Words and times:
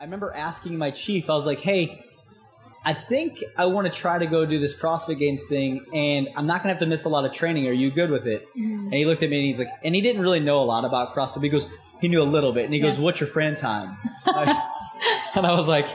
I 0.00 0.04
remember 0.04 0.32
asking 0.34 0.78
my 0.78 0.90
chief, 0.90 1.30
I 1.30 1.34
was 1.34 1.46
like, 1.46 1.60
hey, 1.60 2.04
I 2.84 2.92
think 2.92 3.42
I 3.56 3.66
want 3.66 3.92
to 3.92 3.92
try 3.92 4.18
to 4.18 4.26
go 4.26 4.46
do 4.46 4.58
this 4.58 4.80
CrossFit 4.80 5.18
Games 5.18 5.44
thing, 5.48 5.84
and 5.92 6.28
I'm 6.36 6.46
not 6.46 6.62
gonna 6.62 6.74
have 6.74 6.80
to 6.80 6.86
miss 6.86 7.04
a 7.04 7.08
lot 7.08 7.24
of 7.24 7.32
training. 7.32 7.66
Are 7.66 7.72
you 7.72 7.90
good 7.90 8.10
with 8.10 8.26
it? 8.26 8.46
And 8.54 8.92
he 8.94 9.04
looked 9.06 9.22
at 9.22 9.30
me 9.30 9.38
and 9.38 9.46
he's 9.46 9.58
like, 9.58 9.68
and 9.82 9.94
he 9.94 10.00
didn't 10.00 10.22
really 10.22 10.40
know 10.40 10.62
a 10.62 10.64
lot 10.64 10.84
about 10.84 11.14
CrossFit. 11.14 11.36
But 11.36 11.42
he 11.44 11.48
goes, 11.48 11.66
he 12.00 12.08
knew 12.08 12.22
a 12.22 12.24
little 12.24 12.52
bit, 12.52 12.66
and 12.66 12.74
he 12.74 12.78
goes, 12.78 13.00
"What's 13.00 13.20
your 13.20 13.26
Fran 13.28 13.56
time?" 13.56 13.96
And 15.36 15.46
I 15.46 15.52
was 15.52 15.68
like, 15.68 15.86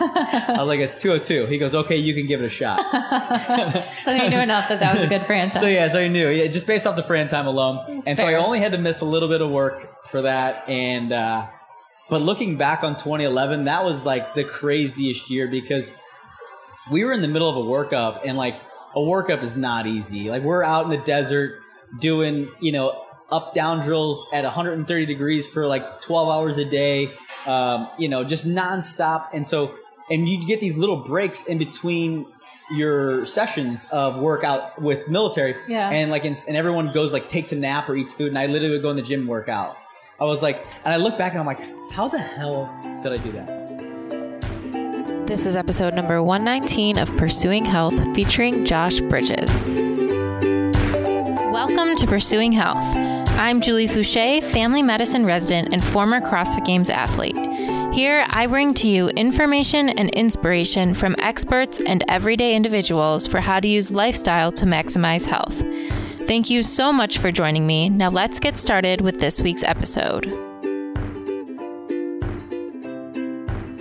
I 0.00 0.56
was 0.58 0.66
like, 0.66 0.80
it's 0.80 0.96
202. 0.96 1.46
He 1.46 1.58
goes, 1.58 1.74
okay, 1.76 1.96
you 1.96 2.12
can 2.12 2.26
give 2.26 2.40
it 2.42 2.46
a 2.46 2.48
shot. 2.48 2.80
So 4.02 4.10
you 4.12 4.30
knew 4.30 4.40
enough 4.40 4.68
that 4.68 4.80
that 4.80 4.96
was 4.96 5.04
a 5.04 5.08
good 5.08 5.22
franchise. 5.22 5.60
So 5.60 5.68
yeah, 5.68 5.86
so 5.86 6.02
he 6.02 6.08
knew, 6.08 6.28
yeah, 6.28 6.46
just 6.48 6.66
based 6.66 6.86
off 6.86 6.96
the 6.96 7.02
Fran 7.02 7.28
time 7.28 7.46
alone. 7.46 8.02
and 8.06 8.18
so 8.18 8.26
I 8.26 8.34
only 8.34 8.58
had 8.60 8.72
to 8.72 8.78
miss 8.78 9.00
a 9.00 9.04
little 9.04 9.28
bit 9.28 9.42
of 9.42 9.50
work 9.50 10.06
for 10.06 10.22
that. 10.22 10.68
And 10.68 11.12
uh, 11.12 11.46
but 12.10 12.20
looking 12.20 12.56
back 12.56 12.82
on 12.82 12.94
2011, 12.94 13.64
that 13.64 13.84
was 13.84 14.04
like 14.04 14.34
the 14.34 14.44
craziest 14.44 15.30
year 15.30 15.46
because 15.46 15.92
we 16.90 17.04
were 17.04 17.12
in 17.12 17.22
the 17.22 17.28
middle 17.28 17.48
of 17.48 17.56
a 17.56 17.68
workup, 17.68 18.22
and 18.24 18.36
like 18.36 18.60
a 18.94 18.98
workup 18.98 19.42
is 19.42 19.56
not 19.56 19.86
easy. 19.86 20.30
Like 20.30 20.42
we're 20.42 20.64
out 20.64 20.84
in 20.84 20.90
the 20.90 20.98
desert 20.98 21.60
doing, 21.98 22.50
you 22.60 22.72
know, 22.72 23.06
up 23.30 23.54
down 23.54 23.80
drills 23.80 24.28
at 24.32 24.44
130 24.44 25.06
degrees 25.06 25.48
for 25.48 25.66
like 25.66 26.00
12 26.02 26.28
hours 26.28 26.58
a 26.58 26.64
day, 26.64 27.10
um, 27.46 27.88
you 27.98 28.08
know, 28.08 28.24
just 28.24 28.46
nonstop. 28.46 29.28
And 29.32 29.46
so, 29.46 29.74
and 30.10 30.28
you 30.28 30.44
get 30.44 30.60
these 30.60 30.76
little 30.76 30.96
breaks 30.96 31.46
in 31.46 31.58
between 31.58 32.26
your 32.72 33.24
sessions 33.24 33.86
of 33.92 34.18
workout 34.18 34.80
with 34.80 35.08
military. 35.08 35.54
Yeah. 35.68 35.90
And 35.90 36.10
like, 36.10 36.24
and 36.24 36.36
everyone 36.48 36.92
goes 36.92 37.12
like 37.12 37.28
takes 37.28 37.52
a 37.52 37.56
nap 37.56 37.88
or 37.88 37.94
eats 37.94 38.14
food. 38.14 38.28
And 38.28 38.38
I 38.38 38.46
literally 38.46 38.74
would 38.74 38.82
go 38.82 38.90
in 38.90 38.96
the 38.96 39.02
gym 39.02 39.20
and 39.20 39.28
work 39.28 39.48
out. 39.48 39.76
I 40.20 40.24
was 40.24 40.42
like, 40.42 40.66
and 40.84 40.92
I 40.92 40.98
look 40.98 41.16
back 41.16 41.32
and 41.32 41.40
I'm 41.40 41.46
like, 41.46 41.62
how 41.92 42.06
the 42.06 42.18
hell 42.18 42.68
did 43.02 43.10
I 43.10 43.16
do 43.22 43.32
that? 43.32 45.26
This 45.26 45.46
is 45.46 45.56
episode 45.56 45.94
number 45.94 46.22
119 46.22 46.98
of 46.98 47.08
Pursuing 47.16 47.64
Health 47.64 47.94
featuring 48.14 48.66
Josh 48.66 49.00
Bridges. 49.00 49.72
Welcome 51.50 51.96
to 51.96 52.06
Pursuing 52.06 52.52
Health. 52.52 52.84
I'm 53.38 53.62
Julie 53.62 53.88
Fouché, 53.88 54.44
family 54.44 54.82
medicine 54.82 55.24
resident 55.24 55.72
and 55.72 55.82
former 55.82 56.20
CrossFit 56.20 56.66
Games 56.66 56.90
athlete. 56.90 57.38
Here, 57.94 58.26
I 58.28 58.46
bring 58.46 58.74
to 58.74 58.88
you 58.88 59.08
information 59.08 59.88
and 59.88 60.10
inspiration 60.10 60.92
from 60.92 61.16
experts 61.18 61.80
and 61.80 62.04
everyday 62.08 62.54
individuals 62.54 63.26
for 63.26 63.40
how 63.40 63.58
to 63.58 63.66
use 63.66 63.90
lifestyle 63.90 64.52
to 64.52 64.66
maximize 64.66 65.24
health. 65.24 65.62
Thank 66.30 66.48
you 66.48 66.62
so 66.62 66.92
much 66.92 67.18
for 67.18 67.32
joining 67.32 67.66
me. 67.66 67.90
Now, 67.90 68.08
let's 68.08 68.38
get 68.38 68.56
started 68.56 69.00
with 69.00 69.18
this 69.18 69.40
week's 69.40 69.64
episode. 69.64 70.26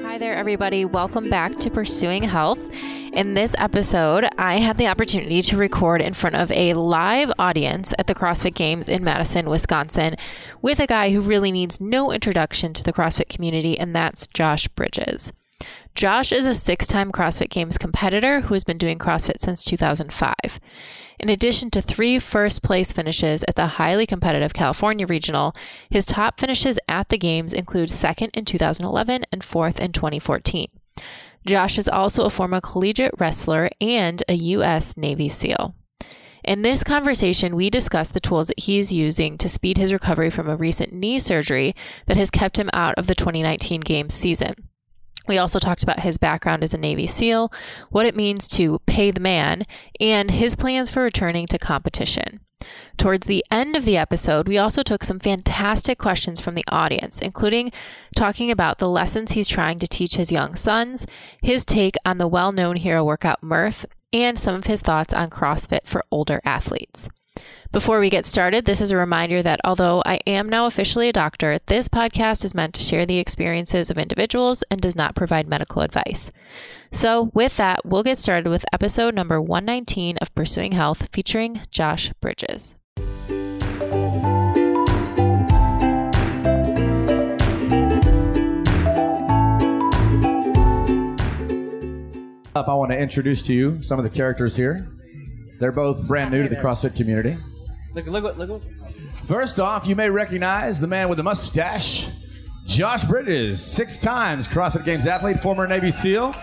Hi 0.02 0.18
there, 0.18 0.34
everybody. 0.34 0.84
Welcome 0.84 1.30
back 1.30 1.60
to 1.60 1.70
Pursuing 1.70 2.24
Health. 2.24 2.58
In 3.14 3.36
this 3.36 3.54
episode, 3.60 4.28
I 4.40 4.62
had 4.62 4.80
the 4.80 4.88
opportunity 4.88 5.44
to 5.44 5.58
record 5.58 6.02
in 6.02 6.16
front 6.16 6.38
of 6.38 6.52
a 6.54 6.74
live 6.74 7.32
audience 7.38 7.94
at 8.00 8.08
the 8.08 8.16
CrossFit 8.16 8.56
Games 8.56 8.90
in 8.90 9.04
Madison, 9.04 9.48
Wisconsin, 9.48 10.16
with 10.64 10.80
a 10.80 10.88
guy 10.88 11.12
who 11.12 11.22
really 11.22 11.52
needs 11.52 11.80
no 11.80 12.12
introduction 12.12 12.74
to 12.74 12.84
the 12.84 12.94
CrossFit 12.94 13.30
community, 13.30 13.78
and 13.78 13.96
that's 13.96 14.26
Josh 14.26 14.68
Bridges. 14.70 15.32
Josh 16.00 16.32
is 16.32 16.48
a 16.48 16.56
six 16.56 16.88
time 16.88 17.12
CrossFit 17.12 17.50
Games 17.50 17.78
competitor 17.78 18.40
who 18.40 18.54
has 18.54 18.64
been 18.64 18.78
doing 18.78 18.98
CrossFit 18.98 19.42
since 19.42 19.66
2005. 19.66 20.34
In 21.20 21.28
addition 21.28 21.70
to 21.72 21.82
three 21.82 22.20
first 22.20 22.64
place 22.64 22.94
finishes 22.94 23.44
at 23.50 23.58
the 23.58 23.68
highly 23.68 24.06
competitive 24.06 24.54
California 24.54 25.06
Regional, 25.06 25.54
his 25.90 26.06
top 26.06 26.40
finishes 26.40 26.80
at 26.88 27.10
the 27.10 27.18
Games 27.18 27.52
include 27.52 27.92
second 27.92 28.30
in 28.34 28.46
2011 28.46 29.26
and 29.30 29.44
fourth 29.44 29.82
in 29.82 29.92
2014. 29.92 30.70
Josh 31.46 31.78
is 31.78 31.90
also 31.90 32.24
a 32.24 32.30
former 32.30 32.62
collegiate 32.62 33.16
wrestler 33.20 33.70
and 33.82 34.24
a 34.30 34.36
U.S. 34.36 34.96
Navy 34.96 35.28
SEAL. 35.28 35.76
In 36.46 36.62
this 36.62 36.86
conversation, 36.86 37.58
we 37.58 37.70
discuss 37.70 38.08
the 38.08 38.22
tools 38.22 38.48
that 38.48 38.62
he's 38.62 38.94
using 38.94 39.38
to 39.38 39.50
speed 39.50 39.78
his 39.78 39.92
recovery 39.92 40.30
from 40.30 40.48
a 40.48 40.56
recent 40.56 40.94
knee 40.94 41.20
surgery 41.20 41.76
that 42.06 42.16
has 42.16 42.32
kept 42.32 42.58
him 42.58 42.70
out 42.72 42.96
of 42.98 43.08
the 43.08 43.16
2019 43.16 43.82
Games 43.82 44.14
season. 44.14 44.69
We 45.30 45.38
also 45.38 45.60
talked 45.60 45.84
about 45.84 46.00
his 46.00 46.18
background 46.18 46.64
as 46.64 46.74
a 46.74 46.78
Navy 46.78 47.06
SEAL, 47.06 47.54
what 47.92 48.08
it 48.08 48.16
means 48.16 48.48
to 48.50 48.80
pay 48.88 49.12
the 49.12 49.20
man, 49.20 49.64
and 50.00 50.32
his 50.32 50.56
plans 50.56 50.90
for 50.90 51.04
returning 51.04 51.46
to 51.48 51.60
competition. 51.60 52.40
Towards 52.98 53.28
the 53.28 53.46
end 53.52 53.76
of 53.76 53.86
the 53.86 53.96
episode, 53.96 54.48
we 54.48 54.58
also 54.58 54.82
took 54.82 55.04
some 55.04 55.20
fantastic 55.20 56.00
questions 56.00 56.42
from 56.42 56.56
the 56.56 56.66
audience, 56.68 57.20
including 57.20 57.72
talking 58.16 58.50
about 58.50 58.80
the 58.80 58.90
lessons 58.90 59.34
he's 59.34 59.48
trying 59.48 59.78
to 59.78 59.88
teach 59.88 60.16
his 60.16 60.32
young 60.32 60.56
sons, 60.56 61.06
his 61.44 61.64
take 61.64 61.96
on 62.04 62.18
the 62.18 62.28
well 62.28 62.52
known 62.52 62.76
hero 62.78 63.06
workout 63.06 63.44
Murph, 63.44 63.86
and 64.12 64.38
some 64.38 64.56
of 64.56 64.66
his 64.66 64.82
thoughts 64.82 65.14
on 65.14 65.30
CrossFit 65.30 65.86
for 65.86 66.04
older 66.12 66.42
athletes. 66.44 67.08
Before 67.72 68.00
we 68.00 68.10
get 68.10 68.26
started, 68.26 68.66
this 68.66 68.82
is 68.82 68.90
a 68.90 68.98
reminder 68.98 69.44
that 69.44 69.62
although 69.64 70.02
I 70.04 70.22
am 70.26 70.50
now 70.50 70.66
officially 70.66 71.08
a 71.08 71.14
doctor, 71.14 71.60
this 71.68 71.88
podcast 71.88 72.44
is 72.44 72.56
meant 72.56 72.74
to 72.74 72.82
share 72.82 73.06
the 73.06 73.20
experiences 73.20 73.92
of 73.92 74.00
individuals 74.00 74.64
and 74.72 74.82
does 74.82 74.96
not 74.96 75.14
provide 75.14 75.48
medical 75.48 75.84
advice. 75.84 76.32
So, 76.92 77.30
with 77.36 77.58
that, 77.58 77.86
we'll 77.86 78.02
get 78.02 78.18
started 78.18 78.50
with 78.50 78.66
episode 78.74 79.14
number 79.14 79.40
119 79.40 80.18
of 80.18 80.34
Pursuing 80.34 80.72
Health 80.72 81.10
featuring 81.12 81.62
Josh 81.70 82.12
Bridges. 82.22 82.74
Up, 92.56 92.68
I 92.68 92.74
want 92.74 92.90
to 92.90 92.98
introduce 92.98 93.44
to 93.44 93.54
you 93.54 93.80
some 93.84 94.00
of 94.00 94.04
the 94.04 94.10
characters 94.10 94.56
here. 94.56 94.90
They're 95.60 95.72
both 95.72 96.08
brand 96.08 96.32
new 96.32 96.42
to 96.42 96.50
the 96.50 96.56
CrossFit 96.56 96.96
community. 96.96 97.38
Look, 97.96 98.06
look, 98.08 98.24
what- 98.24 98.38
look, 98.38 98.50
what- 98.50 98.64
First 99.26 99.60
off, 99.60 99.88
you 99.88 99.96
may 99.96 100.10
recognize 100.10 100.80
the 100.80 100.88
man 100.88 101.10
with 101.10 101.18
the 101.18 101.24
mustache, 101.24 102.08
Josh 102.66 103.04
Bridges, 103.04 103.64
six 103.64 103.98
times 104.00 104.48
CrossFit 104.48 104.86
Games 104.86 105.08
athlete, 105.08 105.40
former 105.40 105.68
Navy 105.68 105.92
SEAL. 105.92 106.36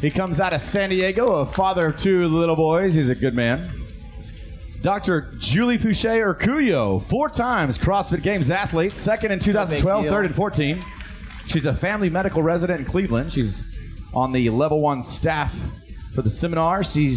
He 0.00 0.10
comes 0.10 0.40
out 0.40 0.52
of 0.52 0.60
San 0.60 0.90
Diego, 0.90 1.32
a 1.32 1.46
father 1.46 1.88
of 1.88 1.96
two 1.98 2.26
little 2.26 2.54
boys. 2.56 2.94
He's 2.94 3.10
a 3.10 3.14
good 3.14 3.34
man. 3.34 3.68
Dr. 4.80 5.32
Julie 5.38 5.76
Fouché 5.78 6.22
Urcuyo, 6.22 7.02
four 7.02 7.28
times 7.28 7.78
CrossFit 7.78 8.22
Games 8.22 8.50
athlete, 8.50 8.94
second 8.94 9.32
in 9.32 9.38
2012, 9.40 10.04
third 10.10 10.26
in 10.26 10.32
14. 10.32 10.84
She's 11.46 11.66
a 11.66 11.74
family 11.74 12.10
medical 12.10 12.42
resident 12.42 12.80
in 12.80 12.86
Cleveland. 12.86 13.32
She's 13.32 13.64
on 14.14 14.32
the 14.32 14.48
level 14.50 14.80
one 14.80 15.02
staff 15.02 15.54
for 16.14 16.22
the 16.22 16.30
seminar. 16.30 16.84
She 16.84 17.16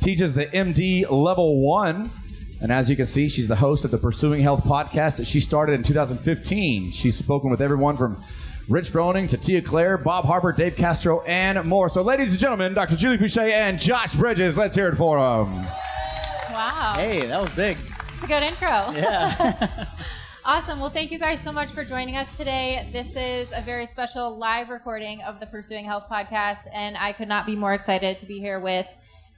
teaches 0.00 0.34
the 0.34 0.46
MD 0.46 1.04
level 1.10 1.60
one. 1.60 2.10
And 2.60 2.70
as 2.70 2.90
you 2.90 2.96
can 2.96 3.06
see, 3.06 3.28
she's 3.28 3.48
the 3.48 3.56
host 3.56 3.84
of 3.84 3.90
the 3.90 3.98
Pursuing 3.98 4.42
Health 4.42 4.64
podcast 4.64 5.16
that 5.16 5.26
she 5.26 5.40
started 5.40 5.72
in 5.72 5.82
2015. 5.82 6.90
She's 6.92 7.16
spoken 7.16 7.50
with 7.50 7.62
everyone 7.62 7.96
from 7.96 8.22
Rich 8.68 8.88
Froning 8.88 9.28
to 9.30 9.38
Tia-Clair, 9.38 9.96
Bob 9.98 10.26
Harper, 10.26 10.52
Dave 10.52 10.76
Castro, 10.76 11.22
and 11.22 11.64
more. 11.64 11.88
So, 11.88 12.02
ladies 12.02 12.32
and 12.32 12.38
gentlemen, 12.38 12.74
Dr. 12.74 12.96
Julie 12.96 13.16
Fouché 13.16 13.50
and 13.50 13.80
Josh 13.80 14.14
Bridges, 14.14 14.58
let's 14.58 14.74
hear 14.74 14.88
it 14.88 14.96
for 14.96 15.16
them. 15.16 15.54
Wow. 16.52 16.94
Hey, 16.96 17.26
that 17.26 17.40
was 17.40 17.50
big. 17.52 17.78
It's 18.14 18.24
a 18.24 18.26
good 18.26 18.42
intro. 18.42 18.68
Yeah. 18.68 19.86
Awesome. 20.42 20.80
Well, 20.80 20.88
thank 20.88 21.10
you 21.10 21.18
guys 21.18 21.38
so 21.38 21.52
much 21.52 21.68
for 21.68 21.84
joining 21.84 22.16
us 22.16 22.38
today. 22.38 22.88
This 22.92 23.14
is 23.14 23.52
a 23.54 23.60
very 23.60 23.84
special 23.84 24.38
live 24.38 24.70
recording 24.70 25.20
of 25.22 25.38
the 25.38 25.44
Pursuing 25.44 25.84
Health 25.84 26.06
podcast, 26.10 26.66
and 26.72 26.96
I 26.96 27.12
could 27.12 27.28
not 27.28 27.44
be 27.44 27.54
more 27.54 27.74
excited 27.74 28.18
to 28.18 28.26
be 28.26 28.40
here 28.40 28.58
with 28.58 28.86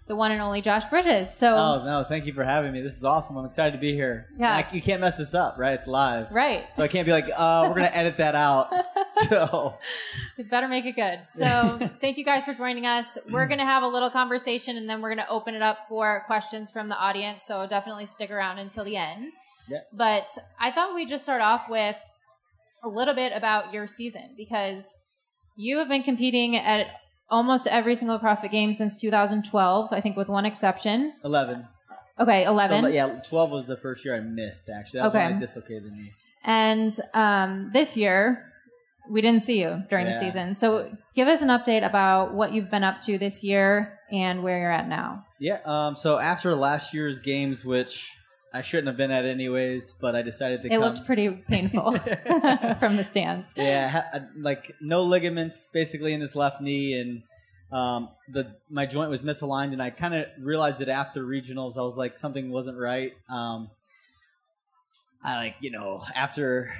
the 0.08 0.16
one 0.16 0.32
and 0.32 0.40
only 0.42 0.60
Josh 0.60 0.84
Bridges. 0.86 1.32
So, 1.32 1.56
oh 1.56 1.84
no, 1.84 2.02
thank 2.04 2.26
you 2.26 2.32
for 2.32 2.42
having 2.44 2.72
me. 2.72 2.80
This 2.82 2.96
is 2.96 3.04
awesome. 3.04 3.36
I'm 3.36 3.44
excited 3.46 3.72
to 3.72 3.78
be 3.80 3.92
here. 3.94 4.26
Yeah. 4.38 4.56
I- 4.56 4.74
you 4.74 4.82
can't 4.82 5.00
mess 5.00 5.16
this 5.18 5.32
up, 5.34 5.56
right? 5.58 5.74
It's 5.74 5.86
live. 5.86 6.30
right. 6.32 6.64
So 6.74 6.82
I 6.82 6.88
can't 6.88 7.06
be 7.06 7.12
like, 7.12 7.26
uh, 7.36 7.64
we're 7.68 7.74
gonna 7.74 7.90
edit 7.92 8.16
that 8.18 8.34
out. 8.34 8.70
So 9.28 9.76
You 10.38 10.44
better 10.44 10.68
make 10.68 10.86
it 10.86 10.96
good. 10.96 11.20
So, 11.34 11.78
thank 12.00 12.16
you 12.18 12.24
guys 12.24 12.44
for 12.44 12.54
joining 12.54 12.86
us. 12.86 13.18
We're 13.30 13.46
going 13.46 13.58
to 13.58 13.64
have 13.64 13.82
a 13.82 13.86
little 13.88 14.10
conversation 14.10 14.76
and 14.76 14.88
then 14.88 15.02
we're 15.02 15.10
going 15.14 15.24
to 15.26 15.28
open 15.28 15.54
it 15.54 15.60
up 15.62 15.86
for 15.88 16.22
questions 16.26 16.70
from 16.70 16.88
the 16.88 16.96
audience. 16.96 17.42
So, 17.44 17.66
definitely 17.66 18.06
stick 18.06 18.30
around 18.30 18.58
until 18.58 18.84
the 18.84 18.96
end. 18.96 19.32
Yeah. 19.68 19.80
But 19.92 20.28
I 20.60 20.70
thought 20.70 20.94
we'd 20.94 21.08
just 21.08 21.24
start 21.24 21.42
off 21.42 21.68
with 21.68 21.96
a 22.82 22.88
little 22.88 23.14
bit 23.14 23.32
about 23.34 23.72
your 23.72 23.86
season 23.86 24.34
because 24.36 24.94
you 25.56 25.78
have 25.78 25.88
been 25.88 26.02
competing 26.02 26.56
at 26.56 26.86
almost 27.32 27.66
every 27.66 27.94
single 27.96 28.18
CrossFit 28.20 28.50
game 28.52 28.72
since 28.74 28.96
2012, 28.96 29.92
I 29.92 30.00
think 30.00 30.16
with 30.16 30.28
one 30.28 30.44
exception. 30.46 31.14
eleven. 31.24 31.66
Okay, 32.20 32.44
11. 32.44 32.82
So, 32.82 32.88
yeah, 32.88 33.06
twelve 33.28 33.50
was 33.50 33.66
the 33.66 33.76
first 33.76 34.04
year 34.04 34.14
I 34.14 34.20
missed. 34.20 34.70
Actually, 34.70 34.98
that 35.00 35.04
was 35.06 35.14
Okay. 35.16 35.24
when 35.26 35.36
I 35.36 35.40
dislocated 35.40 35.90
the 35.90 35.96
knee. 35.96 36.12
And 36.44 36.92
um, 37.14 37.70
this 37.72 37.96
year, 37.96 38.44
we 39.10 39.20
didn't 39.20 39.42
see 39.42 39.60
you 39.60 39.82
during 39.90 40.06
the 40.06 40.18
season. 40.20 40.54
So 40.54 40.94
give 41.16 41.26
us 41.26 41.40
an 41.42 41.48
update 41.48 41.84
about 41.84 42.34
what 42.34 42.52
you've 42.52 42.70
been 42.70 42.84
up 42.84 43.00
to 43.02 43.18
this 43.18 43.42
year 43.42 43.98
and 44.12 44.42
where 44.44 44.58
you're 44.60 44.70
at 44.70 44.88
now. 44.88 45.24
Yeah. 45.40 45.58
Um. 45.64 45.96
So 45.96 46.18
after 46.18 46.54
last 46.54 46.92
year's 46.94 47.18
games, 47.18 47.64
which 47.64 48.12
I 48.54 48.60
shouldn't 48.60 48.88
have 48.88 48.96
been 48.98 49.10
at 49.10 49.24
anyways, 49.24 49.94
but 50.00 50.14
I 50.14 50.22
decided 50.22 50.60
to 50.62 50.66
It 50.66 50.70
come. 50.70 50.80
looked 50.80 51.04
pretty 51.06 51.30
painful 51.30 51.92
from 52.78 52.96
the 52.96 53.04
stands. 53.04 53.46
yeah, 53.56 54.04
I- 54.12 54.20
like 54.38 54.74
no 54.80 55.02
ligaments 55.02 55.70
basically 55.72 56.12
in 56.12 56.20
this 56.20 56.36
left 56.36 56.60
knee, 56.60 56.92
and 57.00 57.22
um, 57.72 58.10
the 58.28 58.54
my 58.68 58.84
joint 58.86 59.08
was 59.10 59.22
misaligned, 59.22 59.72
and 59.72 59.82
I 59.82 59.88
kind 59.90 60.14
of 60.14 60.26
realized 60.38 60.80
it 60.82 60.88
after 60.88 61.24
regionals. 61.24 61.78
I 61.78 61.82
was 61.82 61.96
like 61.96 62.18
something 62.18 62.50
wasn't 62.50 62.78
right. 62.78 63.12
Um, 63.30 63.70
I 65.24 65.36
like 65.36 65.56
you 65.60 65.70
know 65.70 66.02
after 66.14 66.74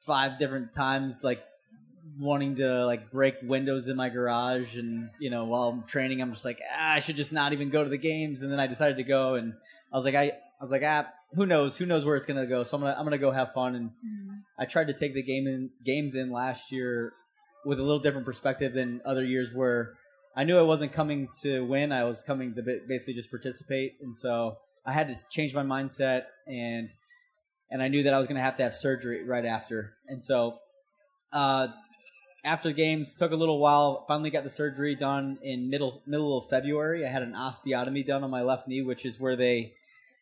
five 0.00 0.38
different 0.38 0.74
times 0.74 1.22
like 1.24 1.42
wanting 2.18 2.56
to 2.56 2.84
like 2.84 3.10
break 3.10 3.36
windows 3.42 3.88
in 3.88 3.96
my 3.96 4.10
garage 4.10 4.76
and 4.76 5.08
you 5.18 5.30
know 5.30 5.46
while 5.46 5.68
I'm 5.70 5.82
training 5.84 6.20
I'm 6.20 6.32
just 6.32 6.44
like 6.44 6.60
ah, 6.76 6.92
I 6.94 7.00
should 7.00 7.16
just 7.16 7.32
not 7.32 7.52
even 7.54 7.70
go 7.70 7.82
to 7.82 7.88
the 7.88 7.96
games 7.96 8.42
and 8.42 8.52
then 8.52 8.60
I 8.60 8.66
decided 8.66 8.98
to 8.98 9.04
go 9.04 9.34
and 9.36 9.54
I 9.90 9.96
was 9.96 10.04
like 10.04 10.14
I 10.14 10.32
I 10.60 10.62
was 10.62 10.70
like 10.70 10.82
ah 10.84 11.08
who 11.32 11.46
knows 11.46 11.78
who 11.78 11.86
knows 11.86 12.04
where 12.04 12.16
it's 12.16 12.26
gonna 12.26 12.46
go 12.46 12.62
so 12.62 12.76
I'm 12.76 12.82
gonna 12.82 12.96
I'm 12.98 13.04
gonna 13.04 13.18
go 13.18 13.30
have 13.30 13.52
fun 13.52 13.74
and 13.74 13.90
I 14.58 14.64
tried 14.64 14.86
to 14.88 14.92
take 14.92 15.14
the 15.14 15.22
game 15.22 15.46
in 15.46 15.70
games 15.84 16.14
in 16.14 16.30
last 16.30 16.70
year 16.72 17.12
with 17.64 17.80
a 17.80 17.82
little 17.82 17.98
different 17.98 18.26
perspective 18.26 18.72
than 18.72 19.00
other 19.04 19.24
years 19.24 19.52
where 19.54 19.94
I 20.36 20.44
knew 20.44 20.58
I 20.58 20.62
wasn't 20.62 20.92
coming 20.92 21.28
to 21.42 21.64
win 21.64 21.92
I 21.92 22.04
was 22.04 22.22
coming 22.22 22.54
to 22.54 22.62
basically 22.62 23.14
just 23.14 23.30
participate 23.30 23.94
and 24.00 24.14
so 24.14 24.58
I 24.86 24.92
had 24.92 25.08
to 25.08 25.14
change 25.30 25.54
my 25.54 25.62
mindset 25.62 26.24
and 26.46 26.90
and 27.70 27.82
I 27.82 27.88
knew 27.88 28.04
that 28.04 28.14
I 28.14 28.18
was 28.18 28.28
going 28.28 28.36
to 28.36 28.42
have 28.42 28.56
to 28.58 28.62
have 28.62 28.74
surgery 28.74 29.24
right 29.24 29.44
after. 29.44 29.94
And 30.06 30.22
so, 30.22 30.60
uh, 31.32 31.68
after 32.44 32.68
the 32.68 32.74
games, 32.74 33.12
took 33.12 33.32
a 33.32 33.36
little 33.36 33.58
while. 33.58 34.04
Finally, 34.06 34.30
got 34.30 34.44
the 34.44 34.50
surgery 34.50 34.94
done 34.94 35.38
in 35.42 35.70
middle 35.70 36.02
middle 36.06 36.38
of 36.38 36.46
February. 36.46 37.04
I 37.04 37.08
had 37.08 37.22
an 37.22 37.32
osteotomy 37.32 38.06
done 38.06 38.22
on 38.22 38.30
my 38.30 38.42
left 38.42 38.68
knee, 38.68 38.82
which 38.82 39.04
is 39.06 39.18
where 39.18 39.34
they 39.34 39.72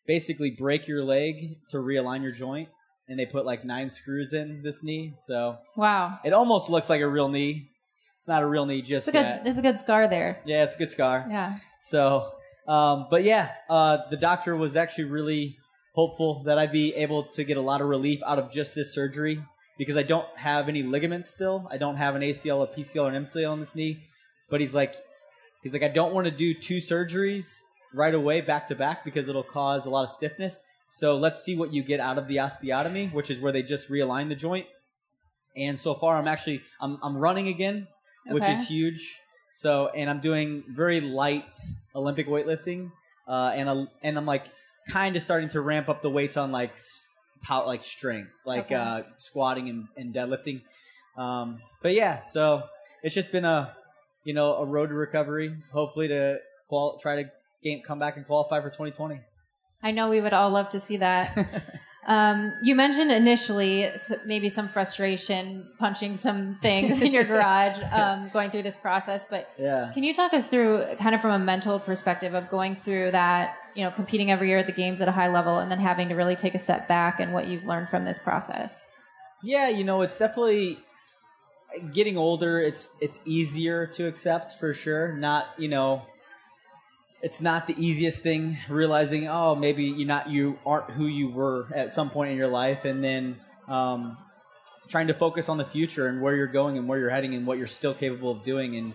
basically 0.07 0.51
break 0.51 0.87
your 0.87 1.03
leg 1.03 1.57
to 1.69 1.77
realign 1.77 2.21
your 2.21 2.31
joint, 2.31 2.69
and 3.07 3.17
they 3.19 3.25
put 3.25 3.45
like 3.45 3.63
nine 3.65 3.89
screws 3.89 4.33
in 4.33 4.61
this 4.63 4.83
knee. 4.83 5.13
So 5.15 5.57
Wow. 5.75 6.19
it 6.23 6.33
almost 6.33 6.69
looks 6.69 6.89
like 6.89 7.01
a 7.01 7.07
real 7.07 7.29
knee. 7.29 7.69
It's 8.17 8.27
not 8.27 8.41
a 8.41 8.47
real 8.47 8.65
knee 8.65 8.81
just 8.81 9.07
It's 9.07 9.15
a 9.15 9.19
good, 9.19 9.25
yet. 9.25 9.43
there's 9.43 9.57
a 9.57 9.61
good 9.61 9.77
scar 9.79 10.07
there. 10.07 10.39
Yeah, 10.45 10.63
it's 10.63 10.75
a 10.75 10.77
good 10.77 10.91
scar. 10.91 11.25
Yeah. 11.29 11.57
So, 11.79 12.31
um, 12.67 13.07
but 13.09 13.23
yeah, 13.23 13.51
uh, 13.69 13.97
the 14.09 14.15
doctor 14.17 14.55
was 14.55 14.75
actually 14.77 15.05
really 15.05 15.57
hopeful 15.93 16.43
that 16.43 16.57
I'd 16.57 16.71
be 16.71 16.93
able 16.95 17.23
to 17.23 17.43
get 17.43 17.57
a 17.57 17.61
lot 17.61 17.81
of 17.81 17.87
relief 17.87 18.21
out 18.25 18.39
of 18.39 18.49
just 18.49 18.75
this 18.75 18.93
surgery 18.93 19.43
because 19.77 19.97
I 19.97 20.03
don't 20.03 20.27
have 20.37 20.69
any 20.69 20.83
ligaments 20.83 21.29
still. 21.29 21.67
I 21.69 21.77
don't 21.77 21.97
have 21.97 22.15
an 22.15 22.21
ACL, 22.21 22.63
a 22.63 22.67
PCL, 22.67 23.05
or 23.05 23.09
an 23.09 23.25
MCL 23.25 23.51
on 23.51 23.59
this 23.59 23.75
knee. 23.75 23.99
But 24.49 24.61
he's 24.61 24.73
like, 24.73 24.95
he's 25.61 25.73
like, 25.73 25.83
I 25.83 25.87
don't 25.89 26.13
want 26.13 26.25
to 26.25 26.31
do 26.31 26.53
two 26.53 26.77
surgeries 26.77 27.59
right 27.93 28.13
away, 28.13 28.41
back 28.41 28.65
to 28.67 28.75
back, 28.75 29.03
because 29.05 29.27
it'll 29.29 29.43
cause 29.43 29.85
a 29.85 29.89
lot 29.89 30.03
of 30.03 30.09
stiffness. 30.09 30.61
So 30.89 31.17
let's 31.17 31.43
see 31.43 31.55
what 31.57 31.73
you 31.73 31.83
get 31.83 31.99
out 31.99 32.17
of 32.17 32.27
the 32.27 32.37
osteotomy, 32.37 33.11
which 33.13 33.31
is 33.31 33.39
where 33.39 33.51
they 33.51 33.63
just 33.63 33.89
realign 33.89 34.29
the 34.29 34.35
joint. 34.35 34.67
And 35.55 35.79
so 35.79 35.93
far, 35.93 36.15
I'm 36.17 36.27
actually 36.27 36.61
I'm 36.81 36.97
I'm 37.03 37.17
running 37.17 37.47
again, 37.47 37.87
which 38.27 38.47
is 38.47 38.67
huge. 38.67 39.19
So 39.51 39.89
and 39.95 40.09
I'm 40.09 40.19
doing 40.19 40.63
very 40.67 40.99
light 41.01 41.53
Olympic 41.95 42.27
weightlifting, 42.27 42.91
uh, 43.27 43.51
and 43.53 43.69
I, 43.69 43.87
and 44.01 44.17
I'm 44.17 44.25
like 44.25 44.45
kind 44.89 45.15
of 45.15 45.21
starting 45.21 45.49
to 45.49 45.61
ramp 45.61 45.89
up 45.89 46.01
the 46.01 46.09
weights 46.09 46.37
on 46.37 46.51
like 46.51 46.75
power, 47.43 47.65
like 47.67 47.83
strength, 47.83 48.31
like 48.45 48.65
Okay. 48.65 48.75
uh, 48.75 49.03
squatting 49.17 49.69
and, 49.69 49.87
and 49.95 50.13
deadlifting. 50.13 50.61
Um, 51.17 51.59
but 51.83 51.93
yeah, 51.93 52.23
so 52.23 52.63
it's 53.03 53.13
just 53.13 53.31
been 53.31 53.45
a 53.45 53.75
you 54.23 54.33
know 54.33 54.55
a 54.55 54.65
road 54.65 54.87
to 54.89 54.95
recovery. 54.95 55.55
Hopefully 55.71 56.07
to 56.07 56.39
qual- 56.67 56.97
try 56.97 57.21
to 57.21 57.29
game, 57.63 57.81
come 57.81 57.99
back 57.99 58.17
and 58.17 58.25
qualify 58.25 58.61
for 58.61 58.69
2020. 58.69 59.21
I 59.81 59.91
know 59.91 60.09
we 60.09 60.21
would 60.21 60.33
all 60.33 60.49
love 60.49 60.69
to 60.69 60.79
see 60.79 60.97
that. 60.97 61.79
Um, 62.05 62.53
you 62.63 62.75
mentioned 62.75 63.11
initially 63.11 63.89
maybe 64.25 64.49
some 64.49 64.67
frustration 64.67 65.67
punching 65.79 66.17
some 66.17 66.57
things 66.61 67.01
in 67.01 67.13
your 67.13 67.23
garage 67.31 67.77
um, 67.93 68.29
going 68.29 68.51
through 68.51 68.63
this 68.63 68.75
process, 68.75 69.25
but 69.29 69.49
yeah. 69.57 69.89
can 69.93 70.03
you 70.03 70.13
talk 70.13 70.33
us 70.33 70.47
through 70.47 70.83
kind 70.99 71.15
of 71.15 71.21
from 71.21 71.31
a 71.31 71.39
mental 71.39 71.79
perspective 71.79 72.33
of 72.33 72.49
going 72.49 72.75
through 72.75 73.11
that, 73.11 73.55
you 73.73 73.83
know, 73.83 73.91
competing 73.91 74.31
every 74.31 74.49
year 74.49 74.57
at 74.57 74.65
the 74.65 74.73
games 74.73 74.99
at 74.99 75.07
a 75.07 75.13
high 75.13 75.29
level 75.29 75.59
and 75.59 75.71
then 75.71 75.79
having 75.79 76.09
to 76.09 76.15
really 76.15 76.35
take 76.35 76.55
a 76.55 76.59
step 76.59 76.87
back 76.87 77.19
and 77.19 77.31
what 77.31 77.47
you've 77.47 77.65
learned 77.65 77.87
from 77.87 78.03
this 78.03 78.19
process? 78.19 78.85
Yeah, 79.41 79.69
you 79.69 79.85
know, 79.85 80.01
it's 80.01 80.17
definitely 80.17 80.79
getting 81.93 82.17
older. 82.17 82.59
It's 82.59 82.95
it's 83.01 83.21
easier 83.25 83.87
to 83.87 84.07
accept 84.07 84.53
for 84.59 84.73
sure. 84.73 85.13
Not 85.13 85.47
you 85.57 85.67
know, 85.69 86.03
it's 87.23 87.39
not 87.39 87.67
the 87.67 87.75
easiest 87.83 88.21
thing 88.21 88.57
realizing. 88.67 89.29
Oh, 89.29 89.55
maybe 89.55 89.85
you're 89.85 90.05
not 90.05 90.29
you 90.29 90.59
aren't 90.65 90.91
who 90.91 91.05
you 91.07 91.29
were 91.29 91.67
at 91.73 91.93
some 91.93 92.09
point 92.09 92.31
in 92.31 92.37
your 92.37 92.49
life, 92.49 92.83
and 92.83 93.01
then 93.01 93.39
um, 93.69 94.17
trying 94.89 95.07
to 95.07 95.13
focus 95.13 95.47
on 95.47 95.57
the 95.57 95.63
future 95.63 96.07
and 96.07 96.21
where 96.21 96.35
you're 96.35 96.47
going 96.47 96.77
and 96.77 96.85
where 96.85 96.99
you're 96.99 97.09
heading 97.09 97.33
and 97.33 97.47
what 97.47 97.57
you're 97.57 97.65
still 97.65 97.93
capable 97.93 98.29
of 98.29 98.43
doing. 98.43 98.75
And 98.75 98.93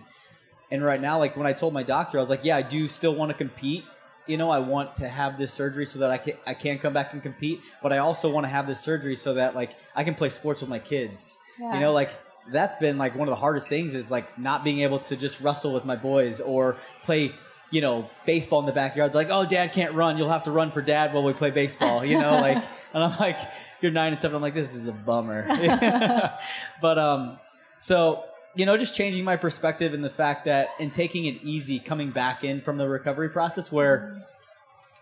and 0.69 0.83
right 0.83 1.01
now, 1.01 1.17
like 1.17 1.35
when 1.35 1.47
I 1.47 1.53
told 1.53 1.73
my 1.73 1.81
doctor, 1.81 2.19
I 2.19 2.21
was 2.21 2.29
like, 2.29 2.41
yeah, 2.43 2.55
I 2.55 2.61
do 2.61 2.87
still 2.87 3.15
want 3.15 3.31
to 3.31 3.37
compete. 3.37 3.83
You 4.27 4.37
know, 4.37 4.51
I 4.51 4.59
want 4.59 4.97
to 4.97 5.09
have 5.09 5.39
this 5.39 5.51
surgery 5.51 5.87
so 5.87 5.97
that 5.97 6.11
I 6.11 6.19
can 6.19 6.35
I 6.45 6.53
can 6.53 6.77
come 6.77 6.93
back 6.93 7.13
and 7.13 7.23
compete, 7.23 7.61
but 7.81 7.91
I 7.91 7.97
also 7.97 8.29
want 8.29 8.43
to 8.43 8.49
have 8.49 8.67
this 8.67 8.79
surgery 8.79 9.15
so 9.15 9.33
that 9.33 9.55
like 9.55 9.71
I 9.95 10.03
can 10.03 10.13
play 10.13 10.29
sports 10.29 10.61
with 10.61 10.69
my 10.69 10.79
kids. 10.79 11.35
Yeah. 11.59 11.73
You 11.73 11.79
know, 11.79 11.93
like 11.93 12.11
that's 12.51 12.75
been 12.75 12.99
like 12.99 13.15
one 13.15 13.27
of 13.27 13.31
the 13.31 13.41
hardest 13.41 13.67
things 13.69 13.95
is 13.95 14.11
like 14.11 14.37
not 14.37 14.63
being 14.63 14.81
able 14.81 14.99
to 14.99 15.15
just 15.15 15.41
wrestle 15.41 15.73
with 15.73 15.83
my 15.83 15.95
boys 15.95 16.39
or 16.39 16.77
play 17.01 17.33
you 17.71 17.81
know 17.81 18.09
baseball 18.25 18.59
in 18.59 18.65
the 18.65 18.71
backyard 18.71 19.13
like 19.13 19.29
oh 19.31 19.45
dad 19.45 19.73
can't 19.73 19.93
run. 19.93 20.17
You'll 20.17 20.29
have 20.29 20.43
to 20.43 20.51
run 20.51 20.71
for 20.71 20.81
dad 20.81 21.13
while 21.13 21.23
we 21.23 21.33
play 21.33 21.51
baseball 21.51 22.03
you 22.03 22.19
know 22.19 22.31
like 22.41 22.57
and 22.93 23.03
i'm 23.03 23.17
like 23.19 23.37
you're 23.81 23.91
nine 23.91 24.11
and 24.11 24.21
seven. 24.21 24.35
I'm 24.35 24.41
like 24.41 24.53
this 24.53 24.75
is 24.75 24.87
a 24.87 24.91
bummer. 24.91 25.47
But 26.81 26.97
um 26.97 27.39
so 27.77 28.23
you 28.55 28.65
know 28.65 28.77
just 28.77 28.95
changing 28.95 29.23
my 29.23 29.35
perspective 29.35 29.93
and 29.93 30.03
the 30.03 30.09
fact 30.09 30.45
that 30.45 30.69
in 30.79 30.91
taking 30.91 31.25
it 31.25 31.41
easy 31.43 31.79
coming 31.79 32.09
back 32.09 32.43
in 32.43 32.61
from 32.61 32.77
the 32.77 32.89
recovery 32.89 33.29
process 33.29 33.71
where 33.71 34.19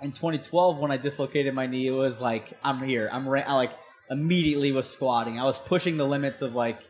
in 0.02 0.12
2012 0.12 0.78
when 0.78 0.92
i 0.92 0.98
dislocated 0.98 1.54
my 1.56 1.66
knee 1.66 1.88
it 1.88 1.92
was 1.92 2.22
like 2.22 2.54
i'm 2.64 2.82
here. 2.84 3.10
I'm 3.12 3.28
ra- 3.28 3.44
i 3.48 3.56
like 3.56 3.72
immediately 4.10 4.72
was 4.72 4.90
squatting. 4.90 5.40
I 5.40 5.44
was 5.44 5.60
pushing 5.60 5.98
the 5.98 6.06
limits 6.06 6.42
of 6.42 6.56
like 6.56 6.82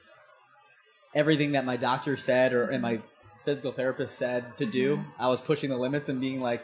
everything 1.16 1.54
that 1.54 1.66
my 1.66 1.78
doctor 1.78 2.16
said 2.16 2.54
or 2.54 2.70
and 2.70 2.82
my 2.82 3.02
physical 3.48 3.72
therapist 3.72 4.12
said 4.24 4.42
to 4.58 4.66
do 4.80 4.88
i 5.18 5.28
was 5.34 5.40
pushing 5.50 5.70
the 5.70 5.78
limits 5.86 6.10
and 6.10 6.20
being 6.28 6.40
like 6.50 6.64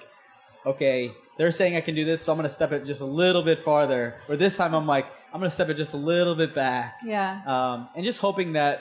okay 0.65 1.11
they're 1.37 1.51
saying 1.59 1.75
i 1.77 1.81
can 1.87 1.95
do 1.95 2.03
this 2.05 2.21
so 2.21 2.31
i'm 2.31 2.37
going 2.37 2.47
to 2.47 2.53
step 2.53 2.71
it 2.73 2.85
just 2.85 3.01
a 3.01 3.05
little 3.23 3.43
bit 3.49 3.57
farther 3.69 4.15
or 4.29 4.35
this 4.35 4.57
time 4.57 4.73
i'm 4.79 4.85
like 4.95 5.07
i'm 5.33 5.39
going 5.39 5.49
to 5.53 5.57
step 5.59 5.69
it 5.69 5.75
just 5.75 5.93
a 5.93 5.97
little 6.13 6.35
bit 6.35 6.53
back 6.53 6.99
Yeah. 7.05 7.41
um, 7.53 7.77
and 7.95 8.03
just 8.03 8.19
hoping 8.19 8.53
that 8.53 8.75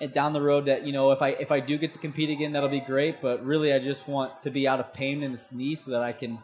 and 0.00 0.12
down 0.12 0.32
the 0.32 0.40
road 0.50 0.66
that 0.66 0.84
you 0.86 0.92
know 0.92 1.10
if 1.10 1.20
I 1.22 1.30
if 1.44 1.50
I 1.50 1.58
do 1.70 1.74
get 1.76 1.90
to 1.96 1.98
compete 1.98 2.30
again 2.30 2.52
that'll 2.52 2.68
be 2.68 2.84
great 2.94 3.20
but 3.20 3.44
really 3.44 3.72
I 3.72 3.80
just 3.80 4.06
want 4.06 4.30
to 4.44 4.50
be 4.58 4.68
out 4.68 4.78
of 4.78 4.92
pain 4.92 5.24
in 5.24 5.32
this 5.32 5.50
knee 5.50 5.74
so 5.74 5.90
that 5.90 6.02
I 6.10 6.12
can 6.12 6.38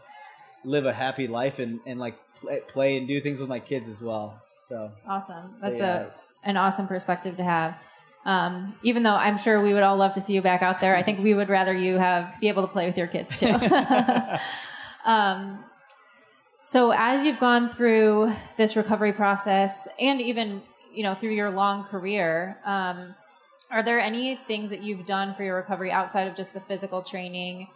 live 0.64 0.86
a 0.86 0.92
happy 0.92 1.26
life 1.28 1.60
and 1.60 1.78
and 1.86 2.00
like 2.00 2.16
play, 2.40 2.58
play 2.74 2.96
and 2.96 3.06
do 3.06 3.20
things 3.20 3.38
with 3.38 3.48
my 3.48 3.60
kids 3.60 3.86
as 3.94 4.00
well 4.00 4.26
so 4.60 4.90
Awesome. 5.06 5.54
That's 5.62 5.78
Yeah. 5.78 6.06
a 6.44 6.50
an 6.50 6.56
awesome 6.56 6.86
perspective 6.88 7.36
to 7.36 7.44
have. 7.44 7.70
Um, 8.24 8.74
even 8.82 9.02
though 9.02 9.14
I'm 9.14 9.36
sure 9.36 9.62
we 9.62 9.74
would 9.74 9.82
all 9.82 9.96
love 9.96 10.14
to 10.14 10.20
see 10.20 10.32
you 10.34 10.40
back 10.40 10.62
out 10.62 10.78
there, 10.80 10.96
I 10.96 11.02
think 11.02 11.20
we 11.20 11.34
would 11.34 11.48
rather 11.48 11.74
you 11.74 11.98
have 11.98 12.40
be 12.40 12.48
able 12.48 12.62
to 12.62 12.72
play 12.72 12.86
with 12.86 12.96
your 12.96 13.06
kids 13.06 13.38
too. 13.38 13.54
um, 15.04 15.62
so 16.62 16.92
as 16.92 17.26
you've 17.26 17.38
gone 17.40 17.68
through 17.68 18.32
this 18.56 18.76
recovery 18.76 19.12
process, 19.12 19.86
and 20.00 20.20
even 20.20 20.62
you 20.92 21.02
know 21.02 21.14
through 21.14 21.32
your 21.32 21.50
long 21.50 21.84
career, 21.84 22.56
um, 22.64 23.14
are 23.70 23.82
there 23.82 24.00
any 24.00 24.36
things 24.36 24.70
that 24.70 24.82
you've 24.82 25.04
done 25.04 25.34
for 25.34 25.44
your 25.44 25.56
recovery 25.56 25.90
outside 25.90 26.26
of 26.26 26.34
just 26.34 26.54
the 26.54 26.60
physical 26.60 27.02
training 27.02 27.68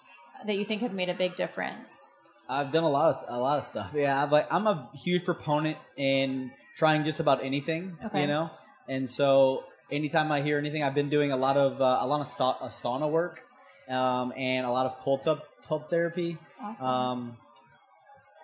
that 0.46 0.56
you 0.56 0.64
think 0.64 0.80
have 0.80 0.94
made 0.94 1.10
a 1.10 1.14
big 1.14 1.36
difference? 1.36 2.10
I've 2.48 2.72
done 2.72 2.84
a 2.84 2.88
lot 2.88 3.14
of 3.14 3.24
a 3.28 3.38
lot 3.38 3.58
of 3.58 3.64
stuff 3.64 3.92
yeah 3.94 4.22
I've 4.22 4.32
like 4.32 4.46
I'm 4.50 4.66
a 4.66 4.88
huge 4.94 5.24
proponent 5.26 5.76
in 5.98 6.50
trying 6.74 7.04
just 7.04 7.20
about 7.20 7.44
anything 7.44 7.98
Okay. 8.06 8.22
you 8.22 8.26
know 8.26 8.50
and 8.88 9.10
so 9.10 9.64
anytime 9.90 10.30
I 10.32 10.42
hear 10.42 10.58
anything 10.58 10.82
I've 10.82 10.94
been 10.94 11.10
doing 11.10 11.32
a 11.32 11.36
lot 11.36 11.56
of 11.56 11.80
uh, 11.80 11.98
a 12.00 12.06
lot 12.06 12.20
of 12.20 12.28
sa- 12.28 12.58
uh, 12.60 12.68
sauna 12.68 13.10
work 13.10 13.44
um, 13.88 14.32
and 14.36 14.66
a 14.66 14.70
lot 14.70 14.86
of 14.86 14.98
cold 15.00 15.24
tub, 15.24 15.42
tub 15.62 15.88
therapy 15.90 16.38
Awesome. 16.60 16.86
Um, 16.86 17.36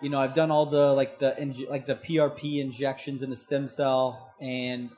you 0.01 0.09
know, 0.09 0.19
I've 0.19 0.33
done 0.33 0.51
all 0.51 0.65
the 0.65 0.93
like 0.93 1.19
the 1.19 1.35
inj- 1.39 1.69
like 1.69 1.85
the 1.85 1.95
PRP 1.95 2.59
injections 2.61 3.23
in 3.23 3.29
the 3.29 3.35
stem 3.35 3.67
cell, 3.67 4.33
and 4.39 4.89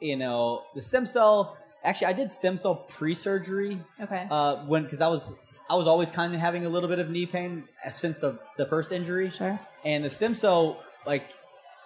you 0.00 0.16
know 0.16 0.62
the 0.74 0.82
stem 0.82 1.06
cell. 1.06 1.56
Actually, 1.84 2.08
I 2.08 2.12
did 2.12 2.30
stem 2.30 2.56
cell 2.56 2.76
pre-surgery 2.88 3.80
okay. 4.00 4.26
uh, 4.30 4.56
when 4.66 4.84
because 4.84 5.00
I 5.00 5.08
was 5.08 5.34
I 5.68 5.74
was 5.74 5.88
always 5.88 6.12
kind 6.12 6.32
of 6.34 6.40
having 6.40 6.64
a 6.64 6.68
little 6.68 6.88
bit 6.88 6.98
of 6.98 7.10
knee 7.10 7.26
pain 7.26 7.64
uh, 7.84 7.90
since 7.90 8.20
the 8.20 8.38
the 8.56 8.66
first 8.66 8.92
injury, 8.92 9.30
sure. 9.30 9.58
and 9.84 10.04
the 10.04 10.10
stem 10.10 10.34
cell 10.34 10.82
like 11.06 11.30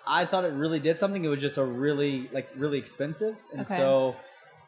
I 0.06 0.24
thought 0.24 0.44
it 0.44 0.52
really 0.52 0.78
did 0.80 0.98
something. 0.98 1.24
It 1.24 1.28
was 1.28 1.40
just 1.40 1.56
a 1.58 1.64
really 1.64 2.28
like 2.32 2.48
really 2.56 2.78
expensive, 2.78 3.36
and 3.52 3.62
Okay. 3.62 3.76
so 3.76 4.16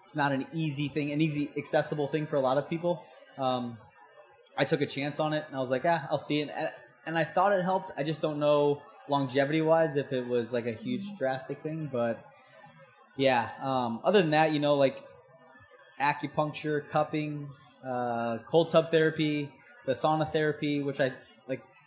it's 0.02 0.16
not 0.16 0.33
an 0.33 0.47
easy 0.52 0.88
thing, 0.88 1.12
an 1.12 1.21
easy 1.21 1.50
accessible 1.57 2.07
thing 2.09 2.26
for 2.26 2.37
a 2.37 2.40
lot 2.40 2.59
of 2.59 2.68
people. 2.68 3.04
Um, 3.37 3.78
I 4.57 4.64
took 4.64 4.80
a 4.80 4.87
chance 4.87 5.21
on 5.21 5.33
it, 5.33 5.45
and 5.47 5.57
I 5.57 5.61
was 5.61 5.71
like, 5.71 5.85
ah, 5.85 6.07
I'll 6.11 6.18
see 6.18 6.40
it, 6.40 6.50
and, 6.54 6.71
and 7.07 7.16
I 7.18 7.25
thought 7.25 7.52
it 7.52 7.62
helped. 7.62 7.92
I 7.97 8.02
just 8.02 8.21
don't 8.21 8.38
know 8.40 8.83
longevity 9.09 9.62
wise 9.62 9.97
if 9.97 10.12
it 10.12 10.26
was 10.26 10.52
like 10.52 10.66
a 10.66 10.73
huge 10.73 11.16
drastic 11.16 11.59
thing, 11.59 11.88
but 11.92 12.25
yeah. 13.16 13.49
Um, 13.62 14.00
other 14.04 14.21
than 14.21 14.30
that, 14.30 14.52
you 14.52 14.59
know, 14.61 14.75
like 14.75 15.02
acupuncture, 16.00 16.88
cupping, 16.90 17.49
uh, 17.85 18.38
cold 18.47 18.71
tub 18.71 18.90
therapy, 18.90 19.50
the 19.87 19.92
sauna 19.92 20.28
therapy, 20.30 20.83
which 20.83 21.00
I 21.00 21.12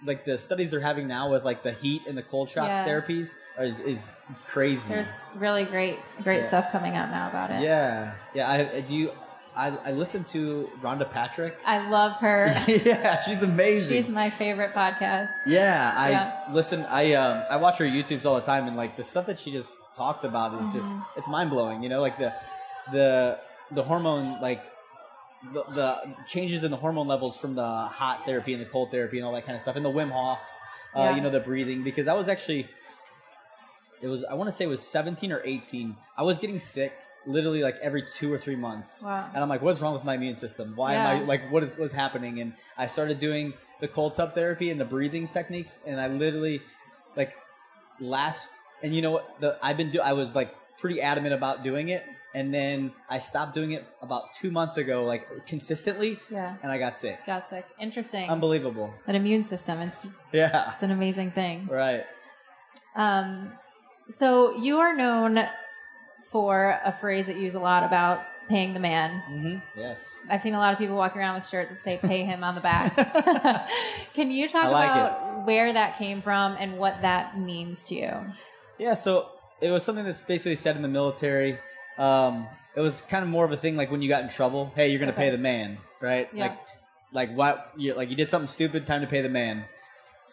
like. 0.06 0.26
The 0.26 0.38
studies 0.38 0.72
they're 0.72 0.80
having 0.80 1.08
now 1.08 1.32
with 1.32 1.44
like 1.46 1.64
the 1.64 1.72
heat 1.74 2.04
and 2.08 2.18
the 2.18 2.24
cold 2.24 2.50
shock 2.50 2.68
Yes. 2.68 2.88
therapies 2.88 3.36
is, 3.60 3.80
is 3.82 4.18
crazy. 4.48 4.94
There's 4.94 5.18
really 5.36 5.64
great, 5.66 6.00
great 6.24 6.42
Yeah. 6.42 6.48
stuff 6.48 6.72
coming 6.72 6.96
out 6.96 7.10
now 7.10 7.30
about 7.30 7.52
it. 7.52 7.62
yeah, 7.62 8.14
yeah. 8.34 8.50
I 8.50 8.78
I 8.78 8.82
do. 8.82 8.96
You, 8.96 9.12
I 9.56 9.68
I 9.84 9.92
listened 9.92 10.28
to 10.28 10.70
Rhonda 10.82 11.10
Patrick. 11.12 11.58
I 11.66 11.90
love 11.90 12.16
her. 12.20 12.48
yeah, 12.68 13.22
she's 13.22 13.44
amazing. 13.44 13.98
She's 13.98 14.10
my 14.10 14.30
favorite 14.30 14.74
podcast. 14.74 15.28
Yeah, 15.46 15.94
I 15.98 16.10
Yeah. 16.12 16.54
listen. 16.54 16.86
I 16.90 17.14
um, 17.16 17.44
I 17.50 17.58
watch 17.58 17.78
her 17.80 17.86
YouTubes 17.86 18.26
all 18.26 18.36
the 18.36 18.42
time, 18.54 18.68
and 18.68 18.78
like 18.78 18.96
the 18.96 19.04
stuff 19.04 19.26
that 19.26 19.38
she 19.40 19.52
just 19.52 19.82
talks 19.98 20.24
about 20.24 20.54
is 20.62 20.72
just 20.74 20.88
Mm-hmm. 20.90 21.20
it's 21.20 21.28
mind 21.28 21.50
blowing. 21.50 21.84
You 21.84 21.90
know, 21.90 22.00
like 22.02 22.18
the 22.18 22.34
the 22.94 23.40
the 23.72 23.84
hormone 23.84 24.40
like 24.42 24.64
the, 25.54 25.64
the 25.74 26.16
changes 26.26 26.64
in 26.64 26.72
the 26.72 26.78
hormone 26.78 27.08
levels 27.08 27.40
from 27.40 27.56
the 27.56 27.66
hot 27.66 28.26
therapy 28.26 28.54
and 28.54 28.62
the 28.62 28.66
cold 28.68 28.92
therapy 28.92 29.18
and 29.18 29.26
all 29.26 29.34
that 29.34 29.46
kind 29.46 29.56
of 29.56 29.62
stuff, 29.62 29.76
and 29.76 29.84
the 29.86 29.90
Wim 29.92 30.12
Hof, 30.12 30.40
uh, 30.96 31.00
Yeah. 31.02 31.16
you 31.16 31.22
know, 31.22 31.30
the 31.30 31.40
breathing. 31.40 31.84
Because 31.84 32.08
I 32.08 32.14
was 32.14 32.28
actually, 32.30 32.68
it 34.02 34.08
was 34.08 34.24
I 34.26 34.34
want 34.34 34.48
to 34.50 34.52
say 34.56 34.66
it 34.66 34.70
was 34.70 34.82
seventeen 34.82 35.32
or 35.32 35.42
eighteen. 35.46 35.96
I 36.18 36.24
was 36.24 36.40
getting 36.40 36.60
sick 36.60 36.94
literally 37.28 37.62
like 37.62 37.78
every 37.84 38.02
two 38.04 38.32
or 38.34 38.38
three 38.38 38.56
months, 38.56 39.04
Wow. 39.04 39.30
and 39.34 39.44
I'm 39.44 39.50
like, 39.50 39.62
what's 39.62 39.80
wrong 39.80 39.94
with 39.94 40.04
my 40.04 40.16
immune 40.16 40.36
system? 40.36 40.74
Why 40.76 40.94
am 40.96 41.08
I 41.08 41.24
like 41.26 41.52
what 41.52 41.64
is 41.64 41.78
what's 41.78 41.94
happening? 41.94 42.40
And 42.42 42.54
I 42.78 42.88
started 42.88 43.20
doing 43.20 43.54
the 43.80 43.88
cold 43.88 44.16
tub 44.16 44.34
therapy 44.34 44.70
and 44.72 44.80
the 44.80 44.86
breathing 44.86 45.28
techniques, 45.28 45.80
and 45.86 46.00
I 46.02 46.08
literally 46.08 46.62
like 47.16 47.36
last 48.00 48.48
and 48.82 48.96
you 48.96 49.02
know 49.04 49.12
what 49.12 49.40
the 49.40 49.58
I've 49.62 49.78
been 49.78 49.92
do 49.92 50.02
I 50.02 50.14
was 50.14 50.36
like 50.36 50.56
pretty 50.80 51.00
adamant 51.02 51.34
about 51.36 51.64
doing 51.64 51.90
it, 51.90 52.04
and 52.34 52.54
then 52.54 52.92
I 53.10 53.20
stopped 53.20 53.54
doing 53.54 53.72
it 53.72 53.86
about 54.02 54.34
two 54.34 54.52
months 54.52 54.78
ago, 54.78 55.04
like 55.06 55.46
consistently, 55.46 56.20
Yeah. 56.30 56.56
and 56.64 56.72
I 56.72 56.78
got 56.78 56.98
sick. 56.98 57.26
Got 57.26 57.50
sick. 57.50 57.66
Interesting. 57.80 58.30
Unbelievable. 58.30 58.94
That 59.06 59.16
immune 59.16 59.44
system. 59.44 59.80
It's 59.82 60.10
Yeah. 60.32 60.72
it's 60.74 60.84
an 60.84 60.92
amazing 60.92 61.32
thing. 61.32 61.68
Right. 61.70 62.06
Um, 62.96 63.54
so 64.10 64.56
you 64.58 64.80
are 64.80 64.96
known 64.96 65.40
for 66.26 66.80
a 66.84 66.92
phrase 66.92 67.28
that 67.28 67.36
you 67.36 67.44
use 67.44 67.56
a 67.56 67.60
lot 67.60 67.84
about 67.84 68.22
paying 68.50 68.74
the 68.74 68.80
man. 68.80 69.24
Mm-hmm. 69.30 69.60
Yes. 69.78 70.06
I've 70.30 70.42
seen 70.42 70.54
a 70.54 70.60
lot 70.60 70.74
of 70.74 70.80
people 70.80 70.96
walking 70.96 71.20
around 71.22 71.36
with 71.36 71.48
shirts 71.48 71.70
that 71.72 71.78
say 71.82 72.00
"pay 72.02 72.24
him" 72.24 72.44
on 72.44 72.54
the 72.56 72.62
back. 72.62 72.96
Can 74.14 74.30
you 74.32 74.48
talk 74.50 74.72
like 74.72 74.90
about 74.90 75.46
where 75.46 75.72
that 75.72 75.98
came 75.98 76.22
from 76.22 76.56
and 76.60 76.78
what 76.78 77.02
that 77.02 77.38
means 77.40 77.86
to 77.86 77.96
you? 77.96 78.12
Yeah, 78.78 78.94
so 78.96 79.30
it 79.62 79.72
was 79.72 79.84
something 79.84 80.04
that's 80.06 80.22
basically 80.22 80.56
said 80.56 80.76
in 80.76 80.82
the 80.82 80.88
military. 80.90 81.60
Um, 81.98 82.48
it 82.76 82.80
was 82.80 83.02
kind 83.02 83.24
of 83.24 83.30
more 83.30 83.44
of 83.46 83.52
a 83.52 83.58
thing 83.58 83.76
like 83.76 83.92
when 83.92 84.02
you 84.02 84.10
got 84.10 84.24
in 84.24 84.30
trouble. 84.30 84.72
Hey, 84.76 84.90
you're 84.90 85.00
gonna 85.00 85.12
Okay. 85.12 85.24
pay 85.24 85.30
the 85.32 85.38
man, 85.38 85.78
right? 86.00 86.30
Yeah. 86.34 86.44
Like, 86.44 86.58
like 87.12 87.36
what? 87.36 87.72
You 87.78 87.94
like 87.94 88.10
you 88.10 88.16
did 88.16 88.30
something 88.30 88.48
stupid. 88.48 88.88
Time 88.88 89.02
to 89.02 89.08
pay 89.08 89.22
the 89.22 89.30
man. 89.30 89.66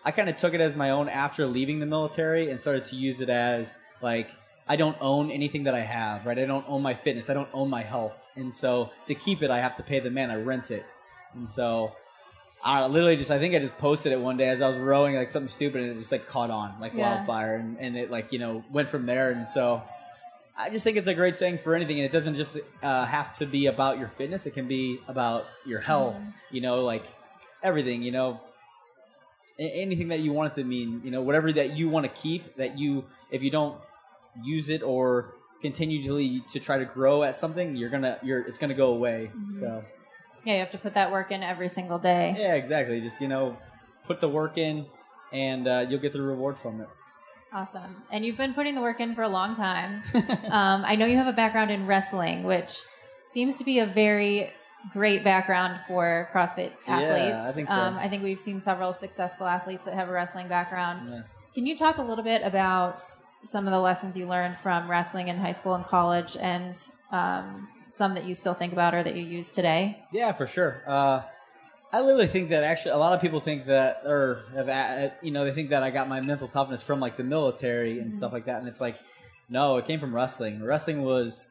I 0.05 0.13
kind 0.13 0.29
of 0.29 0.37
took 0.37 0.55
it 0.55 0.61
as 0.61 0.77
my 0.77 0.91
own 0.91 1.09
after 1.09 1.47
leaving 1.47 1.81
the 1.81 1.87
military 1.87 2.51
and 2.51 2.61
started 2.61 2.85
to 2.85 2.97
use 2.97 3.21
it 3.21 3.29
as 3.29 3.79
like 4.01 4.31
I 4.69 4.77
don't 4.77 4.97
own 5.01 5.31
anything 5.31 5.65
that 5.65 5.75
I 5.75 5.81
have, 5.81 6.27
right? 6.27 6.39
I 6.39 6.45
don't 6.45 6.65
own 6.69 6.83
my 6.83 6.95
fitness. 6.95 7.29
I 7.29 7.35
don't 7.35 7.49
own 7.53 7.69
my 7.71 7.83
health, 7.83 8.29
and 8.37 8.53
so 8.53 8.91
to 9.07 9.15
keep 9.15 9.43
it, 9.43 9.51
I 9.51 9.59
have 9.59 9.75
to 9.77 9.83
pay 9.83 9.99
the 9.99 10.11
man. 10.11 10.31
I 10.31 10.37
rent 10.41 10.71
it, 10.71 10.87
and 11.35 11.49
so 11.51 11.93
I 12.63 12.87
literally 12.87 13.17
just 13.17 13.31
I 13.31 13.39
think 13.39 13.55
I 13.55 13.59
just 13.59 13.77
posted 13.79 14.13
it 14.13 14.21
one 14.21 14.37
day 14.37 14.49
as 14.49 14.63
I 14.63 14.69
was 14.69 14.79
rowing 14.79 15.17
like 15.17 15.31
something 15.31 15.49
stupid 15.49 15.81
and 15.83 15.91
it 15.91 15.97
just 15.97 16.13
like 16.13 16.27
caught 16.27 16.51
on 16.51 16.75
like 16.81 16.93
Yeah. 16.95 17.15
wildfire 17.15 17.57
and, 17.57 17.79
and 17.79 17.97
it 17.97 18.11
like 18.11 18.33
you 18.33 18.39
know 18.39 18.65
went 18.71 18.89
from 18.89 19.07
there 19.07 19.31
and 19.31 19.47
so 19.49 19.83
I 20.61 20.71
just 20.71 20.83
think 20.85 20.97
it's 20.97 21.07
a 21.07 21.15
great 21.15 21.37
saying 21.37 21.59
for 21.59 21.75
anything 21.77 21.99
and 21.99 22.05
it 22.05 22.13
doesn't 22.13 22.35
just 22.35 22.59
uh, 22.83 23.05
have 23.07 23.31
to 23.39 23.47
be 23.47 23.67
about 23.67 23.99
your 23.99 24.09
fitness 24.09 24.45
it 24.47 24.55
can 24.55 24.67
be 24.67 24.99
about 25.07 25.47
your 25.65 25.81
health 25.81 26.17
Mm-hmm. 26.17 26.55
you 26.57 26.61
know 26.61 26.85
like 26.85 27.05
everything 27.63 28.03
you 28.03 28.11
know 28.11 28.41
A- 29.59 29.73
anything 29.83 30.09
that 30.09 30.21
you 30.21 30.33
want 30.33 30.53
it 30.53 30.61
to 30.61 30.65
mean 30.65 31.01
you 31.05 31.11
know 31.11 31.23
whatever 31.23 31.53
that 31.53 31.77
you 31.77 31.89
want 31.89 32.05
to 32.07 32.13
keep 32.23 32.57
that 32.57 32.79
you 32.79 33.05
if 33.31 33.43
you 33.43 33.51
don't 33.51 33.79
use 34.43 34.69
it 34.69 34.83
or 34.83 35.35
continually 35.63 36.43
to 36.53 36.61
try 36.61 36.79
to 36.79 36.85
grow 36.85 37.23
at 37.23 37.37
something 37.39 37.77
you're 37.77 37.91
gonna 37.91 38.19
you're 38.23 38.41
it's 38.41 38.59
gonna 38.59 38.75
go 38.75 38.91
away 38.93 39.31
Mm-hmm. 39.35 39.51
so 39.61 39.85
Yeah, 40.45 40.55
you 40.55 40.61
have 40.61 40.71
to 40.71 40.79
put 40.79 40.95
that 40.95 41.11
work 41.13 41.31
in 41.33 41.43
every 41.43 41.69
single 41.69 41.99
day. 41.99 42.35
yeah, 42.39 42.55
exactly. 42.55 43.01
Just 43.01 43.21
you 43.21 43.29
know, 43.29 43.57
put 44.09 44.21
the 44.21 44.29
work 44.29 44.57
in, 44.57 44.87
and 45.33 45.67
uh, 45.69 45.85
you'll 45.89 46.01
get 46.01 46.13
the 46.13 46.23
reward 46.23 46.57
from 46.57 46.81
it. 46.81 46.89
Awesome. 47.53 48.03
And 48.11 48.25
you've 48.25 48.37
been 48.37 48.55
putting 48.55 48.75
the 48.75 48.83
work 48.83 49.01
in 49.01 49.15
for 49.15 49.23
a 49.23 49.29
long 49.29 49.55
time. 49.55 50.03
um, 50.15 50.85
I 50.85 50.97
know 50.97 51.07
you 51.07 51.17
have 51.17 51.27
a 51.27 51.33
background 51.33 51.71
in 51.71 51.87
wrestling, 51.87 52.45
which 52.45 52.83
seems 53.23 53.59
to 53.59 53.65
be 53.65 53.79
a 53.79 53.87
very 53.87 54.53
great 54.93 55.25
background 55.25 55.81
for 55.87 56.29
CrossFit 56.33 56.73
athletes. 56.87 57.43
Yeah. 57.43 57.49
I 57.49 57.53
think 57.53 57.69
so. 57.69 57.75
Um, 57.75 57.97
I 57.97 58.09
think 58.09 58.23
we've 58.23 58.41
seen 58.41 58.61
several 58.61 58.93
successful 58.93 59.47
athletes 59.47 59.85
that 59.85 59.95
have 59.95 60.09
a 60.09 60.13
wrestling 60.13 60.49
background. 60.49 61.09
Yeah. 61.09 61.23
Can 61.55 61.67
you 61.67 61.77
talk 61.77 61.99
a 61.99 62.03
little 62.03 62.25
bit 62.25 62.43
about 62.43 63.03
some 63.43 63.67
of 63.67 63.73
the 63.73 63.81
lessons 63.81 64.17
you 64.17 64.27
learned 64.27 64.57
from 64.57 64.91
wrestling 64.91 65.29
in 65.29 65.39
high 65.39 65.53
school 65.53 65.75
and 65.75 65.85
college 65.85 66.37
and 66.37 66.79
um, 67.13 67.69
some 67.89 68.15
that 68.15 68.25
you 68.25 68.35
still 68.35 68.55
think 68.55 68.73
about 68.73 68.95
or 68.95 69.03
that 69.03 69.17
you 69.17 69.23
use 69.23 69.51
today? 69.51 70.05
Yeah, 70.13 70.33
for 70.33 70.47
sure. 70.47 70.83
Uh, 70.87 71.23
I 71.93 72.01
literally 72.01 72.27
think 72.27 72.51
that 72.51 72.65
actually 72.65 72.93
a 72.93 72.99
lot 72.99 73.15
of 73.15 73.21
people 73.21 73.41
think 73.41 73.67
that, 73.67 74.03
or 74.05 74.43
have, 74.55 75.13
you 75.23 75.31
know, 75.31 75.45
they 75.45 75.53
think 75.53 75.71
that 75.71 75.83
I 75.83 75.91
got 75.91 76.09
my 76.09 76.21
mental 76.21 76.47
toughness 76.47 76.83
from 76.83 77.01
like 77.01 77.17
the 77.17 77.25
military 77.25 77.99
and 77.99 78.13
stuff 78.13 78.33
like 78.33 78.45
that, 78.45 78.59
and 78.59 78.69
it's 78.69 78.81
like, 78.81 78.99
no, 79.49 79.79
it 79.79 79.87
came 79.87 79.99
from 79.99 80.15
wrestling. 80.15 80.63
Wrestling 80.63 81.03
was 81.03 81.51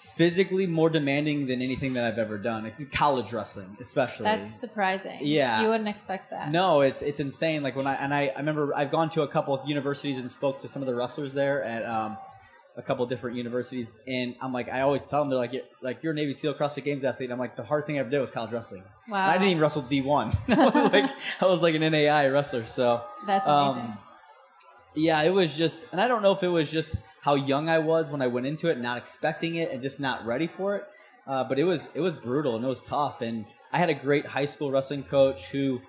physically 0.00 0.66
more 0.66 0.90
demanding 0.90 1.46
than 1.46 1.62
anything 1.62 1.92
that 1.94 2.02
I've 2.02 2.18
ever 2.18 2.38
done. 2.38 2.66
It's 2.66 2.84
college 2.86 3.32
wrestling, 3.32 3.76
especially. 3.80 4.24
That's 4.24 4.52
surprising. 4.52 5.18
Yeah. 5.20 5.62
You 5.62 5.68
wouldn't 5.68 5.88
expect 5.88 6.30
that. 6.30 6.50
No, 6.50 6.80
it's 6.80 7.02
it's 7.02 7.20
insane. 7.20 7.62
Like 7.62 7.76
when 7.76 7.86
I 7.86 7.94
and 7.94 8.12
I, 8.12 8.32
I 8.34 8.38
remember 8.38 8.72
I've 8.74 8.90
gone 8.90 9.10
to 9.10 9.22
a 9.22 9.28
couple 9.28 9.54
of 9.54 9.68
universities 9.68 10.18
and 10.18 10.28
spoke 10.28 10.58
to 10.60 10.68
some 10.68 10.82
of 10.82 10.88
the 10.88 10.94
wrestlers 10.96 11.34
there 11.34 11.62
at 11.62 11.84
um, 11.84 12.16
a 12.78 12.82
couple 12.82 13.04
different 13.06 13.36
universities, 13.36 13.92
and 14.06 14.34
I'm 14.40 14.52
like 14.52 14.70
I 14.72 14.80
always 14.80 15.02
tell 15.04 15.20
them 15.20 15.28
they're 15.30 15.38
like 15.38 15.52
"You're- 15.52 15.66
like 15.82 16.02
you're 16.02 16.12
a 16.12 16.16
Navy 16.16 16.32
SEAL 16.32 16.54
CrossFit 16.54 16.84
Games 16.84 17.04
athlete. 17.04 17.30
I'm 17.30 17.38
like 17.38 17.56
the 17.56 17.64
hardest 17.64 17.88
thing 17.88 17.96
I 17.96 18.00
ever 18.00 18.08
did 18.08 18.20
was 18.20 18.30
college 18.30 18.52
wrestling. 18.52 18.84
Wow. 19.08 19.22
And 19.22 19.30
I 19.30 19.32
didn't 19.34 19.48
even 19.50 19.60
wrestle 19.62 19.82
D1. 19.82 20.34
I 20.56 20.68
was 20.70 20.92
like 20.92 21.10
I 21.42 21.46
was 21.46 21.60
like 21.60 21.74
an 21.74 21.82
NAIA 21.82 22.32
wrestler. 22.32 22.64
So 22.64 23.02
That's 23.26 23.46
um, 23.48 23.68
amazing. 23.76 23.96
yeah, 24.94 25.22
it 25.22 25.30
was 25.30 25.56
just, 25.56 25.86
and 25.92 26.00
I 26.00 26.08
don't 26.08 26.22
know 26.22 26.32
if 26.32 26.42
it 26.42 26.48
was 26.48 26.70
just 26.70 26.96
how 27.20 27.34
young 27.34 27.68
I 27.68 27.78
was 27.80 28.10
when 28.10 28.22
I 28.22 28.26
went 28.28 28.46
into 28.46 28.70
it, 28.70 28.78
not 28.78 28.96
expecting 28.96 29.56
it, 29.56 29.70
and 29.72 29.82
just 29.82 30.00
not 30.00 30.24
ready 30.24 30.46
for 30.46 30.76
it. 30.76 30.84
Uh, 31.26 31.44
but 31.44 31.58
it 31.58 31.64
was 31.64 31.88
it 31.94 32.00
was 32.00 32.16
brutal 32.16 32.56
and 32.56 32.64
it 32.64 32.68
was 32.68 32.80
tough. 32.80 33.20
And 33.20 33.44
I 33.72 33.78
had 33.78 33.90
a 33.90 33.94
great 33.94 34.24
high 34.24 34.46
school 34.46 34.70
wrestling 34.70 35.02
coach 35.02 35.50
who 35.50 35.82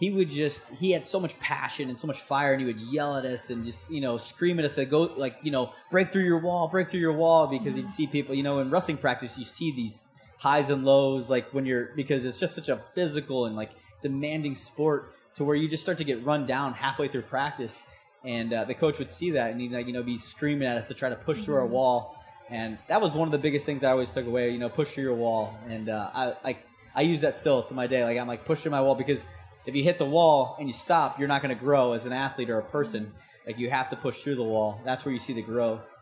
he 0.00 0.10
would 0.10 0.30
just 0.30 0.68
he 0.70 0.92
had 0.92 1.04
so 1.04 1.20
much 1.20 1.38
passion 1.38 1.90
and 1.90 2.00
so 2.00 2.06
much 2.06 2.20
fire, 2.22 2.52
and 2.52 2.60
he 2.60 2.66
would 2.66 2.80
yell 2.80 3.16
at 3.16 3.26
us 3.26 3.50
and 3.50 3.64
just 3.66 3.90
you 3.92 4.00
know 4.00 4.16
scream 4.16 4.58
at 4.58 4.64
us 4.64 4.74
to 4.76 4.86
go 4.86 5.02
like 5.02 5.36
you 5.42 5.50
know 5.50 5.72
break 5.90 6.10
through 6.10 6.24
your 6.24 6.40
wall, 6.40 6.68
break 6.68 6.88
through 6.88 7.00
your 7.00 7.12
wall, 7.12 7.46
because 7.46 7.76
he'd 7.76 7.88
see 7.88 8.06
people 8.06 8.34
you 8.34 8.42
know 8.42 8.58
in 8.60 8.70
wrestling 8.70 8.96
practice 8.96 9.38
you 9.38 9.44
see 9.44 9.70
these 9.70 10.06
highs 10.38 10.70
and 10.70 10.86
lows 10.86 11.28
like 11.28 11.52
when 11.52 11.66
you're 11.66 11.90
because 11.96 12.24
it's 12.24 12.40
just 12.40 12.54
such 12.54 12.70
a 12.70 12.76
physical 12.94 13.44
and 13.44 13.56
like 13.56 13.72
demanding 14.00 14.54
sport 14.54 15.14
to 15.34 15.44
where 15.44 15.54
you 15.54 15.68
just 15.68 15.82
start 15.82 15.98
to 15.98 16.04
get 16.04 16.24
run 16.24 16.46
down 16.46 16.72
halfway 16.72 17.06
through 17.06 17.20
practice 17.20 17.86
and 18.24 18.54
uh, 18.54 18.64
the 18.64 18.72
coach 18.72 18.98
would 18.98 19.10
see 19.10 19.32
that 19.32 19.50
and 19.50 19.60
he'd 19.60 19.70
like 19.70 19.86
you 19.86 19.92
know 19.92 20.02
be 20.02 20.16
screaming 20.16 20.66
at 20.66 20.78
us 20.78 20.88
to 20.88 20.94
try 20.94 21.10
to 21.10 21.16
push 21.16 21.44
through 21.44 21.56
our 21.56 21.66
wall 21.66 22.16
and 22.48 22.78
that 22.88 23.02
was 23.02 23.12
one 23.12 23.28
of 23.28 23.32
the 23.32 23.38
biggest 23.38 23.66
things 23.66 23.84
I 23.84 23.90
always 23.90 24.10
took 24.10 24.26
away 24.26 24.50
you 24.50 24.58
know 24.58 24.70
push 24.70 24.94
through 24.94 25.04
your 25.04 25.14
wall 25.14 25.58
and 25.68 25.90
uh, 25.90 26.10
I 26.14 26.34
like 26.42 26.66
I 26.94 27.02
use 27.02 27.20
that 27.20 27.34
still 27.34 27.62
to 27.64 27.74
my 27.74 27.86
day 27.86 28.02
like 28.02 28.18
I'm 28.18 28.26
like 28.26 28.46
pushing 28.46 28.72
my 28.72 28.80
wall 28.80 28.94
because 28.94 29.26
if 29.66 29.76
you 29.76 29.82
hit 29.82 29.98
the 29.98 30.06
wall 30.06 30.56
and 30.58 30.68
you 30.68 30.72
stop 30.72 31.18
you're 31.18 31.28
not 31.28 31.42
going 31.42 31.54
to 31.54 31.60
grow 31.62 31.92
as 31.92 32.06
an 32.06 32.12
athlete 32.12 32.50
or 32.50 32.58
a 32.58 32.62
person 32.62 33.12
like 33.46 33.58
you 33.58 33.70
have 33.70 33.88
to 33.88 33.96
push 33.96 34.22
through 34.22 34.34
the 34.34 34.42
wall 34.42 34.80
that's 34.84 35.04
where 35.04 35.12
you 35.12 35.18
see 35.18 35.32
the 35.32 35.42
growth 35.42 35.94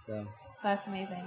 so 0.00 0.26
That's 0.62 0.86
amazing. 0.86 1.24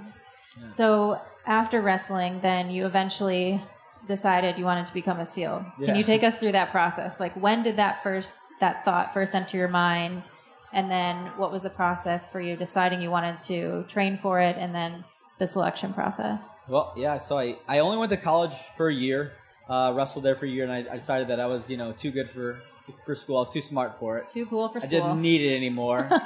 So 0.66 1.20
after 1.46 1.80
wrestling, 1.80 2.40
then 2.40 2.70
you 2.70 2.86
eventually 2.86 3.60
decided 4.06 4.58
you 4.58 4.64
wanted 4.64 4.86
to 4.86 4.94
become 4.94 5.18
a 5.18 5.24
SEAL. 5.24 5.64
Can 5.84 5.96
you 5.96 6.04
take 6.04 6.22
us 6.22 6.38
through 6.38 6.52
that 6.52 6.70
process? 6.70 7.18
Like 7.20 7.34
when 7.34 7.62
did 7.62 7.76
that 7.76 8.02
first 8.02 8.52
that 8.60 8.84
thought 8.84 9.12
first 9.12 9.34
enter 9.34 9.56
your 9.56 9.68
mind? 9.68 10.30
And 10.72 10.90
then 10.90 11.16
what 11.36 11.52
was 11.52 11.62
the 11.62 11.70
process 11.70 12.30
for 12.30 12.40
you 12.40 12.56
deciding 12.56 13.00
you 13.00 13.10
wanted 13.10 13.38
to 13.40 13.84
train 13.84 14.16
for 14.16 14.40
it 14.40 14.56
and 14.58 14.74
then 14.74 15.04
the 15.38 15.46
selection 15.46 15.92
process? 15.92 16.52
Well, 16.68 16.92
yeah. 16.96 17.18
So 17.18 17.38
I, 17.38 17.56
I 17.68 17.78
only 17.78 17.96
went 17.96 18.10
to 18.10 18.16
college 18.16 18.54
for 18.54 18.88
a 18.88 18.94
year, 18.94 19.32
uh, 19.68 19.92
wrestled 19.94 20.24
there 20.24 20.36
for 20.36 20.46
a 20.46 20.48
year, 20.48 20.64
and 20.64 20.72
I, 20.72 20.92
I 20.92 20.94
decided 20.94 21.28
that 21.28 21.40
I 21.40 21.46
was 21.46 21.70
you 21.70 21.76
know 21.76 21.92
too 21.92 22.10
good 22.10 22.28
for 22.28 22.60
for 23.04 23.14
school. 23.14 23.36
I 23.36 23.40
was 23.40 23.50
too 23.50 23.62
smart 23.62 23.98
for 23.98 24.18
it. 24.18 24.28
Too 24.28 24.46
cool 24.46 24.68
for 24.68 24.80
school. 24.80 25.02
I 25.02 25.08
didn't 25.08 25.22
need 25.22 25.40
it 25.40 25.56
anymore. 25.56 26.08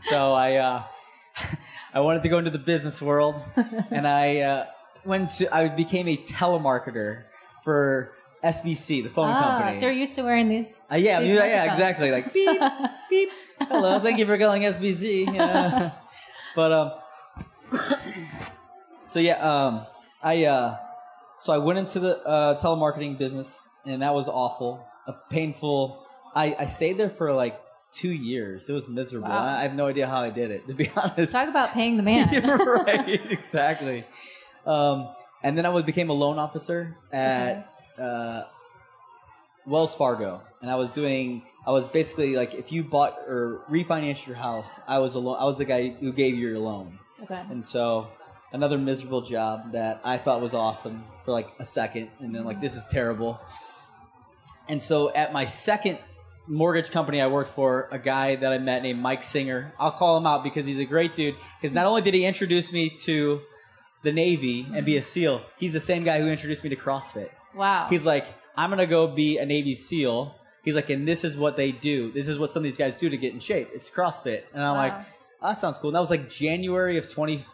So 0.00 0.32
I 0.32 0.56
uh, 0.56 0.82
I 1.94 2.00
wanted 2.00 2.22
to 2.22 2.28
go 2.28 2.38
into 2.38 2.50
the 2.50 2.58
business 2.58 3.00
world, 3.00 3.42
and 3.90 4.06
I 4.06 4.40
uh, 4.40 4.66
went 5.04 5.30
to 5.36 5.54
I 5.54 5.68
became 5.68 6.08
a 6.08 6.16
telemarketer 6.16 7.24
for 7.62 8.12
SBC, 8.44 9.02
the 9.02 9.08
phone 9.08 9.30
ah, 9.30 9.58
company. 9.58 9.80
so 9.80 9.86
you're 9.86 9.94
used 9.94 10.14
to 10.16 10.22
wearing 10.22 10.48
these. 10.48 10.78
Uh, 10.90 10.96
yeah, 10.96 11.20
these 11.20 11.32
yeah, 11.32 11.46
yeah, 11.46 11.70
exactly. 11.70 12.10
Like 12.10 12.32
beep, 12.32 12.60
beep. 13.10 13.30
Hello, 13.62 13.98
thank 13.98 14.18
you 14.18 14.26
for 14.26 14.36
calling 14.36 14.62
SBC. 14.62 15.34
Yeah. 15.34 15.92
but 16.54 16.72
um, 16.72 16.92
so 19.06 19.18
yeah, 19.18 19.38
um, 19.40 19.86
I 20.22 20.44
uh, 20.44 20.76
so 21.38 21.52
I 21.52 21.58
went 21.58 21.78
into 21.78 22.00
the 22.00 22.24
uh, 22.26 22.58
telemarketing 22.58 23.18
business, 23.18 23.66
and 23.84 24.02
that 24.02 24.14
was 24.14 24.28
awful, 24.28 24.86
a 25.06 25.14
painful. 25.30 26.06
I 26.34 26.56
I 26.58 26.66
stayed 26.66 26.98
there 26.98 27.10
for 27.10 27.32
like 27.32 27.60
two 27.92 28.12
years. 28.12 28.68
It 28.68 28.72
was 28.72 28.88
miserable. 28.88 29.28
Wow. 29.28 29.38
I, 29.38 29.58
I 29.58 29.62
have 29.62 29.74
no 29.74 29.86
idea 29.86 30.06
how 30.06 30.20
I 30.20 30.30
did 30.30 30.50
it, 30.50 30.68
to 30.68 30.74
be 30.74 30.90
honest. 30.96 31.32
Talk 31.32 31.48
about 31.48 31.72
paying 31.72 31.96
the 31.96 32.02
man. 32.02 32.26
Right, 32.46 33.20
exactly. 33.30 34.04
Um, 34.66 35.08
and 35.42 35.56
then 35.56 35.64
I 35.66 35.70
was, 35.70 35.84
became 35.84 36.10
a 36.10 36.14
loan 36.14 36.38
officer 36.38 36.94
at 37.12 37.72
uh, 37.98 38.42
Wells 39.66 39.94
Fargo, 39.94 40.42
and 40.60 40.70
I 40.70 40.76
was 40.76 40.90
doing. 40.90 41.42
I 41.66 41.70
was 41.70 41.88
basically 41.88 42.36
like, 42.36 42.54
if 42.54 42.70
you 42.70 42.84
bought 42.84 43.18
or 43.26 43.64
refinanced 43.68 44.26
your 44.26 44.36
house, 44.36 44.78
I 44.86 44.98
was 44.98 45.14
a 45.14 45.18
lo- 45.18 45.34
I 45.34 45.44
was 45.44 45.58
the 45.58 45.64
guy 45.64 45.88
who 45.88 46.12
gave 46.12 46.34
you 46.34 46.48
your 46.48 46.58
loan, 46.58 46.98
okay. 47.22 47.42
and 47.50 47.64
so 47.64 48.08
another 48.52 48.78
miserable 48.78 49.22
job 49.22 49.72
that 49.72 50.00
I 50.04 50.16
thought 50.16 50.40
was 50.40 50.54
awesome 50.54 51.04
for 51.24 51.32
like 51.32 51.52
a 51.58 51.64
second, 51.64 52.10
and 52.20 52.34
then 52.34 52.44
like 52.44 52.60
this 52.60 52.76
is 52.76 52.86
terrible. 52.86 53.40
And 54.68 54.82
so 54.82 55.12
at 55.14 55.32
my 55.32 55.44
second 55.44 55.98
mortgage 56.48 56.90
company 56.90 57.20
I 57.20 57.26
worked 57.26 57.50
for, 57.50 57.88
a 57.90 57.98
guy 57.98 58.36
that 58.36 58.52
I 58.52 58.58
met 58.58 58.82
named 58.82 59.00
Mike 59.00 59.22
Singer. 59.22 59.72
I'll 59.78 59.90
call 59.90 60.16
him 60.16 60.26
out 60.26 60.44
because 60.44 60.66
he's 60.66 60.78
a 60.78 60.84
great 60.84 61.14
dude. 61.14 61.36
Because 61.60 61.74
not 61.74 61.86
only 61.86 62.02
did 62.02 62.14
he 62.14 62.24
introduce 62.24 62.72
me 62.72 62.90
to 63.04 63.40
the 64.02 64.12
Navy 64.12 64.66
and 64.74 64.84
be 64.84 64.96
a 64.96 65.00
mm-hmm. 65.00 65.04
SEAL, 65.04 65.42
he's 65.58 65.72
the 65.72 65.80
same 65.80 66.04
guy 66.04 66.20
who 66.20 66.28
introduced 66.28 66.62
me 66.64 66.70
to 66.70 66.76
CrossFit. 66.76 67.30
Wow. 67.54 67.88
He's 67.90 68.06
like, 68.06 68.26
I'm 68.56 68.70
gonna 68.70 68.86
go 68.86 69.06
be 69.06 69.38
a 69.38 69.46
Navy 69.46 69.74
SEAL. 69.74 70.34
He's 70.64 70.74
like, 70.74 70.90
and 70.90 71.06
this 71.06 71.24
is 71.24 71.36
what 71.36 71.56
they 71.56 71.70
do. 71.72 72.10
This 72.10 72.28
is 72.28 72.38
what 72.38 72.50
some 72.50 72.60
of 72.60 72.64
these 72.64 72.76
guys 72.76 72.96
do 72.96 73.08
to 73.08 73.16
get 73.16 73.32
in 73.32 73.40
shape. 73.40 73.68
It's 73.72 73.90
CrossFit. 73.90 74.42
And 74.52 74.64
I'm 74.64 74.74
Wow. 74.74 74.82
like, 74.82 74.92
oh, 75.42 75.48
that 75.48 75.58
sounds 75.58 75.78
cool. 75.78 75.90
And 75.90 75.94
that 75.94 76.00
was 76.00 76.10
like 76.10 76.28
January 76.28 76.96
of 76.96 77.08
20, 77.08 77.44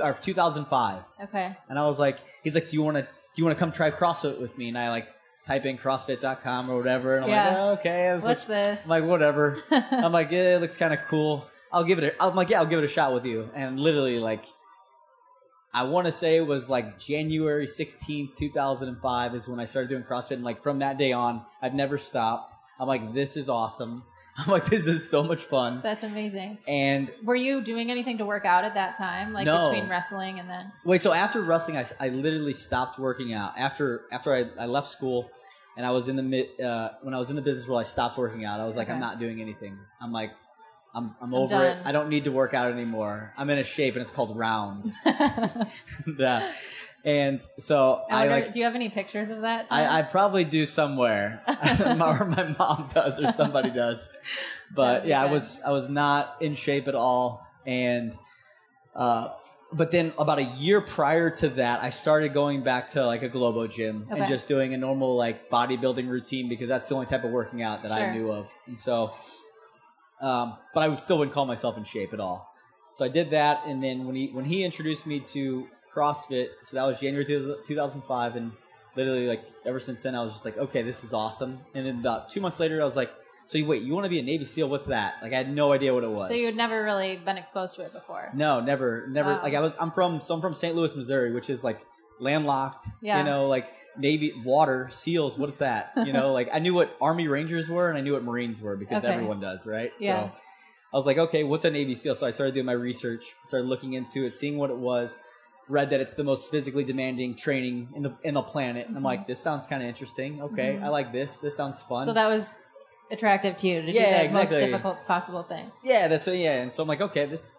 or 0.00 0.12
2005. 0.14 1.02
okay. 1.24 1.56
And 1.68 1.78
I 1.78 1.84
was 1.84 1.98
like, 1.98 2.18
he's 2.42 2.54
like, 2.54 2.70
do 2.70 2.76
you 2.76 2.82
want 2.82 2.96
to, 2.96 3.02
do 3.02 3.08
you 3.36 3.44
want 3.44 3.56
to 3.56 3.60
come 3.60 3.72
try 3.72 3.90
CrossFit 3.90 4.40
with 4.40 4.56
me? 4.56 4.68
And 4.68 4.78
I 4.78 4.90
like 4.90 5.08
type 5.46 5.64
in 5.66 5.76
CrossFit.com 5.78 6.70
or 6.70 6.76
whatever. 6.76 7.16
And 7.16 7.24
I'm 7.24 7.30
like, 7.30 7.58
oh, 7.58 7.72
okay. 7.72 8.12
What's 8.12 8.26
looks- 8.26 8.44
this? 8.44 8.80
I'm 8.84 8.88
like, 8.88 9.04
whatever. 9.04 9.58
I'm 9.70 10.12
like, 10.12 10.30
yeah, 10.30 10.56
it 10.56 10.60
looks 10.60 10.76
kind 10.76 10.94
of 10.94 11.00
cool. 11.08 11.46
I'll 11.72 11.84
give 11.84 11.98
it 11.98 12.04
a, 12.04 12.22
I'm 12.22 12.34
like, 12.34 12.50
yeah, 12.50 12.60
I'll 12.60 12.66
give 12.66 12.78
it 12.78 12.84
a 12.84 12.88
shot 12.88 13.14
with 13.14 13.24
you. 13.24 13.48
And 13.54 13.80
literally 13.80 14.18
like, 14.18 14.44
I 15.74 15.84
want 15.84 16.04
to 16.06 16.12
say 16.12 16.36
it 16.36 16.46
was 16.46 16.68
like 16.68 16.98
January 16.98 17.64
16th, 17.66 18.36
2005 18.36 19.34
is 19.34 19.48
when 19.48 19.58
I 19.58 19.64
started 19.64 19.88
doing 19.88 20.02
CrossFit. 20.02 20.32
And 20.32 20.44
like 20.44 20.62
from 20.62 20.80
that 20.80 20.98
day 20.98 21.12
on, 21.12 21.44
I've 21.62 21.74
never 21.74 21.96
stopped. 21.96 22.52
I'm 22.78 22.86
like, 22.86 23.14
this 23.14 23.36
is 23.36 23.48
awesome. 23.48 24.04
I'm 24.36 24.50
like, 24.50 24.64
this 24.64 24.86
is 24.86 25.08
so 25.08 25.22
much 25.22 25.42
fun. 25.42 25.80
That's 25.82 26.04
amazing. 26.04 26.58
And 26.66 27.12
Were 27.22 27.34
you 27.36 27.60
doing 27.60 27.90
anything 27.90 28.18
to 28.18 28.24
work 28.24 28.44
out 28.46 28.64
at 28.64 28.74
that 28.74 28.96
time, 28.96 29.32
like 29.32 29.44
No. 29.44 29.70
between 29.70 29.90
wrestling 29.90 30.38
and 30.38 30.48
then? 30.48 30.72
Wait, 30.84 31.02
so 31.02 31.12
after 31.12 31.42
wrestling, 31.42 31.76
I, 31.76 31.84
I 32.00 32.08
literally 32.08 32.54
stopped 32.54 32.98
working 32.98 33.34
out. 33.34 33.52
After 33.58 34.06
after 34.10 34.34
I, 34.34 34.46
I 34.58 34.66
left 34.66 34.86
school, 34.88 35.30
and 35.76 35.84
I 35.84 35.90
was 35.90 36.08
in 36.08 36.16
the 36.16 36.22
mid 36.22 36.60
uh, 36.60 36.90
when 37.02 37.12
I 37.14 37.18
was 37.18 37.28
in 37.30 37.36
the 37.36 37.42
business 37.42 37.68
world, 37.68 37.80
I 37.80 37.84
stopped 37.84 38.16
working 38.16 38.44
out. 38.44 38.58
I 38.60 38.66
was 38.66 38.76
like, 38.76 38.88
I'm 38.88 39.00
not 39.00 39.18
doing 39.18 39.40
anything. 39.40 39.78
I'm 40.00 40.12
like, 40.12 40.32
I'm 40.94 41.14
I'm, 41.20 41.28
I'm 41.28 41.34
over 41.34 41.64
it. 41.64 41.78
I 41.84 41.92
don't 41.92 42.08
need 42.08 42.24
to 42.24 42.32
work 42.32 42.54
out 42.54 42.72
anymore. 42.72 43.32
I'm 43.36 43.50
in 43.50 43.58
a 43.58 43.64
shape, 43.64 43.94
and 43.94 44.02
it's 44.02 44.10
called 44.10 44.36
round. 44.36 44.92
yeah. 46.18 46.52
And 47.04 47.42
so 47.58 48.04
I 48.08 48.14
I 48.14 48.28
wonder, 48.28 48.44
like. 48.44 48.52
do 48.52 48.60
you 48.60 48.64
have 48.64 48.76
any 48.76 48.88
pictures 48.88 49.28
of 49.28 49.40
that? 49.40 49.66
I, 49.70 49.98
I 49.98 50.02
probably 50.02 50.44
do 50.44 50.66
somewhere, 50.66 51.42
or 51.80 52.24
my 52.26 52.54
mom 52.58 52.88
does, 52.92 53.20
or 53.20 53.32
somebody 53.32 53.70
does. 53.74 54.08
But 54.72 55.06
yeah, 55.06 55.20
I 55.20 55.26
was 55.26 55.60
I 55.66 55.70
was 55.70 55.88
not 55.88 56.36
in 56.40 56.54
shape 56.54 56.86
at 56.86 56.94
all, 56.94 57.44
and 57.66 58.16
uh, 58.94 59.30
but 59.72 59.90
then 59.90 60.12
about 60.16 60.38
a 60.38 60.44
year 60.44 60.80
prior 60.80 61.28
to 61.30 61.48
that, 61.50 61.82
I 61.82 61.90
started 61.90 62.32
going 62.32 62.62
back 62.62 62.90
to 62.90 63.04
like 63.04 63.22
a 63.22 63.28
Globo 63.28 63.66
gym 63.66 64.06
and 64.10 64.26
just 64.28 64.46
doing 64.46 64.72
a 64.72 64.76
normal 64.76 65.16
like 65.16 65.50
bodybuilding 65.50 66.08
routine 66.08 66.48
because 66.48 66.68
that's 66.68 66.88
the 66.88 66.94
only 66.94 67.06
type 67.06 67.24
of 67.24 67.32
working 67.32 67.62
out 67.62 67.82
that 67.82 67.90
I 67.90 68.12
knew 68.12 68.30
of, 68.30 68.50
and 68.66 68.78
so. 68.78 69.14
Um, 70.20 70.56
but 70.72 70.84
I 70.84 70.88
would 70.88 71.00
still 71.00 71.18
wouldn't 71.18 71.34
call 71.34 71.46
myself 71.46 71.76
in 71.76 71.82
shape 71.82 72.12
at 72.12 72.20
all. 72.20 72.54
So 72.92 73.04
I 73.04 73.08
did 73.08 73.30
that, 73.30 73.62
and 73.66 73.82
then 73.82 74.06
when 74.06 74.14
he 74.14 74.28
when 74.28 74.44
he 74.44 74.62
introduced 74.62 75.04
me 75.04 75.18
to 75.18 75.66
CrossFit, 75.94 76.48
so 76.64 76.76
that 76.76 76.84
was 76.84 77.00
January 77.00 77.24
2005, 77.24 78.36
and 78.36 78.52
literally 78.96 79.26
like 79.26 79.44
ever 79.64 79.80
since 79.80 80.02
then, 80.02 80.14
I 80.14 80.22
was 80.22 80.32
just 80.32 80.44
like, 80.44 80.56
okay, 80.58 80.82
this 80.82 81.04
is 81.04 81.12
awesome. 81.12 81.60
And 81.74 81.86
then 81.86 81.98
about 82.00 82.30
two 82.30 82.40
months 82.40 82.60
later, 82.60 82.80
I 82.80 82.84
was 82.84 82.96
like, 82.96 83.10
so 83.44 83.58
you, 83.58 83.66
wait, 83.66 83.82
you 83.82 83.92
want 83.92 84.04
to 84.04 84.10
be 84.10 84.18
a 84.18 84.22
Navy 84.22 84.44
SEAL? 84.44 84.68
What's 84.68 84.86
that? 84.86 85.14
Like 85.22 85.32
I 85.32 85.36
had 85.36 85.52
no 85.52 85.72
idea 85.72 85.92
what 85.92 86.04
it 86.04 86.10
was. 86.10 86.28
so 86.28 86.34
you 86.34 86.46
had 86.46 86.56
never 86.56 86.82
really 86.82 87.16
been 87.16 87.36
exposed 87.36 87.76
to 87.76 87.82
it 87.82 87.92
before. 87.92 88.30
No, 88.34 88.60
never, 88.60 89.06
never. 89.08 89.34
Wow. 89.34 89.42
Like 89.42 89.54
oh. 89.54 89.58
I 89.58 89.60
was, 89.60 89.74
I'm 89.80 89.90
from, 89.90 90.20
so 90.20 90.34
I'm 90.34 90.40
from 90.40 90.54
St. 90.54 90.74
Louis, 90.76 90.94
Missouri, 90.94 91.32
which 91.32 91.50
is 91.50 91.64
like 91.64 91.80
landlocked. 92.20 92.86
Yeah. 93.02 93.18
You 93.18 93.24
know, 93.24 93.48
like 93.48 93.72
Navy 93.98 94.32
water 94.44 94.88
seals. 94.90 95.36
What 95.36 95.48
is 95.48 95.58
that? 95.58 95.92
You 95.96 96.12
know, 96.12 96.32
like 96.38 96.48
I 96.52 96.60
knew 96.60 96.72
what 96.72 96.96
Army 97.00 97.26
Rangers 97.28 97.68
were 97.68 97.88
and 97.88 97.98
I 97.98 98.00
knew 98.00 98.12
what 98.12 98.22
Marines 98.22 98.62
were 98.62 98.76
because 98.76 99.04
Okay. 99.04 99.12
everyone 99.12 99.40
does, 99.40 99.66
right? 99.66 99.92
Yeah. 99.98 100.28
So 100.28 100.32
I 100.92 100.96
was 100.96 101.06
like, 101.06 101.18
okay, 101.18 101.42
what's 101.42 101.64
a 101.64 101.70
Navy 101.70 101.94
SEAL? 101.94 102.14
So 102.14 102.26
I 102.26 102.30
started 102.30 102.54
doing 102.54 102.66
my 102.66 102.72
research, 102.72 103.34
started 103.44 103.66
looking 103.68 103.94
into 103.94 104.24
it, 104.24 104.34
seeing 104.34 104.56
what 104.56 104.70
it 104.70 104.76
was. 104.76 105.18
Read 105.68 105.90
that 105.90 106.00
it's 106.00 106.14
the 106.14 106.24
most 106.24 106.50
physically 106.50 106.84
demanding 106.84 107.34
training 107.34 107.88
in 107.94 108.02
the 108.02 108.14
in 108.24 108.34
the 108.34 108.42
planet. 108.42 108.88
And 108.88 108.96
I'm 108.96 109.02
like, 109.02 109.26
this 109.26 109.38
sounds 109.40 109.66
kind 109.66 109.82
of 109.82 109.88
interesting. 109.88 110.42
Okay, 110.42 110.78
I 110.78 110.88
like 110.88 111.12
this. 111.12 111.38
This 111.38 111.56
sounds 111.56 111.80
fun. 111.82 112.02
Mm-hmm. 112.02 112.10
So 112.10 112.14
that 112.14 112.28
was 112.28 112.60
attractive 113.10 113.56
to 113.58 113.68
you 113.68 113.80
to 113.82 113.86
do 113.86 113.92
Yeah, 113.92 114.18
the 114.18 114.24
exactly. 114.24 114.56
most 114.56 114.66
difficult 114.66 115.06
possible 115.06 115.42
thing. 115.44 115.70
Yeah, 115.84 116.08
that's 116.08 116.26
what, 116.26 116.36
yeah. 116.36 116.62
And 116.62 116.72
so 116.72 116.82
I'm 116.82 116.88
like, 116.88 117.00
okay, 117.00 117.26
this. 117.26 117.56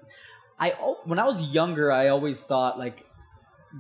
I 0.60 0.70
when 1.06 1.18
I 1.20 1.26
was 1.26 1.42
younger, 1.54 1.92
I 1.92 2.10
always 2.10 2.44
thought 2.44 2.78
like 2.78 3.06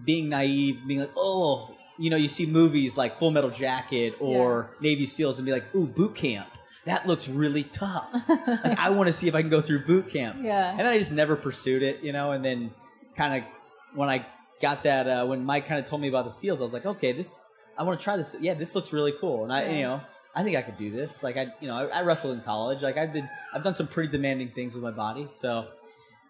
being 0.05 0.29
naive, 0.29 0.79
being 0.87 1.01
like, 1.01 1.11
oh, 1.15 1.75
you 1.99 2.09
know, 2.09 2.17
you 2.17 2.27
see 2.27 2.45
movies 2.45 2.97
like 2.97 3.15
Full 3.15 3.31
Metal 3.31 3.49
Jacket 3.49 4.15
or 4.19 4.75
Navy 4.81 5.05
SEALs, 5.05 5.37
and 5.37 5.45
be 5.45 5.51
like, 5.51 5.73
ooh, 5.75 5.85
boot 5.85 6.15
camp. 6.15 6.47
That 6.85 7.07
looks 7.07 7.29
really 7.29 7.63
tough. 7.63 8.11
like 8.29 8.77
I 8.77 8.89
want 8.89 9.07
to 9.07 9.13
see 9.13 9.27
if 9.27 9.35
I 9.35 9.41
can 9.41 9.49
go 9.49 9.61
through 9.61 9.85
boot 9.85 10.09
camp. 10.09 10.39
Yeah. 10.41 10.71
And 10.71 10.79
then 10.79 10.87
I 10.87 10.97
just 10.97 11.11
never 11.13 11.35
pursued 11.35 11.81
it, 11.81 12.03
you 12.03 12.11
know. 12.11 12.31
And 12.31 12.43
then 12.43 12.71
kind 13.15 13.35
of 13.35 13.49
when 13.95 14.09
I 14.09 14.25
got 14.61 14.83
that, 14.83 15.07
uh, 15.07 15.25
when 15.25 15.43
Mike 15.45 15.65
kind 15.67 15.79
of 15.79 15.85
told 15.85 16.01
me 16.01 16.07
about 16.07 16.25
the 16.25 16.31
SEALs, 16.31 16.61
I 16.61 16.63
was 16.63 16.73
like, 16.73 16.85
okay, 16.85 17.11
this 17.11 17.41
I 17.77 17.83
want 17.83 17.99
to 17.99 18.03
try 18.03 18.17
this. 18.17 18.35
Yeah, 18.39 18.53
this 18.53 18.75
looks 18.75 18.93
really 18.93 19.13
cool. 19.19 19.43
And 19.43 19.51
I, 19.51 19.63
Yeah. 19.63 19.71
you 19.71 19.81
know, 19.83 20.01
I 20.35 20.43
think 20.43 20.57
I 20.57 20.61
could 20.61 20.77
do 20.77 20.91
this. 20.91 21.23
Like 21.23 21.37
I, 21.37 21.47
you 21.59 21.67
know, 21.67 21.75
I, 21.75 21.99
I 21.99 22.01
wrestled 22.03 22.35
in 22.35 22.41
college. 22.43 22.81
Like 22.83 22.97
I 22.97 23.05
did, 23.07 23.27
I've 23.53 23.63
done 23.63 23.75
some 23.75 23.87
pretty 23.87 24.11
demanding 24.11 24.49
things 24.49 24.75
with 24.75 24.83
my 24.83 24.91
body. 24.91 25.27
So, 25.27 25.67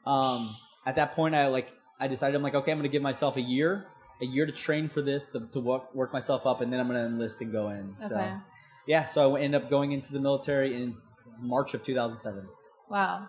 um, 0.05 0.55
at 0.85 0.95
that 0.95 1.13
point, 1.15 1.35
I 1.35 1.47
like, 1.47 1.73
I 1.99 2.07
decided 2.07 2.35
I'm 2.35 2.43
like, 2.43 2.55
okay, 2.55 2.71
I'm 2.71 2.77
going 2.77 2.89
to 2.89 2.91
give 2.91 3.01
myself 3.01 3.37
a 3.37 3.41
year, 3.41 3.85
a 4.21 4.25
year 4.25 4.45
to 4.45 4.51
train 4.51 4.87
for 4.87 5.01
this, 5.01 5.27
to, 5.29 5.47
to 5.51 5.59
work, 5.59 5.93
work 5.95 6.11
myself 6.11 6.45
up, 6.45 6.59
and 6.61 6.71
then 6.71 6.79
I'm 6.79 6.87
going 6.87 6.99
to 6.99 7.05
enlist 7.05 7.41
and 7.41 7.51
go 7.51 7.69
in. 7.69 7.95
Okay. 7.97 8.07
So, 8.09 8.41
yeah, 8.87 9.05
so 9.05 9.35
I 9.35 9.41
ended 9.41 9.63
up 9.63 9.69
going 9.69 9.91
into 9.93 10.11
the 10.11 10.19
military 10.19 10.75
in 10.75 10.97
March 11.39 11.73
of 11.73 11.83
2007. 11.83 12.47
Wow. 12.89 13.27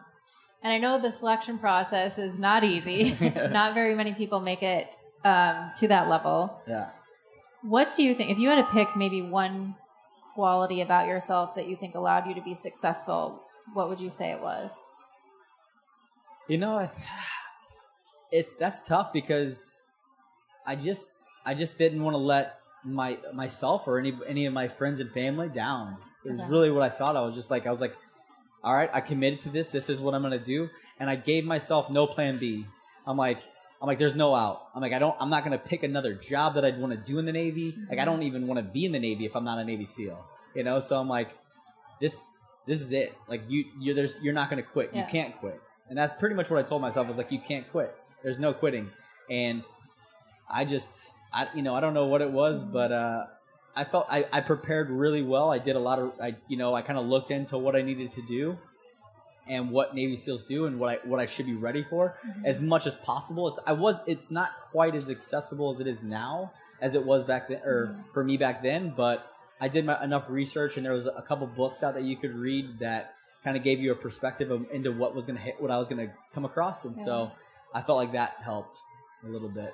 And 0.65 0.73
I 0.73 0.79
know 0.79 0.99
the 0.99 1.13
selection 1.13 1.59
process 1.59 2.19
is 2.19 2.39
not 2.39 2.65
easy. 2.65 3.15
not 3.51 3.75
very 3.75 3.95
many 3.95 4.15
people 4.15 4.41
make 4.41 4.63
it 4.63 4.95
um, 5.25 5.71
to 5.77 5.89
that 5.89 6.09
level. 6.09 6.61
Yeah. 6.67 6.89
What 7.63 7.93
do 7.93 8.03
you 8.03 8.15
think, 8.15 8.31
if 8.31 8.39
you 8.39 8.49
had 8.49 8.57
to 8.57 8.73
pick 8.73 8.97
maybe 8.97 9.23
one 9.23 9.77
quality 10.35 10.81
about 10.81 11.07
yourself 11.07 11.55
that 11.55 11.69
you 11.69 11.77
think 11.77 11.95
allowed 11.95 12.27
you 12.27 12.35
to 12.35 12.43
be 12.43 12.55
successful, 12.55 13.43
what 13.75 13.89
would 13.89 14.01
you 14.01 14.11
say 14.11 14.31
it 14.33 14.41
was? 14.41 14.83
You 16.49 16.59
know, 16.59 16.87
it's 18.31 18.57
that's 18.57 18.87
tough 18.87 19.13
because 19.13 19.81
I 20.67 20.77
just 20.77 21.13
I 21.47 21.55
just 21.55 21.79
didn't 21.79 22.03
want 22.03 22.15
to 22.15 22.19
let 22.19 22.59
my 22.85 23.17
myself 23.33 23.89
or 23.89 23.99
any 23.99 24.13
any 24.27 24.45
of 24.45 24.53
my 24.53 24.69
friends 24.69 25.01
and 25.01 25.11
family 25.13 25.49
down. 25.49 25.97
It 26.25 26.33
was 26.33 26.43
Okay. 26.43 26.51
really 26.51 26.71
what 26.71 26.83
I 26.83 26.91
thought. 26.91 27.17
I 27.17 27.23
was 27.23 27.35
just 27.35 27.51
like 27.51 27.67
I 27.67 27.71
was 27.71 27.81
like, 27.81 27.97
all 28.65 28.75
right, 28.75 28.91
I 28.93 29.01
committed 29.01 29.43
to 29.43 29.51
this. 29.51 29.69
This 29.69 29.89
is 29.89 30.01
what 30.01 30.15
I'm 30.15 30.23
gonna 30.23 30.39
do, 30.39 30.71
and 30.99 31.09
I 31.09 31.17
gave 31.17 31.45
myself 31.45 31.91
no 31.91 32.07
plan 32.07 32.39
B. 32.39 32.67
I'm 33.07 33.17
like. 33.17 33.41
I'm 33.83 33.89
like, 33.89 33.99
there's 33.99 34.15
no 34.15 34.35
out. 34.35 34.69
I'm 34.75 34.81
like, 34.81 34.95
I 34.95 34.99
don't. 34.99 35.15
I'm 35.21 35.29
not 35.29 35.45
gonna 35.45 35.59
pick 35.59 35.83
another 35.83 36.15
job 36.15 36.55
that 36.55 36.65
I'd 36.65 36.81
want 36.81 36.95
to 36.95 36.99
do 36.99 37.19
in 37.19 37.27
the 37.27 37.33
Navy. 37.35 37.75
Like, 37.91 37.99
I 37.99 38.07
don't 38.07 38.23
even 38.23 38.47
want 38.47 38.59
to 38.59 38.65
be 38.65 38.87
in 38.87 38.93
the 38.93 38.99
Navy 38.99 39.27
if 39.27 39.37
I'm 39.37 39.45
not 39.45 39.59
a 39.59 39.65
Navy 39.65 39.85
SEAL. 39.85 40.25
You 40.55 40.63
know, 40.63 40.81
so 40.81 40.99
I'm 40.99 41.09
like, 41.09 41.37
this, 42.01 42.25
this 42.67 42.81
is 42.81 42.93
it. 42.95 43.15
Like, 43.29 43.43
you, 43.47 43.67
you're 43.79 43.95
there's, 43.95 44.17
you're 44.23 44.33
not 44.33 44.49
gonna 44.49 44.63
quit. 44.63 44.89
Yeah. 44.95 45.01
You 45.01 45.07
can't 45.07 45.37
quit. 45.37 45.61
And 45.91 45.99
that's 45.99 46.19
pretty 46.19 46.35
much 46.35 46.49
what 46.49 46.59
I 46.59 46.63
told 46.63 46.81
myself. 46.81 47.09
Was 47.09 47.19
like, 47.19 47.31
you 47.31 47.41
can't 47.41 47.71
quit. 47.71 47.95
There's 48.23 48.39
no 48.39 48.55
quitting. 48.55 48.91
And 49.29 49.65
I 50.49 50.65
just, 50.65 51.13
I, 51.31 51.49
you 51.55 51.61
know, 51.61 51.75
I 51.75 51.81
don't 51.81 51.93
know 51.93 52.07
what 52.07 52.23
it 52.23 52.31
was, 52.31 52.65
but 52.65 52.91
uh, 52.91 53.25
I 53.77 53.85
felt 53.85 54.07
I, 54.09 54.27
I 54.33 54.41
prepared 54.41 54.91
really 54.91 55.23
well. 55.23 55.53
I 55.53 55.59
did 55.59 55.77
a 55.77 55.81
lot 55.81 55.99
of, 55.99 56.13
I, 56.21 56.37
you 56.49 56.57
know, 56.57 56.75
I 56.75 56.83
kind 56.83 56.99
of 56.99 57.07
looked 57.07 57.31
into 57.31 57.59
what 57.59 57.75
I 57.75 57.83
needed 57.83 58.13
to 58.13 58.23
do 58.23 58.59
and 59.49 59.71
what 59.71 59.95
Navy 59.95 60.17
SEALs 60.17 60.43
do 60.43 60.67
and 60.67 60.79
what 60.79 60.91
I 60.91 61.07
what 61.07 61.21
I 61.21 61.27
should 61.27 61.47
be 61.47 61.55
ready 61.55 61.83
for 61.83 62.17
mm-hmm. 62.27 62.47
as 62.47 62.61
much 62.61 62.87
as 62.87 62.97
possible. 62.97 63.49
It's 63.49 63.59
I 63.67 63.73
was 63.73 64.01
it's 64.07 64.31
not 64.31 64.61
quite 64.63 64.95
as 64.95 65.11
accessible 65.11 65.75
as 65.75 65.81
it 65.81 65.87
is 65.87 66.03
now 66.03 66.53
as 66.81 66.95
it 66.95 67.05
was 67.05 67.25
back 67.25 67.49
then 67.49 67.61
or 67.65 67.89
mm-hmm. 67.89 68.13
for 68.13 68.25
me 68.25 68.37
back 68.37 68.63
then, 68.63 68.93
but 68.97 69.31
I 69.61 69.69
did 69.69 69.85
my, 69.85 70.03
enough 70.03 70.29
research, 70.29 70.77
and 70.77 70.85
there 70.85 70.93
was 70.93 71.07
a 71.07 71.23
couple 71.23 71.47
books 71.47 71.83
out 71.83 71.95
that 71.95 72.03
you 72.03 72.17
could 72.17 72.35
read 72.35 72.81
that 72.81 73.15
kind 73.45 73.57
of 73.57 73.63
gave 73.63 73.81
you 73.81 73.93
a 73.93 73.95
perspective 73.95 74.51
of, 74.51 74.67
into 74.73 74.91
what 74.93 75.15
was 75.15 75.27
going 75.27 75.37
to 75.37 75.43
hit, 75.43 75.61
what 75.61 75.71
I 75.71 75.79
was 75.79 75.89
going 75.89 76.07
to 76.07 76.13
come 76.33 76.45
across, 76.45 76.85
and 76.85 76.97
so 76.97 77.33
I 77.73 77.81
felt 77.81 77.99
like 77.99 78.13
that 78.13 78.37
helped 78.43 78.79
a 79.25 79.29
little 79.29 79.49
bit. 79.49 79.73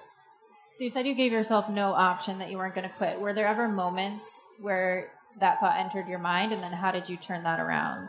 So 0.71 0.85
you 0.85 0.91
said 0.91 1.05
you 1.07 1.15
gave 1.15 1.33
yourself 1.33 1.69
no 1.69 1.93
option 1.93 2.39
that 2.39 2.51
you 2.51 2.57
weren't 2.57 2.75
going 2.77 2.89
to 2.89 2.95
quit. 2.95 3.21
Were 3.21 3.33
there 3.33 3.47
ever 3.49 3.67
moments 3.69 4.47
where 4.61 5.11
that 5.41 5.59
thought 5.59 5.77
entered 5.79 6.09
your 6.09 6.21
mind, 6.21 6.53
and 6.53 6.63
then 6.63 6.73
how 6.73 6.93
did 6.93 7.09
you 7.09 7.17
turn 7.17 7.43
that 7.43 7.59
around? 7.59 8.09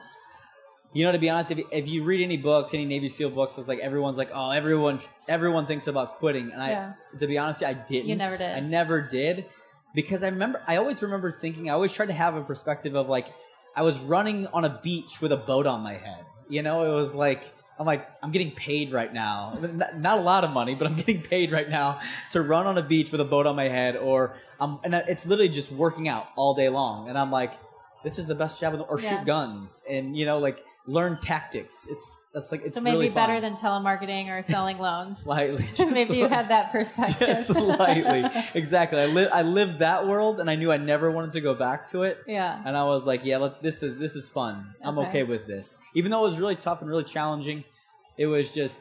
You 0.93 1.05
know, 1.05 1.11
to 1.11 1.17
be 1.19 1.29
honest, 1.29 1.51
if 1.51 1.57
you, 1.57 1.67
if 1.71 1.87
you 1.87 2.03
read 2.03 2.21
any 2.21 2.37
books, 2.37 2.73
any 2.73 2.85
Navy 2.85 3.09
SEAL 3.09 3.31
books, 3.31 3.57
it's 3.57 3.67
like 3.67 3.79
everyone's 3.79 4.17
like, 4.17 4.29
oh, 4.33 4.51
everyone, 4.51 4.99
everyone 5.27 5.65
thinks 5.65 5.87
about 5.87 6.19
quitting, 6.19 6.51
and 6.51 6.61
I, 6.61 6.69
Yeah. 6.69 6.93
to 7.19 7.27
be 7.27 7.37
honest, 7.37 7.63
I 7.63 7.73
didn't. 7.73 8.09
You 8.09 8.15
never 8.15 8.37
did. 8.37 8.55
I 8.55 8.59
never 8.59 9.01
did, 9.01 9.45
because 9.95 10.23
I 10.23 10.27
remember, 10.27 10.61
I 10.67 10.77
always 10.77 11.01
remember 11.01 11.31
thinking, 11.31 11.69
I 11.69 11.73
always 11.73 11.93
tried 11.93 12.07
to 12.07 12.13
have 12.13 12.35
a 12.35 12.43
perspective 12.43 12.95
of 12.95 13.09
like, 13.09 13.27
I 13.75 13.81
was 13.81 14.01
running 14.01 14.47
on 14.47 14.65
a 14.65 14.79
beach 14.83 15.21
with 15.21 15.31
a 15.31 15.37
boat 15.37 15.65
on 15.65 15.81
my 15.81 15.93
head. 15.93 16.25
You 16.49 16.61
know, 16.61 16.83
it 16.83 16.93
was 16.93 17.15
like, 17.15 17.43
I'm 17.79 17.85
like, 17.85 18.07
I'm 18.21 18.31
getting 18.31 18.51
paid 18.51 18.91
right 18.91 19.11
now. 19.11 19.53
Not, 19.95 20.19
a 20.19 20.21
lot 20.21 20.43
of 20.43 20.51
money, 20.51 20.75
but 20.75 20.87
I'm 20.87 20.95
getting 21.01 21.21
paid 21.21 21.51
right 21.51 21.67
now 21.69 21.99
to 22.31 22.41
run 22.41 22.67
on 22.67 22.77
a 22.77 22.83
beach 22.83 23.11
with 23.11 23.21
a 23.21 23.25
boat 23.25 23.47
on 23.47 23.55
my 23.55 23.67
head, 23.69 23.95
or 23.95 24.35
um, 24.59 24.79
and 24.83 24.93
it's 24.93 25.25
literally 25.25 25.49
just 25.49 25.71
working 25.71 26.07
out 26.07 26.27
all 26.35 26.53
day 26.53 26.69
long, 26.69 27.09
and 27.09 27.17
I'm 27.17 27.31
like, 27.31 27.53
this 28.03 28.19
is 28.19 28.27
the 28.27 28.35
best 28.35 28.59
job 28.59 28.73
the, 28.73 28.83
or 28.83 28.99
Yeah. 28.99 29.17
shoot 29.17 29.25
guns, 29.25 29.81
and 29.89 30.15
you 30.15 30.25
know, 30.25 30.37
like 30.37 30.63
learn 30.87 31.19
tactics. 31.21 31.87
It's 31.89 32.19
that's 32.33 32.51
like 32.51 32.61
it's 32.63 32.75
So 32.75 32.81
maybe 32.81 32.95
really 32.95 33.09
better 33.09 33.39
than 33.39 33.55
telemarketing 33.55 34.29
or 34.29 34.41
selling 34.41 34.77
loans. 34.79 35.19
slightly. 35.23 35.65
maybe 35.91 36.17
you 36.17 36.27
had 36.27 36.49
that 36.49 36.71
perspective. 36.71 37.27
just 37.27 37.47
slightly. 37.51 38.23
exactly. 38.53 38.99
I 38.99 39.05
li- 39.05 39.27
I 39.31 39.41
lived 39.43 39.79
that 39.79 40.07
world, 40.07 40.39
and 40.39 40.49
I 40.49 40.55
knew 40.55 40.71
I 40.71 40.77
never 40.77 41.11
wanted 41.11 41.33
to 41.33 41.41
go 41.41 41.53
back 41.53 41.89
to 41.91 42.03
it. 42.03 42.19
yeah. 42.27 42.61
And 42.65 42.75
I 42.77 42.83
was 42.85 43.05
like, 43.05 43.23
yeah, 43.25 43.37
let, 43.37 43.61
this 43.61 43.83
is 43.83 43.97
this 43.97 44.15
is 44.15 44.29
fun. 44.29 44.73
I'm 44.83 44.97
Okay. 44.97 45.07
okay 45.09 45.23
with 45.23 45.45
this, 45.47 45.77
even 45.95 46.11
though 46.11 46.25
it 46.25 46.29
was 46.31 46.39
really 46.39 46.55
tough 46.55 46.81
and 46.81 46.89
really 46.89 47.03
challenging. 47.03 47.63
It 48.17 48.27
was 48.27 48.53
just. 48.53 48.79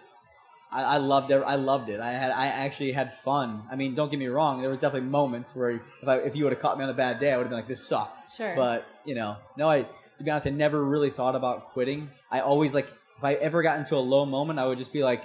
I, 0.73 0.83
I 0.85 0.97
loved 0.99 1.33
it. 1.33 1.43
I 1.45 1.57
loved 1.57 1.89
it. 1.91 1.99
I 2.01 2.13
had. 2.13 2.31
I 2.31 2.47
actually 2.47 2.93
had 2.93 3.13
fun. 3.13 3.65
I 3.73 3.75
mean, 3.75 3.97
don't 3.97 4.09
get 4.09 4.21
me 4.21 4.29
wrong. 4.29 4.61
There 4.61 4.71
was 4.71 4.79
definitely 4.79 5.09
moments 5.09 5.57
where 5.57 5.71
if 5.71 6.09
I, 6.09 6.17
if 6.19 6.37
you 6.37 6.45
would 6.45 6.53
have 6.53 6.63
caught 6.63 6.79
me 6.79 6.85
on 6.85 6.91
a 6.91 6.95
bad 6.95 7.19
day, 7.19 7.33
I 7.33 7.37
would 7.37 7.43
have 7.45 7.51
been 7.51 7.59
like, 7.59 7.67
"This 7.67 7.85
sucks." 7.85 8.37
Sure. 8.37 8.55
But 8.55 8.87
you 9.05 9.17
know, 9.17 9.37
no. 9.57 9.69
I 9.69 9.87
to 10.21 10.25
be 10.25 10.31
honest, 10.31 10.47
I 10.47 10.51
never 10.51 10.85
really 10.85 11.09
thought 11.09 11.35
about 11.35 11.71
quitting. 11.71 12.11
I 12.31 12.41
always 12.41 12.75
like 12.75 12.89
if 12.89 13.25
I 13.25 13.35
ever 13.35 13.63
got 13.63 13.79
into 13.79 13.97
a 13.97 14.05
low 14.05 14.27
moment, 14.27 14.59
I 14.59 14.67
would 14.67 14.77
just 14.77 14.93
be 14.93 15.03
like, 15.03 15.25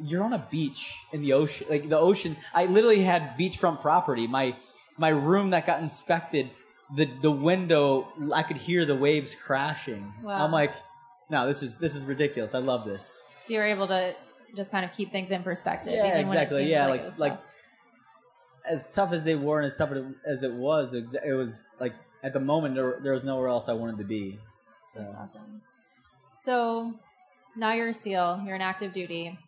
"You're 0.00 0.22
on 0.22 0.32
a 0.32 0.46
beach 0.52 0.94
in 1.12 1.20
the 1.20 1.32
ocean, 1.32 1.66
like 1.68 1.88
the 1.88 1.98
ocean." 1.98 2.36
I 2.54 2.66
literally 2.66 3.02
had 3.02 3.36
beachfront 3.36 3.80
property. 3.80 4.28
My 4.28 4.54
my 4.96 5.08
room 5.08 5.50
that 5.50 5.66
got 5.66 5.80
inspected, 5.80 6.48
the 6.94 7.06
the 7.06 7.32
window, 7.32 8.06
I 8.32 8.44
could 8.44 8.56
hear 8.56 8.84
the 8.84 8.94
waves 8.94 9.34
crashing. 9.34 10.14
Wow. 10.22 10.44
I'm 10.44 10.52
like, 10.52 10.74
"No, 11.28 11.48
this 11.48 11.60
is 11.60 11.78
this 11.78 11.96
is 11.96 12.04
ridiculous. 12.04 12.54
I 12.54 12.60
love 12.60 12.84
this." 12.84 13.20
So 13.42 13.54
you 13.54 13.58
were 13.58 13.66
able 13.66 13.88
to 13.88 14.14
just 14.54 14.70
kind 14.70 14.84
of 14.84 14.92
keep 14.92 15.10
things 15.10 15.32
in 15.32 15.42
perspective. 15.42 15.92
Yeah, 15.92 16.06
even 16.18 16.28
when 16.28 16.36
it 16.36 16.42
exactly. 16.42 16.70
Yeah, 16.70 16.86
like, 16.86 17.02
like 17.02 17.18
like 17.18 17.40
as 18.64 18.88
tough 18.92 19.12
as 19.12 19.24
they 19.24 19.34
were 19.34 19.58
and 19.58 19.66
as 19.66 19.74
tough 19.74 19.90
as 20.24 20.44
it 20.44 20.52
was, 20.52 20.94
it 20.94 21.32
was 21.32 21.62
like 21.80 21.94
at 22.22 22.32
the 22.32 22.40
moment 22.40 22.74
there, 22.74 22.98
there 23.02 23.12
was 23.12 23.24
nowhere 23.24 23.48
else 23.48 23.68
I 23.68 23.72
wanted 23.72 23.98
to 23.98 24.04
be. 24.04 24.38
So 24.82 25.00
That's 25.00 25.14
awesome. 25.14 25.62
So 26.36 26.94
now 27.56 27.72
you're 27.72 27.88
a 27.88 27.94
SEAL, 27.94 28.42
you're 28.46 28.54
in 28.54 28.62
active 28.62 28.92
duty. 28.92 29.38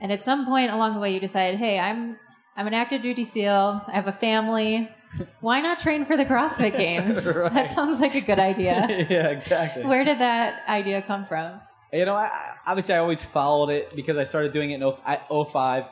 And 0.00 0.12
at 0.12 0.22
some 0.22 0.44
point 0.44 0.70
along 0.70 0.94
the 0.94 1.00
way 1.00 1.14
you 1.14 1.20
decided, 1.20 1.58
hey, 1.58 1.78
I'm 1.78 2.18
I'm 2.56 2.66
an 2.66 2.74
active 2.74 3.02
duty 3.02 3.24
SEAL, 3.24 3.84
I 3.86 3.92
have 3.92 4.06
a 4.06 4.12
family. 4.12 4.88
Why 5.40 5.60
not 5.60 5.78
train 5.78 6.04
for 6.04 6.16
the 6.16 6.24
CrossFit 6.24 6.72
games? 6.76 7.24
Right. 7.26 7.52
That 7.52 7.70
sounds 7.70 8.00
like 8.00 8.14
a 8.14 8.20
good 8.20 8.38
idea. 8.38 8.86
yeah, 9.10 9.28
exactly. 9.28 9.84
Where 9.84 10.04
did 10.04 10.18
that 10.18 10.66
idea 10.68 11.02
come 11.02 11.24
from? 11.24 11.60
You 11.92 12.04
know, 12.04 12.16
I, 12.16 12.30
obviously 12.66 12.94
I 12.94 12.98
always 12.98 13.24
followed 13.24 13.70
it 13.70 13.94
because 13.94 14.16
I 14.16 14.24
started 14.24 14.52
doing 14.52 14.70
it 14.70 14.74
in 14.74 14.80
0- 14.80 15.48
05. 15.48 15.90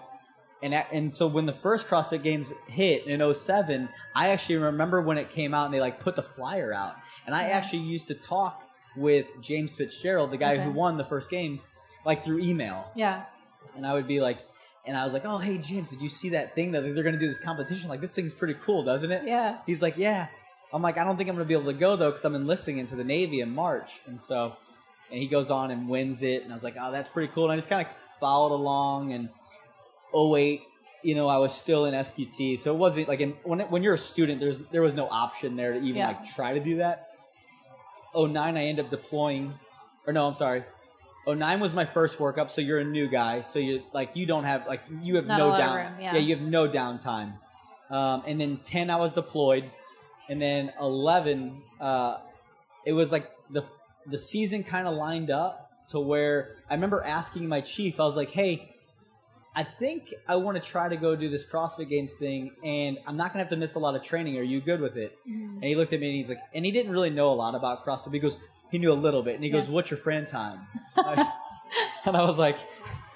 And, 0.64 0.72
and 0.74 1.12
so 1.12 1.26
when 1.26 1.44
the 1.44 1.52
first 1.52 1.86
CrossFit 1.88 2.22
Games 2.22 2.50
hit 2.68 3.06
in 3.06 3.34
07, 3.34 3.86
I 4.14 4.30
actually 4.30 4.56
remember 4.56 5.02
when 5.02 5.18
it 5.18 5.28
came 5.28 5.52
out 5.52 5.66
and 5.66 5.74
they 5.74 5.80
like 5.80 6.00
put 6.00 6.16
the 6.16 6.22
flyer 6.22 6.72
out. 6.72 6.94
And 7.26 7.34
I 7.34 7.50
actually 7.50 7.82
used 7.82 8.08
to 8.08 8.14
talk 8.14 8.64
with 8.96 9.26
James 9.42 9.76
Fitzgerald, 9.76 10.30
the 10.30 10.38
guy 10.38 10.54
Okay. 10.54 10.64
who 10.64 10.70
won 10.70 10.96
the 10.96 11.04
first 11.04 11.28
games, 11.28 11.66
like 12.06 12.22
through 12.24 12.38
email. 12.38 12.90
Yeah. 12.96 13.24
And 13.76 13.86
I 13.86 13.92
would 13.92 14.06
be 14.06 14.20
like, 14.22 14.38
and 14.86 14.96
I 14.96 15.04
was 15.04 15.12
like, 15.12 15.26
oh, 15.26 15.36
hey, 15.36 15.58
James, 15.58 15.90
did 15.90 16.00
you 16.00 16.08
see 16.08 16.30
that 16.30 16.54
thing 16.54 16.72
that 16.72 16.82
they're 16.82 17.02
going 17.02 17.14
to 17.14 17.20
do 17.20 17.28
this 17.28 17.38
competition? 17.40 17.88
Like, 17.90 18.00
this 18.00 18.14
thing's 18.14 18.34
pretty 18.34 18.54
cool, 18.54 18.82
doesn't 18.84 19.10
it? 19.10 19.24
Yeah. 19.26 19.58
He's 19.66 19.82
like, 19.82 19.96
yeah. 19.98 20.28
I'm 20.72 20.80
like, 20.82 20.96
I 20.96 21.04
don't 21.04 21.16
think 21.18 21.28
I'm 21.28 21.36
going 21.36 21.44
to 21.44 21.48
be 21.48 21.54
able 21.54 21.70
to 21.72 21.78
go, 21.78 21.96
though, 21.96 22.10
because 22.10 22.24
I'm 22.24 22.34
enlisting 22.34 22.78
into 22.78 22.96
the 22.96 23.04
Navy 23.04 23.40
in 23.40 23.54
March. 23.54 24.00
And 24.06 24.18
so, 24.20 24.56
and 25.10 25.20
he 25.20 25.26
goes 25.26 25.50
on 25.50 25.70
and 25.70 25.88
wins 25.90 26.22
it. 26.22 26.42
And 26.42 26.52
I 26.52 26.54
was 26.56 26.64
like, 26.64 26.76
oh, 26.80 26.90
that's 26.90 27.10
pretty 27.10 27.32
cool. 27.34 27.44
And 27.44 27.52
I 27.52 27.56
just 27.56 27.68
kind 27.68 27.86
of 27.86 27.92
followed 28.20 28.54
along. 28.54 29.12
And 29.12 29.28
08, 30.14 30.62
you 31.02 31.14
know, 31.14 31.28
I 31.28 31.36
was 31.38 31.54
still 31.54 31.84
in 31.86 31.94
SQT. 31.94 32.58
So 32.58 32.72
it 32.74 32.78
wasn't 32.78 33.08
like, 33.08 33.20
in, 33.20 33.32
when, 33.42 33.60
when 33.60 33.82
you're 33.82 33.94
a 33.94 33.98
student, 33.98 34.40
there's 34.40 34.58
there 34.72 34.82
was 34.82 34.94
no 34.94 35.06
option 35.08 35.56
there 35.56 35.72
to 35.72 35.78
even 35.78 35.96
Yeah. 35.96 36.08
like 36.08 36.24
try 36.24 36.54
to 36.54 36.60
do 36.60 36.76
that. 36.76 37.08
09, 38.16 38.56
I 38.56 38.64
end 38.66 38.78
up 38.80 38.90
deploying, 38.90 39.54
or 40.06 40.12
no, 40.12 40.26
I'm 40.28 40.36
sorry. 40.36 40.64
09 41.26 41.58
was 41.60 41.72
my 41.74 41.84
first 41.84 42.18
workup, 42.18 42.50
so 42.50 42.60
you're 42.60 42.78
a 42.78 42.84
new 42.84 43.08
guy, 43.08 43.40
so 43.40 43.58
you 43.58 43.82
like 43.92 44.10
you 44.14 44.26
don't 44.26 44.44
have 44.44 44.66
like 44.66 44.82
you 45.02 45.16
have 45.16 45.26
Not 45.26 45.36
a 45.36 45.38
no 45.42 45.48
lot 45.48 45.54
of 45.60 45.66
down, 45.66 45.76
room, 45.76 45.92
yeah. 46.00 46.16
you 46.16 46.36
have 46.36 46.44
no 46.46 46.68
downtime. 46.68 47.34
Um, 47.90 48.22
and 48.26 48.40
then 48.40 48.58
10, 48.58 48.90
I 48.90 48.96
was 48.96 49.12
deployed, 49.14 49.70
and 50.28 50.40
then 50.40 50.72
11, 50.80 51.62
uh, 51.80 52.18
it 52.86 52.92
was 52.92 53.10
like 53.10 53.30
the 53.50 53.64
the 54.06 54.18
season 54.18 54.62
kind 54.64 54.86
of 54.86 54.94
lined 54.94 55.30
up 55.30 55.70
to 55.88 55.98
where 55.98 56.48
I 56.70 56.74
remember 56.74 57.02
asking 57.02 57.48
my 57.48 57.60
chief, 57.62 57.98
I 58.00 58.04
was 58.04 58.16
like, 58.16 58.30
hey. 58.30 58.70
I 59.56 59.62
think 59.62 60.12
I 60.28 60.36
want 60.36 60.62
to 60.62 60.68
try 60.68 60.88
to 60.88 60.96
go 60.96 61.14
do 61.14 61.28
this 61.28 61.48
CrossFit 61.48 61.88
Games 61.88 62.14
thing, 62.14 62.52
and 62.64 62.98
I'm 63.06 63.16
not 63.16 63.32
gonna 63.32 63.44
have 63.44 63.50
to 63.50 63.56
miss 63.56 63.74
a 63.74 63.78
lot 63.78 63.94
of 63.94 64.02
training. 64.02 64.38
Are 64.38 64.42
you 64.42 64.60
good 64.60 64.80
with 64.80 64.96
it? 64.96 65.16
Mm-hmm. 65.28 65.56
And 65.56 65.64
he 65.64 65.74
looked 65.76 65.92
at 65.92 66.00
me 66.00 66.08
and 66.08 66.16
he's 66.16 66.28
like, 66.28 66.40
and 66.52 66.64
he 66.64 66.70
didn't 66.70 66.92
really 66.92 67.10
know 67.10 67.32
a 67.32 67.34
lot 67.34 67.54
about 67.54 67.84
CrossFit. 67.84 68.12
He 68.12 68.18
goes, 68.18 68.36
he 68.70 68.78
knew 68.78 68.92
a 68.92 68.94
little 68.94 69.22
bit, 69.22 69.36
and 69.36 69.44
he 69.44 69.50
goes, 69.50 69.68
"What's 69.68 69.90
your 69.92 69.98
Fran 69.98 70.26
time?" 70.26 70.66
And 72.06 72.16
I 72.16 72.22
was 72.24 72.38
like, 72.38 72.58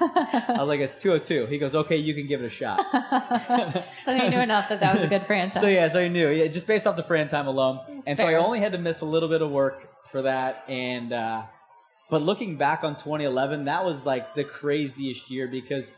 I 0.00 0.56
was 0.58 0.68
like, 0.68 0.80
"It's 0.80 0.94
202." 0.94 1.46
He 1.46 1.58
goes, 1.58 1.74
"Okay, 1.74 1.96
you 1.96 2.14
can 2.14 2.26
give 2.26 2.40
it 2.40 2.46
a 2.46 2.48
shot." 2.48 2.84
So 4.04 4.14
he 4.16 4.28
knew 4.28 4.40
enough 4.40 4.68
that 4.70 4.80
that 4.80 4.94
was 4.94 5.04
a 5.04 5.08
good 5.08 5.22
franchise. 5.22 5.60
so 5.60 5.68
yeah, 5.68 5.88
so 5.88 6.02
he 6.02 6.08
knew, 6.08 6.28
yeah, 6.28 6.46
just 6.46 6.66
based 6.66 6.86
off 6.86 6.96
the 6.96 7.02
Fran 7.02 7.28
time 7.28 7.46
alone, 7.46 7.80
and 8.06 8.18
so 8.18 8.26
I 8.26 8.34
only 8.34 8.60
had 8.60 8.72
to 8.72 8.78
miss 8.78 9.00
a 9.00 9.04
little 9.04 9.28
bit 9.28 9.42
of 9.42 9.50
work 9.50 9.88
for 10.10 10.22
that, 10.22 10.64
and 10.68 11.12
uh, 11.12 11.42
but 12.08 12.22
looking 12.22 12.56
back 12.56 12.84
on 12.84 12.94
2011, 12.94 13.64
that 13.64 13.84
was 13.84 14.06
like 14.06 14.34
the 14.34 14.44
craziest 14.44 15.30
year 15.30 15.46
because 15.48 15.92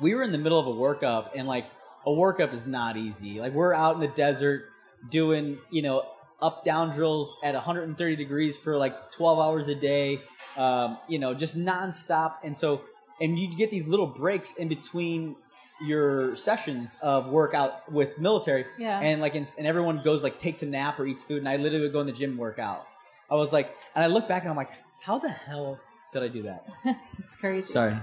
we 0.00 0.14
were 0.14 0.22
in 0.22 0.32
the 0.32 0.38
middle 0.38 0.58
of 0.58 0.66
a 0.66 0.72
workup, 0.72 1.30
and 1.34 1.46
like 1.48 1.66
a 2.06 2.10
workup 2.10 2.52
is 2.52 2.66
not 2.66 2.96
easy. 2.96 3.40
Like 3.40 3.52
we're 3.52 3.74
out 3.74 3.94
in 3.94 4.00
the 4.00 4.08
desert 4.08 4.64
doing, 5.10 5.58
you 5.70 5.82
know, 5.82 6.04
up 6.40 6.64
down 6.64 6.90
drills 6.90 7.36
at 7.42 7.54
130 7.54 8.16
degrees 8.16 8.56
for 8.56 8.76
like 8.76 9.10
12 9.12 9.38
hours 9.38 9.68
a 9.68 9.74
day, 9.74 10.20
um, 10.56 10.96
you 11.08 11.18
know, 11.18 11.34
just 11.34 11.56
nonstop, 11.58 12.34
and 12.44 12.56
so 12.56 12.82
and 13.20 13.38
you 13.38 13.54
get 13.56 13.70
these 13.70 13.88
little 13.88 14.06
breaks 14.06 14.54
in 14.54 14.68
between 14.68 15.34
your 15.80 16.34
sessions 16.36 16.96
of 17.02 17.28
workout 17.28 17.90
with 17.92 18.18
military 18.18 18.64
Yeah. 18.78 18.98
and 19.00 19.20
like 19.20 19.34
and, 19.36 19.46
and 19.58 19.66
everyone 19.66 20.02
goes 20.02 20.22
like 20.24 20.38
takes 20.40 20.62
a 20.62 20.66
nap 20.66 20.98
or 20.98 21.06
eats 21.06 21.22
food 21.22 21.38
and 21.38 21.48
i 21.48 21.54
literally 21.56 21.82
would 21.84 21.92
go 21.92 22.00
in 22.00 22.06
the 22.08 22.12
gym 22.12 22.30
and 22.30 22.38
work 22.40 22.58
out 22.58 22.84
i 23.30 23.36
was 23.36 23.52
like 23.52 23.72
and 23.94 24.02
i 24.02 24.08
look 24.08 24.26
back 24.26 24.42
and 24.42 24.50
i'm 24.50 24.56
like 24.56 24.70
how 25.00 25.18
the 25.20 25.28
hell 25.28 25.78
did 26.12 26.24
i 26.24 26.26
do 26.28 26.42
that 26.42 26.66
It's 27.20 27.36
crazy. 27.36 27.72
sorry 27.72 27.96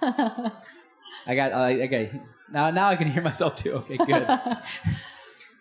i 1.26 1.34
got 1.34 1.52
uh, 1.52 1.64
okay. 1.84 2.10
Now 2.52 2.70
now 2.70 2.88
i 2.88 2.96
can 2.96 3.10
hear 3.10 3.22
myself 3.22 3.56
too. 3.56 3.72
Okay 3.74 3.96
good. 3.96 4.26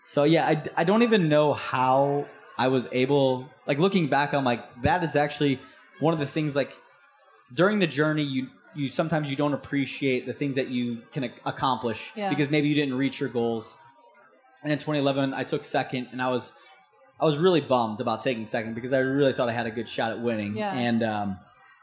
So 0.07 0.25
yeah 0.25 0.47
I, 0.47 0.61
I 0.77 0.83
don't 0.83 1.03
even 1.03 1.27
know 1.29 1.53
how 1.53 2.27
i 2.57 2.67
was 2.67 2.87
able 2.91 3.49
like 3.65 3.79
looking 3.79 4.07
back 4.07 4.31
i'm 4.33 4.43
like 4.43 4.63
that 4.83 5.03
is 5.03 5.15
actually 5.15 5.59
one 5.99 6.13
of 6.13 6.19
the 6.19 6.27
things 6.27 6.55
like 6.55 6.77
during 7.51 7.79
the 7.79 7.87
journey 7.87 8.21
you 8.21 8.47
you 8.75 8.89
sometimes 8.89 9.29
you 9.31 9.35
don't 9.35 9.53
appreciate 9.55 10.27
the 10.27 10.33
things 10.33 10.55
that 10.55 10.67
you 10.69 11.01
can 11.11 11.23
ac- 11.23 11.33
accomplish 11.45 12.11
Yeah. 12.15 12.29
because 12.29 12.51
maybe 12.51 12.67
you 12.67 12.75
didn't 12.75 12.95
reach 12.95 13.19
your 13.19 13.29
goals. 13.29 13.75
And 14.63 14.71
in 14.71 14.77
2011 14.77 15.33
i 15.33 15.43
took 15.43 15.65
second 15.65 16.09
and 16.11 16.21
i 16.21 16.29
was 16.29 16.53
i 17.19 17.25
was 17.25 17.37
really 17.39 17.61
bummed 17.61 17.99
about 17.99 18.21
taking 18.21 18.45
second 18.45 18.75
because 18.75 18.93
i 18.93 18.99
really 18.99 19.33
thought 19.33 19.49
i 19.49 19.51
had 19.53 19.65
a 19.65 19.71
good 19.71 19.89
shot 19.89 20.11
at 20.11 20.19
winning. 20.21 20.55
Yeah. 20.55 20.73
and 20.75 21.01
um 21.01 21.39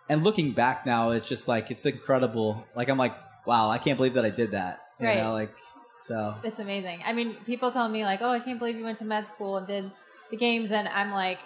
and 0.09 0.23
looking 0.23 0.53
back 0.53 0.87
now 0.87 1.11
it's 1.11 1.29
just 1.29 1.49
like 1.49 1.71
it's 1.73 1.85
incredible. 1.85 2.65
Like 2.77 2.89
i'm 2.89 2.99
like 2.99 3.15
wow 3.51 3.65
i 3.77 3.79
can't 3.85 3.97
believe 4.01 4.15
that 4.19 4.25
i 4.33 4.35
did 4.43 4.51
that 4.59 4.75
you 5.01 5.07
Right. 5.09 5.17
know 5.23 5.33
like 5.43 5.53
so 6.09 6.19
It's 6.49 6.61
amazing. 6.69 6.99
I 7.05 7.13
mean, 7.19 7.29
people 7.53 7.69
tell 7.79 7.89
me 7.97 8.01
like, 8.11 8.21
"Oh, 8.27 8.33
I 8.39 8.41
can't 8.47 8.59
believe 8.61 8.77
you 8.81 8.87
went 8.91 8.99
to 9.03 9.09
med 9.15 9.25
school 9.35 9.53
and 9.59 9.67
did 9.75 9.85
the 10.33 10.39
games," 10.47 10.69
and 10.79 10.87
I'm 11.01 11.11
like, 11.23 11.39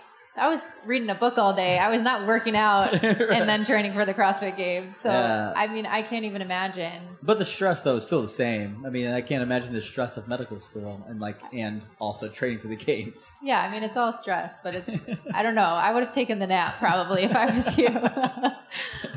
I 0.44 0.46
was 0.54 0.62
reading 0.90 1.10
a 1.10 1.18
book 1.24 1.36
all 1.42 1.52
day. 1.64 1.72
I 1.86 1.88
was 1.96 2.02
not 2.10 2.18
working 2.32 2.56
out 2.68 2.86
and 3.36 3.42
then 3.50 3.60
training 3.70 3.92
for 3.98 4.04
the 4.08 4.14
CrossFit 4.18 4.56
Games. 4.64 4.92
So 5.04 5.10
Yeah. 5.10 5.52
I 5.62 5.64
mean, 5.74 5.86
I 5.98 6.00
can't 6.10 6.24
even 6.30 6.40
imagine. 6.50 7.00
But 7.30 7.36
the 7.42 7.48
stress 7.56 7.78
though 7.84 7.96
is 8.00 8.04
still 8.10 8.22
the 8.30 8.36
same. 8.44 8.68
I 8.86 8.90
mean, 8.96 9.06
I 9.18 9.22
can't 9.30 9.42
imagine 9.48 9.70
the 9.80 9.86
stress 9.92 10.12
of 10.20 10.22
medical 10.34 10.58
school 10.68 10.92
and 11.08 11.16
like 11.26 11.40
and 11.64 11.76
also 12.06 12.24
training 12.38 12.58
for 12.62 12.68
the 12.74 12.80
games. 12.90 13.20
Yeah, 13.50 13.60
I 13.64 13.68
mean, 13.72 13.82
it's 13.88 13.96
all 14.00 14.12
stress, 14.22 14.50
but 14.64 14.72
it's, 14.78 14.90
I 15.38 15.40
don't 15.44 15.56
know. 15.62 15.72
I 15.86 15.88
would 15.92 16.04
have 16.06 16.14
taken 16.20 16.36
the 16.44 16.46
nap 16.56 16.70
probably 16.86 17.22
if 17.28 17.34
I 17.44 17.46
was 17.56 17.66
you. 17.82 17.90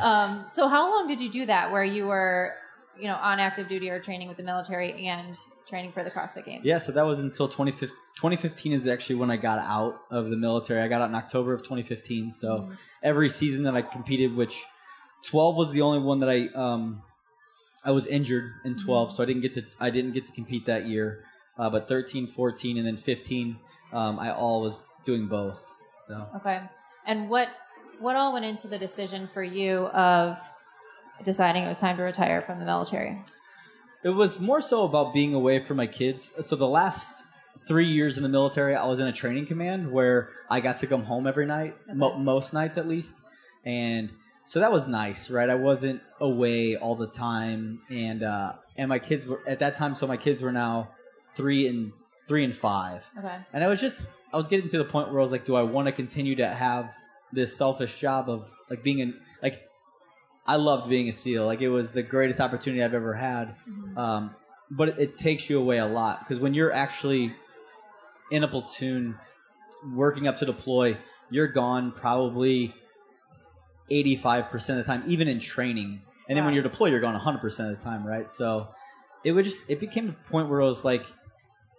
um, 0.09 0.45
so, 0.51 0.67
how 0.67 0.83
long 0.93 1.03
did 1.11 1.19
you 1.21 1.29
do 1.39 1.45
that 1.53 1.71
where 1.71 1.83
you 1.97 2.05
were, 2.13 2.53
you 2.99 3.07
know, 3.07 3.15
on 3.15 3.39
active 3.39 3.67
duty 3.67 3.89
or 3.89 3.99
training 3.99 4.27
with 4.27 4.37
the 4.37 4.43
military 4.43 5.07
and 5.07 5.37
training 5.67 5.91
for 5.91 6.03
the 6.03 6.11
CrossFit 6.11 6.45
Games? 6.45 6.61
Yeah, 6.63 6.79
so 6.79 6.91
that 6.91 7.05
was 7.05 7.19
until 7.19 7.47
2015. 7.47 7.95
2015 8.15 8.73
is 8.73 8.87
actually 8.87 9.15
when 9.15 9.29
I 9.29 9.37
got 9.37 9.59
out 9.59 10.01
of 10.09 10.29
the 10.29 10.37
military. 10.37 10.81
I 10.81 10.87
got 10.87 11.01
out 11.01 11.09
in 11.09 11.15
October 11.15 11.53
of 11.53 11.61
2015. 11.61 12.31
So 12.31 12.71
every 13.03 13.29
season 13.29 13.63
that 13.63 13.75
I 13.75 13.81
competed, 13.81 14.35
which 14.35 14.63
12 15.23 15.55
was 15.55 15.71
the 15.71 15.81
only 15.81 15.99
one 15.99 16.19
that 16.21 16.29
I 16.29 16.47
um, 16.55 17.03
I 17.83 17.91
was 17.91 18.07
injured 18.07 18.53
in 18.65 18.77
12, 18.77 19.11
so 19.13 19.23
I 19.23 19.25
didn't 19.25 19.41
get 19.41 19.53
to 19.53 19.65
I 19.79 19.89
didn't 19.89 20.13
get 20.13 20.25
to 20.25 20.33
compete 20.33 20.65
that 20.65 20.87
year. 20.87 21.23
Uh, 21.57 21.69
but 21.69 21.87
13, 21.87 22.27
14, 22.27 22.77
and 22.77 22.85
then 22.85 22.97
15, 22.97 23.57
um, 23.91 24.19
I 24.19 24.31
all 24.31 24.61
was 24.61 24.81
doing 25.03 25.27
both. 25.27 25.73
So 25.99 26.27
Okay. 26.37 26.61
And 27.05 27.29
what 27.29 27.49
what 27.99 28.15
all 28.15 28.33
went 28.33 28.45
into 28.45 28.67
the 28.67 28.77
decision 28.77 29.27
for 29.27 29.43
you 29.43 29.87
of 29.87 30.39
deciding 31.23 31.63
it 31.63 31.67
was 31.67 31.79
time 31.79 31.97
to 31.97 32.03
retire 32.03 32.41
from 32.41 32.59
the 32.59 32.65
military? 32.65 33.21
It 34.03 34.09
was 34.09 34.39
more 34.39 34.61
so 34.61 34.83
about 34.83 35.13
being 35.13 35.33
away 35.33 35.63
from 35.63 35.77
my 35.77 35.87
kids. 35.87 36.33
So 36.47 36.55
the 36.55 36.67
last 36.67 37.23
three 37.67 37.87
years 37.87 38.17
in 38.17 38.23
the 38.23 38.29
military, 38.29 38.75
I 38.75 38.85
was 38.85 38.99
in 38.99 39.07
a 39.07 39.11
training 39.11 39.45
command 39.47 39.91
where 39.91 40.29
I 40.49 40.59
got 40.59 40.77
to 40.77 40.87
come 40.87 41.03
home 41.03 41.27
every 41.27 41.45
night, 41.45 41.75
mo- 41.93 42.17
most 42.17 42.53
nights 42.53 42.77
at 42.77 42.87
least, 42.87 43.15
and 43.65 44.11
so 44.45 44.59
that 44.61 44.71
was 44.71 44.87
nice, 44.87 45.29
right? 45.29 45.49
I 45.49 45.55
wasn't 45.55 46.01
away 46.21 46.77
all 46.77 46.95
the 46.95 47.07
time, 47.07 47.81
and 47.89 48.23
uh, 48.23 48.53
and 48.77 48.87
my 48.87 48.99
kids 48.99 49.25
were 49.25 49.41
at 49.47 49.59
that 49.59 49.75
time. 49.75 49.95
So 49.95 50.07
my 50.07 50.15
kids 50.15 50.41
were 50.41 50.53
now 50.53 50.89
three 51.35 51.67
and 51.67 51.91
three 52.27 52.43
and 52.45 52.55
five, 52.55 53.09
Okay. 53.17 53.35
and 53.51 53.63
I 53.63 53.67
was 53.67 53.81
just 53.81 54.07
I 54.33 54.37
was 54.37 54.47
getting 54.47 54.69
to 54.69 54.77
the 54.77 54.85
point 54.85 55.09
where 55.09 55.19
I 55.19 55.23
was 55.23 55.31
like, 55.33 55.43
do 55.45 55.55
I 55.55 55.63
want 55.63 55.87
to 55.87 55.91
continue 55.91 56.35
to 56.35 56.47
have 56.47 56.93
this 57.33 57.57
selfish 57.57 57.99
job 57.99 58.29
of 58.29 58.53
like 58.69 58.83
being 58.83 58.99
in 58.99 59.09
like 59.09 59.19
I 60.47 60.55
loved 60.55 60.89
being 60.89 61.09
a 61.09 61.13
SEAL. 61.13 61.45
Like 61.45 61.61
it 61.61 61.69
was 61.69 61.91
the 61.91 62.03
greatest 62.03 62.39
opportunity 62.39 62.83
I've 62.83 62.93
ever 62.93 63.13
had. 63.13 63.55
Um, 63.97 64.35
but 64.71 64.89
it, 64.89 64.99
it 64.99 65.15
takes 65.17 65.49
you 65.49 65.59
away 65.59 65.77
a 65.77 65.85
lot 65.85 66.19
because 66.19 66.39
when 66.39 66.53
you're 66.53 66.71
actually 66.71 67.33
in 68.31 68.43
a 68.43 68.47
platoon 68.47 69.17
working 69.93 70.27
up 70.27 70.37
to 70.37 70.45
deploy, 70.45 70.97
you're 71.29 71.47
gone 71.47 71.91
probably 71.91 72.73
85% 73.91 74.53
of 74.53 74.75
the 74.77 74.83
time, 74.83 75.03
even 75.07 75.27
in 75.27 75.39
training. 75.39 76.01
And 76.27 76.37
then 76.37 76.45
when 76.45 76.53
you're 76.53 76.63
deployed, 76.63 76.91
you're 76.91 77.01
gone 77.01 77.19
100% 77.19 77.43
of 77.43 77.77
the 77.77 77.83
time, 77.83 78.05
right? 78.05 78.31
So 78.31 78.69
it 79.23 79.31
would 79.31 79.45
just, 79.45 79.69
it 79.69 79.79
became 79.79 80.09
a 80.09 80.29
point 80.29 80.49
where 80.49 80.61
I 80.61 80.65
was 80.65 80.83
like, 80.83 81.05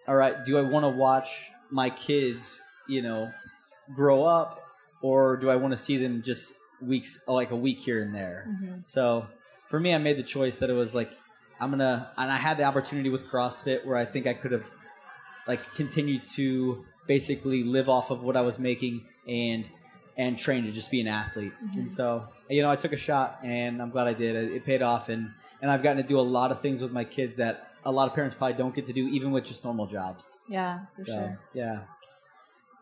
all 0.06 0.14
right, 0.14 0.42
do 0.44 0.56
I 0.56 0.62
want 0.62 0.84
to 0.84 0.88
watch 0.88 1.50
my 1.70 1.90
kids, 1.90 2.60
you 2.88 3.02
know, 3.02 3.30
grow 3.94 4.24
up 4.24 4.62
or 5.02 5.36
do 5.36 5.50
I 5.50 5.56
want 5.56 5.72
to 5.72 5.76
see 5.76 5.96
them 5.98 6.22
just 6.22 6.54
weeks, 6.80 7.24
like 7.26 7.50
a 7.50 7.56
week 7.56 7.80
here 7.80 8.02
and 8.02 8.14
there? 8.14 8.46
Mm-hmm. 8.48 8.80
So 8.84 9.26
for 9.68 9.78
me, 9.78 9.94
I 9.94 9.98
made 9.98 10.16
the 10.16 10.22
choice 10.22 10.58
that 10.58 10.70
it 10.70 10.74
was 10.74 10.94
like, 10.94 11.12
I'm 11.60 11.76
to, 11.78 12.10
and 12.16 12.30
I 12.30 12.36
had 12.36 12.56
the 12.56 12.64
opportunity 12.64 13.10
with 13.10 13.28
CrossFit 13.28 13.84
where 13.84 13.96
I 13.96 14.04
think 14.04 14.26
I 14.26 14.34
could 14.34 14.52
have 14.52 14.70
like 15.46 15.74
continued 15.74 16.24
to 16.36 16.84
basically 17.06 17.64
live 17.64 17.88
off 17.88 18.10
of 18.10 18.22
what 18.22 18.36
I 18.36 18.42
was 18.42 18.58
making 18.58 19.06
and, 19.26 19.68
and 20.16 20.38
train 20.38 20.64
to 20.64 20.72
just 20.72 20.90
be 20.90 21.00
an 21.00 21.08
athlete. 21.08 21.52
Mm-hmm. 21.64 21.80
And 21.80 21.90
so, 21.90 22.28
you 22.48 22.62
know, 22.62 22.70
I 22.70 22.76
took 22.76 22.92
a 22.92 22.96
shot 22.96 23.40
and 23.42 23.82
I'm 23.82 23.90
glad 23.90 24.06
I 24.06 24.14
did. 24.14 24.36
It, 24.36 24.52
it 24.52 24.64
paid 24.64 24.82
off 24.82 25.08
and, 25.08 25.32
and 25.60 25.70
I've 25.70 25.82
gotten 25.82 25.96
to 25.98 26.08
do 26.08 26.20
a 26.20 26.22
lot 26.22 26.52
of 26.52 26.60
things 26.60 26.82
with 26.82 26.92
my 26.92 27.04
kids 27.04 27.36
that 27.36 27.72
a 27.84 27.90
lot 27.90 28.08
of 28.08 28.14
parents 28.14 28.36
probably 28.36 28.56
don't 28.56 28.74
get 28.74 28.86
to 28.86 28.92
do 28.92 29.08
even 29.08 29.30
with 29.30 29.44
just 29.44 29.64
normal 29.64 29.86
jobs. 29.86 30.40
Yeah, 30.48 30.80
for 30.94 31.02
so, 31.02 31.12
sure. 31.12 31.40
yeah. 31.54 31.80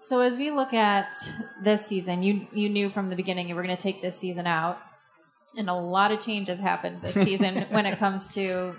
So 0.03 0.21
as 0.21 0.37
we 0.37 0.51
look 0.51 0.73
at 0.73 1.15
this 1.63 1.85
season, 1.87 2.23
you 2.23 2.47
you 2.53 2.69
knew 2.69 2.89
from 2.89 3.11
the 3.11 3.17
beginning 3.17 3.49
you 3.49 3.55
were 3.55 3.63
going 3.63 3.77
to 3.77 3.83
take 3.83 4.01
this 4.03 4.17
season 4.19 4.47
out, 4.47 4.79
and 5.59 5.69
a 5.69 5.75
lot 5.75 6.13
of 6.13 6.21
changes 6.21 6.61
happened 6.61 7.03
this 7.03 7.15
season 7.15 7.63
when 7.71 7.87
it 7.87 7.99
comes 7.99 8.35
to 8.35 8.77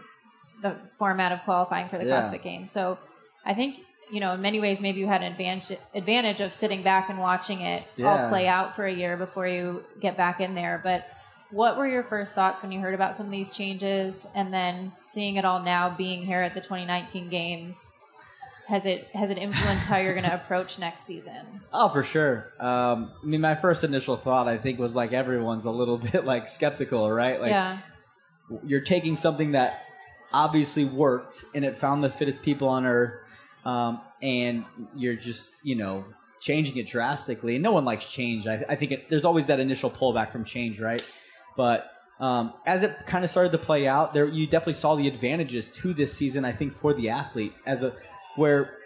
the 0.62 0.76
format 0.98 1.32
of 1.32 1.42
qualifying 1.44 1.88
for 1.90 1.98
the 1.98 2.06
Yeah. 2.06 2.22
CrossFit 2.22 2.42
Games. 2.44 2.72
So 2.72 2.98
I 3.46 3.54
think 3.54 3.80
you 4.10 4.20
know 4.22 4.34
in 4.34 4.42
many 4.42 4.60
ways 4.62 4.80
maybe 4.80 5.00
you 5.00 5.08
had 5.08 5.22
an 5.22 5.32
advantage 5.32 5.78
advantage 5.94 6.40
of 6.40 6.54
sitting 6.54 6.82
back 6.82 7.10
and 7.10 7.20
watching 7.20 7.62
it 7.62 7.84
all 8.06 8.30
play 8.30 8.48
out 8.48 8.76
for 8.76 8.86
a 8.86 8.94
year 8.94 9.18
before 9.18 9.48
you 9.48 9.84
get 10.00 10.16
back 10.16 10.40
in 10.40 10.56
there. 10.56 10.80
But 10.82 11.08
what 11.52 11.78
were 11.78 11.88
your 11.88 12.04
first 12.04 12.36
thoughts 12.36 12.62
when 12.62 12.72
you 12.72 12.80
heard 12.80 12.94
about 12.94 13.16
some 13.16 13.26
of 13.26 13.32
these 13.32 13.52
changes, 13.54 14.28
and 14.36 14.54
then 14.54 14.92
seeing 15.02 15.36
it 15.38 15.46
all 15.46 15.62
now 15.62 15.90
being 15.90 16.26
here 16.26 16.42
at 16.42 16.54
the 16.54 16.62
2019 16.62 17.30
Games? 17.30 17.92
Has 18.68 18.86
it 18.86 19.08
has 19.14 19.30
it 19.30 19.38
influenced 19.38 19.88
how 19.88 19.96
you're 19.96 20.14
going 20.14 20.26
to 20.26 20.34
approach 20.34 20.78
next 20.78 21.04
season? 21.04 21.62
Oh, 21.72 21.88
for 21.88 22.04
sure. 22.04 22.52
Um, 22.60 23.14
I 23.24 23.26
mean, 23.26 23.40
my 23.40 23.56
first 23.56 23.86
initial 23.86 24.18
thought, 24.18 24.50
I 24.50 24.58
think, 24.58 24.78
was 24.78 24.94
like 24.94 25.14
everyone's 25.14 25.64
a 25.64 25.72
little 25.72 25.98
bit 26.12 26.26
like 26.26 26.50
skeptical, 26.50 27.10
right? 27.10 27.40
Like 27.40 27.52
yeah. 27.52 27.78
you're 28.66 28.82
taking 28.82 29.16
something 29.16 29.54
that 29.54 29.84
obviously 30.34 30.84
worked 30.84 31.46
and 31.56 31.64
it 31.64 31.78
found 31.78 32.04
the 32.04 32.10
fittest 32.10 32.44
people 32.44 32.68
on 32.68 32.86
earth, 32.86 33.14
um, 33.64 34.02
and 34.22 34.66
you're 34.94 35.16
just, 35.16 35.56
you 35.64 35.76
know, 35.76 36.04
changing 36.42 36.76
it 36.76 36.88
drastically. 36.88 37.56
And 37.56 37.64
no 37.64 37.72
one 37.72 37.86
likes 37.86 38.06
change. 38.06 38.48
I, 38.48 38.66
I 38.68 38.76
think 38.76 38.92
it, 38.92 39.10
there's 39.10 39.24
always 39.24 39.48
that 39.48 39.62
initial 39.62 39.90
pullback 39.90 40.34
from 40.34 40.44
change, 40.44 40.82
right? 40.82 41.02
But 41.56 41.90
um, 42.20 42.54
as 42.66 42.84
it 42.84 43.06
kind 43.06 43.24
of 43.24 43.30
started 43.30 43.54
to 43.54 43.60
play 43.60 43.88
out, 43.88 44.14
there 44.14 44.26
you 44.26 44.46
definitely 44.46 44.74
saw 44.74 44.96
the 44.96 45.08
advantages 45.08 45.68
to 45.68 45.94
this 45.94 46.14
season. 46.14 46.44
I 46.44 46.52
think 46.52 46.74
for 46.74 46.94
the 46.94 47.10
athlete 47.10 47.54
as 47.66 47.82
a 47.82 47.94
where 48.38 48.78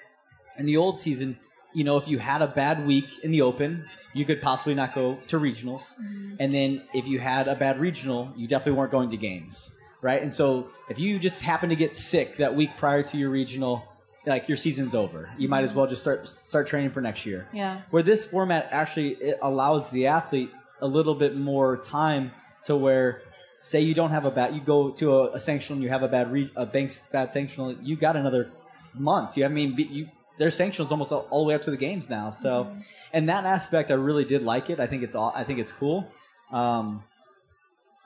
in 0.58 0.66
the 0.66 0.78
old 0.78 1.00
season, 1.00 1.38
you 1.74 1.84
know, 1.84 1.98
if 1.98 2.08
you 2.08 2.20
had 2.20 2.42
a 2.42 2.48
bad 2.48 2.86
week 2.86 3.06
in 3.24 3.32
the 3.32 3.42
open, 3.42 3.86
you 4.14 4.26
could 4.26 4.42
possibly 4.42 4.76
not 4.76 4.94
go 4.94 5.18
to 5.28 5.40
regionals. 5.40 5.94
Mm-hmm. 6.00 6.36
And 6.40 6.52
then 6.54 6.84
if 6.94 7.08
you 7.08 7.20
had 7.20 7.48
a 7.48 7.56
bad 7.56 7.80
regional, 7.80 8.34
you 8.36 8.48
definitely 8.48 8.78
weren't 8.78 8.92
going 8.92 9.12
to 9.12 9.18
games, 9.18 9.74
right? 10.02 10.22
And 10.22 10.34
so 10.34 10.70
if 10.90 11.00
you 11.00 11.20
just 11.20 11.42
happen 11.42 11.70
to 11.70 11.76
get 11.76 11.96
sick 11.96 12.38
that 12.38 12.56
week 12.56 12.76
prior 12.78 13.04
to 13.04 13.18
your 13.18 13.30
regional, 13.30 13.88
like 14.26 14.48
your 14.48 14.58
season's 14.58 14.94
over. 14.94 15.30
You 15.38 15.46
mm-hmm. 15.46 15.50
might 15.50 15.64
as 15.64 15.74
well 15.74 15.88
just 15.88 16.02
start 16.02 16.28
start 16.28 16.68
training 16.68 16.92
for 16.92 17.02
next 17.02 17.26
year. 17.26 17.48
Yeah. 17.54 17.82
Where 17.90 18.04
this 18.04 18.26
format 18.26 18.68
actually 18.72 19.12
it 19.14 19.40
allows 19.42 19.90
the 19.92 20.08
athlete 20.08 20.52
a 20.80 20.88
little 20.88 21.16
bit 21.16 21.36
more 21.36 21.78
time 21.78 22.32
to 22.66 22.76
where 22.76 23.22
say 23.64 23.82
you 23.82 23.94
don't 23.94 24.12
have 24.12 24.26
a 24.26 24.32
bad 24.32 24.54
you 24.54 24.62
go 24.62 24.92
to 24.92 25.14
a, 25.14 25.24
a 25.32 25.38
sanctional 25.38 25.80
you 25.80 25.90
have 25.90 26.04
a 26.04 26.08
bad 26.08 26.32
re, 26.32 26.52
a 26.56 26.66
banks 26.66 27.08
bad 27.12 27.30
sanctional 27.30 27.78
you 27.82 27.96
got 27.96 28.16
another 28.16 28.52
month 28.94 29.38
you 29.38 29.46
I 29.46 29.48
mean 29.48 29.76
you 29.78 30.10
their 30.38 30.52
sanctions 30.52 30.92
almost 30.92 31.12
all, 31.12 31.28
all 31.30 31.44
the 31.44 31.50
way 31.50 31.56
up 31.56 31.62
to 31.64 31.72
the 31.72 31.78
games 31.78 32.10
now 32.10 32.30
so 32.30 32.76
and 33.14 33.30
that 33.30 33.46
aspect 33.46 33.92
I 33.92 33.96
really 33.96 34.26
did 34.26 34.44
like 34.44 34.70
it 34.70 34.80
I 34.80 34.88
think 34.88 35.04
it's 35.04 35.16
all 35.16 35.32
I 35.36 35.44
think 35.44 35.60
it's 35.60 35.72
cool 35.72 36.12
um, 36.52 37.04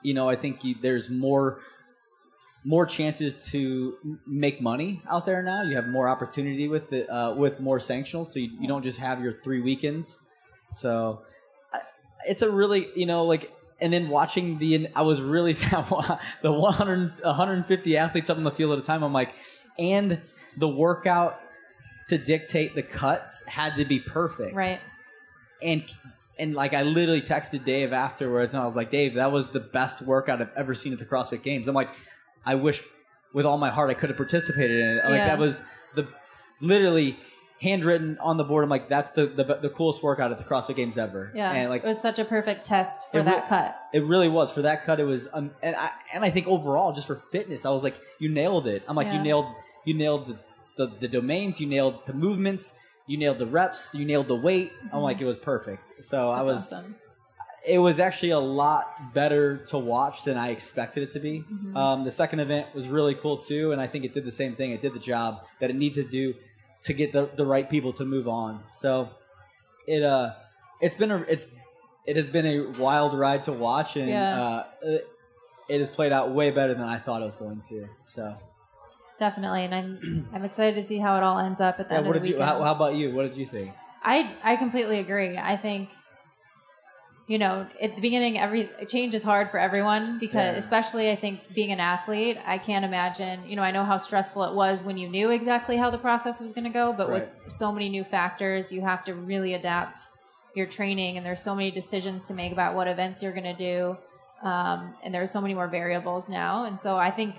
you 0.02 0.14
know 0.14 0.28
I 0.28 0.36
think 0.36 0.64
you, 0.64 0.74
there's 0.80 1.10
more 1.10 1.60
more 2.66 2.84
chances 2.84 3.52
to 3.52 3.96
make 4.26 4.60
money 4.60 5.00
out 5.08 5.24
there 5.24 5.40
now. 5.40 5.62
You 5.62 5.76
have 5.76 5.86
more 5.86 6.08
opportunity 6.08 6.66
with 6.66 6.88
the 6.88 7.08
uh, 7.08 7.32
with 7.32 7.60
more 7.60 7.78
sanctionals, 7.78 8.26
so 8.26 8.40
you, 8.40 8.50
you 8.60 8.66
don't 8.66 8.82
just 8.82 8.98
have 8.98 9.22
your 9.22 9.34
three 9.44 9.60
weekends. 9.60 10.20
So 10.70 11.22
I, 11.72 11.78
it's 12.26 12.42
a 12.42 12.50
really 12.50 12.88
you 12.96 13.06
know 13.06 13.24
like 13.24 13.52
and 13.80 13.92
then 13.92 14.08
watching 14.08 14.58
the 14.58 14.88
I 14.96 15.02
was 15.02 15.20
really 15.20 15.52
the 16.42 16.52
100 16.52 17.12
150 17.22 17.96
athletes 17.96 18.28
up 18.28 18.36
on 18.36 18.42
the 18.42 18.50
field 18.50 18.72
at 18.72 18.78
a 18.80 18.82
time. 18.82 19.04
I'm 19.04 19.12
like, 19.12 19.32
and 19.78 20.20
the 20.56 20.68
workout 20.68 21.40
to 22.08 22.18
dictate 22.18 22.74
the 22.74 22.82
cuts 22.82 23.44
had 23.46 23.76
to 23.76 23.84
be 23.84 23.98
perfect, 24.00 24.54
Right. 24.54 24.80
and 25.62 25.84
and 26.38 26.54
like 26.54 26.74
I 26.74 26.82
literally 26.82 27.22
texted 27.22 27.64
Dave 27.64 27.92
afterwards, 27.92 28.52
and 28.54 28.62
I 28.62 28.66
was 28.66 28.76
like, 28.76 28.90
Dave, 28.90 29.14
that 29.14 29.32
was 29.32 29.50
the 29.50 29.60
best 29.60 30.02
workout 30.02 30.40
I've 30.42 30.52
ever 30.56 30.74
seen 30.74 30.92
at 30.92 30.98
the 30.98 31.06
CrossFit 31.06 31.42
Games. 31.42 31.66
I'm 31.68 31.74
like, 31.74 31.88
I 32.44 32.54
wish 32.56 32.82
with 33.32 33.46
all 33.46 33.58
my 33.58 33.70
heart 33.70 33.90
I 33.90 33.94
could 33.94 34.10
have 34.10 34.16
participated 34.16 34.78
in 34.78 34.98
it. 34.98 35.04
Like 35.04 35.26
that 35.26 35.38
was 35.38 35.62
the 35.94 36.06
literally 36.60 37.18
handwritten 37.60 38.18
on 38.20 38.36
the 38.36 38.44
board. 38.44 38.62
I'm 38.64 38.70
like, 38.70 38.88
that's 38.88 39.10
the 39.12 39.26
the, 39.26 39.44
the 39.44 39.70
coolest 39.70 40.02
workout 40.02 40.30
at 40.30 40.38
the 40.38 40.44
CrossFit 40.44 40.76
Games 40.76 40.98
ever. 40.98 41.32
Yeah. 41.34 41.52
and 41.52 41.70
like 41.70 41.82
it 41.84 41.86
was 41.88 42.00
such 42.00 42.18
a 42.18 42.24
perfect 42.24 42.64
test 42.66 43.10
for 43.10 43.22
that 43.22 43.42
re- 43.44 43.48
cut. 43.48 43.80
it 43.94 44.04
really 44.04 44.28
was 44.28 44.52
for 44.52 44.62
that 44.62 44.84
cut. 44.84 45.00
It 45.00 45.04
was, 45.04 45.28
um, 45.32 45.52
and 45.62 45.74
I 45.74 45.90
and 46.14 46.22
I 46.24 46.30
think 46.30 46.46
overall, 46.46 46.92
just 46.92 47.06
for 47.06 47.16
fitness, 47.16 47.64
I 47.64 47.70
was 47.70 47.82
like, 47.82 47.98
you 48.18 48.28
nailed 48.28 48.66
it. 48.66 48.82
I'm 48.86 48.94
like, 48.96 49.06
Yeah. 49.06 49.16
you 49.16 49.22
nailed, 49.22 49.46
you 49.86 49.94
nailed 49.94 50.26
the, 50.28 50.38
the 50.76 50.86
the 51.00 51.08
domains, 51.08 51.60
you 51.60 51.66
nailed 51.66 52.04
the 52.06 52.12
movements, 52.12 52.74
you 53.06 53.16
nailed 53.16 53.38
the 53.38 53.46
reps, 53.46 53.94
you 53.94 54.04
nailed 54.04 54.28
the 54.28 54.36
weight. 54.36 54.72
I'm 54.92 55.00
like, 55.00 55.20
it 55.20 55.24
was 55.24 55.38
perfect. 55.38 56.04
So 56.04 56.30
I 56.30 56.42
was, 56.42 56.72
awesome. 56.72 56.96
it 57.66 57.78
was 57.78 57.98
actually 58.00 58.30
a 58.30 58.38
lot 58.38 59.14
better 59.14 59.58
to 59.68 59.78
watch 59.78 60.24
than 60.24 60.36
I 60.36 60.50
expected 60.50 61.02
it 61.04 61.12
to 61.12 61.20
be. 61.20 61.40
Mm-hmm. 61.40 61.76
Um, 61.76 62.04
the 62.04 62.12
second 62.12 62.40
event 62.40 62.74
was 62.74 62.88
really 62.88 63.14
cool 63.14 63.38
too, 63.38 63.72
and 63.72 63.80
I 63.80 63.86
think 63.86 64.04
it 64.04 64.12
did 64.12 64.24
the 64.24 64.32
same 64.32 64.52
thing. 64.52 64.72
It 64.72 64.80
did 64.82 64.92
the 64.92 65.00
job 65.00 65.46
that 65.60 65.70
it 65.70 65.76
needed 65.76 66.04
to 66.04 66.10
do 66.10 66.34
to 66.82 66.92
get 66.92 67.12
the, 67.12 67.30
the 67.36 67.46
right 67.46 67.68
people 67.70 67.92
to 67.94 68.04
move 68.04 68.28
on. 68.28 68.62
So 68.74 69.08
it 69.86 70.02
uh 70.02 70.34
it's 70.80 70.94
been 70.94 71.10
a 71.10 71.18
it's 71.22 71.46
it 72.06 72.16
has 72.16 72.28
been 72.28 72.46
a 72.46 72.60
wild 72.80 73.14
ride 73.14 73.44
to 73.44 73.52
watch, 73.52 73.96
and 73.96 74.08
Yeah. 74.08 74.40
uh, 74.40 74.64
it, 74.82 75.08
it 75.68 75.78
has 75.80 75.90
played 75.90 76.12
out 76.12 76.30
way 76.30 76.50
better 76.52 76.72
than 76.74 76.88
I 76.88 76.98
thought 76.98 77.20
it 77.20 77.24
was 77.24 77.36
going 77.36 77.62
to. 77.62 77.88
So, 78.06 78.36
Definitely, 79.18 79.64
and 79.64 79.74
I'm 79.74 79.98
I'm 80.34 80.44
excited 80.44 80.74
to 80.76 80.82
see 80.82 80.98
how 80.98 81.16
it 81.16 81.22
all 81.22 81.38
ends 81.38 81.60
up 81.60 81.80
at 81.80 81.88
the 81.88 81.94
yeah, 81.94 81.98
end 82.00 82.06
what 82.08 82.16
of 82.16 82.22
the 82.22 82.28
did 82.28 82.36
you? 82.36 82.42
How, 82.42 82.62
how 82.62 82.74
about 82.74 82.94
you? 82.96 83.14
What 83.14 83.22
did 83.22 83.36
you 83.36 83.46
think? 83.46 83.72
I 84.02 84.34
I 84.42 84.56
completely 84.56 84.98
agree. 85.00 85.36
I 85.38 85.56
think 85.56 85.90
you 87.26 87.38
know 87.38 87.66
at 87.82 87.94
the 87.96 88.00
beginning 88.00 88.38
every 88.38 88.70
change 88.88 89.12
is 89.14 89.24
hard 89.24 89.50
for 89.50 89.58
everyone 89.58 90.18
because 90.20 90.52
Yeah. 90.52 90.58
especially 90.58 91.10
I 91.10 91.16
think 91.16 91.40
being 91.54 91.72
an 91.72 91.80
athlete 91.80 92.38
I 92.46 92.58
can't 92.58 92.84
imagine 92.84 93.44
you 93.48 93.56
know 93.56 93.62
I 93.62 93.72
know 93.72 93.84
how 93.84 93.96
stressful 93.96 94.44
it 94.44 94.54
was 94.54 94.84
when 94.84 94.96
you 94.96 95.08
knew 95.08 95.30
exactly 95.30 95.76
how 95.76 95.90
the 95.90 95.98
process 95.98 96.40
was 96.40 96.52
going 96.52 96.64
to 96.64 96.70
go 96.70 96.92
but 96.92 97.10
with 97.10 97.28
so 97.48 97.72
many 97.72 97.88
new 97.88 98.04
factors 98.04 98.70
you 98.70 98.80
have 98.82 99.02
to 99.04 99.14
really 99.14 99.54
adapt 99.54 99.98
your 100.54 100.66
training 100.66 101.16
and 101.16 101.26
there's 101.26 101.40
so 101.42 101.54
many 101.56 101.72
decisions 101.72 102.28
to 102.28 102.34
make 102.34 102.52
about 102.52 102.76
what 102.76 102.86
events 102.86 103.24
you're 103.24 103.32
going 103.32 103.56
to 103.56 103.60
do 103.72 103.96
um, 104.48 104.94
and 105.02 105.12
there's 105.12 105.32
so 105.32 105.40
many 105.40 105.52
more 105.54 105.66
variables 105.66 106.28
now 106.28 106.64
and 106.64 106.78
so 106.78 106.96
I 106.96 107.10
think 107.10 107.34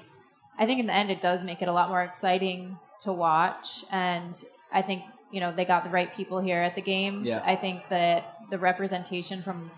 I 0.57 0.65
think 0.65 0.79
in 0.79 0.87
the 0.87 0.93
end 0.93 1.11
it 1.11 1.21
does 1.21 1.43
make 1.43 1.61
it 1.61 1.67
a 1.67 1.73
lot 1.73 1.89
more 1.89 2.01
exciting 2.03 2.77
to 3.01 3.13
watch 3.13 3.85
and 3.91 4.33
I 4.71 4.81
think 4.81 5.03
you 5.31 5.39
know 5.39 5.53
they 5.55 5.65
got 5.65 5.83
the 5.83 5.89
right 5.89 6.13
people 6.13 6.39
here 6.39 6.61
at 6.61 6.75
the 6.75 6.81
games. 6.81 7.27
Yeah. 7.27 7.41
I 7.45 7.55
think 7.55 7.89
that 7.89 8.37
the 8.49 8.57
representation 8.57 9.41
from 9.41 9.71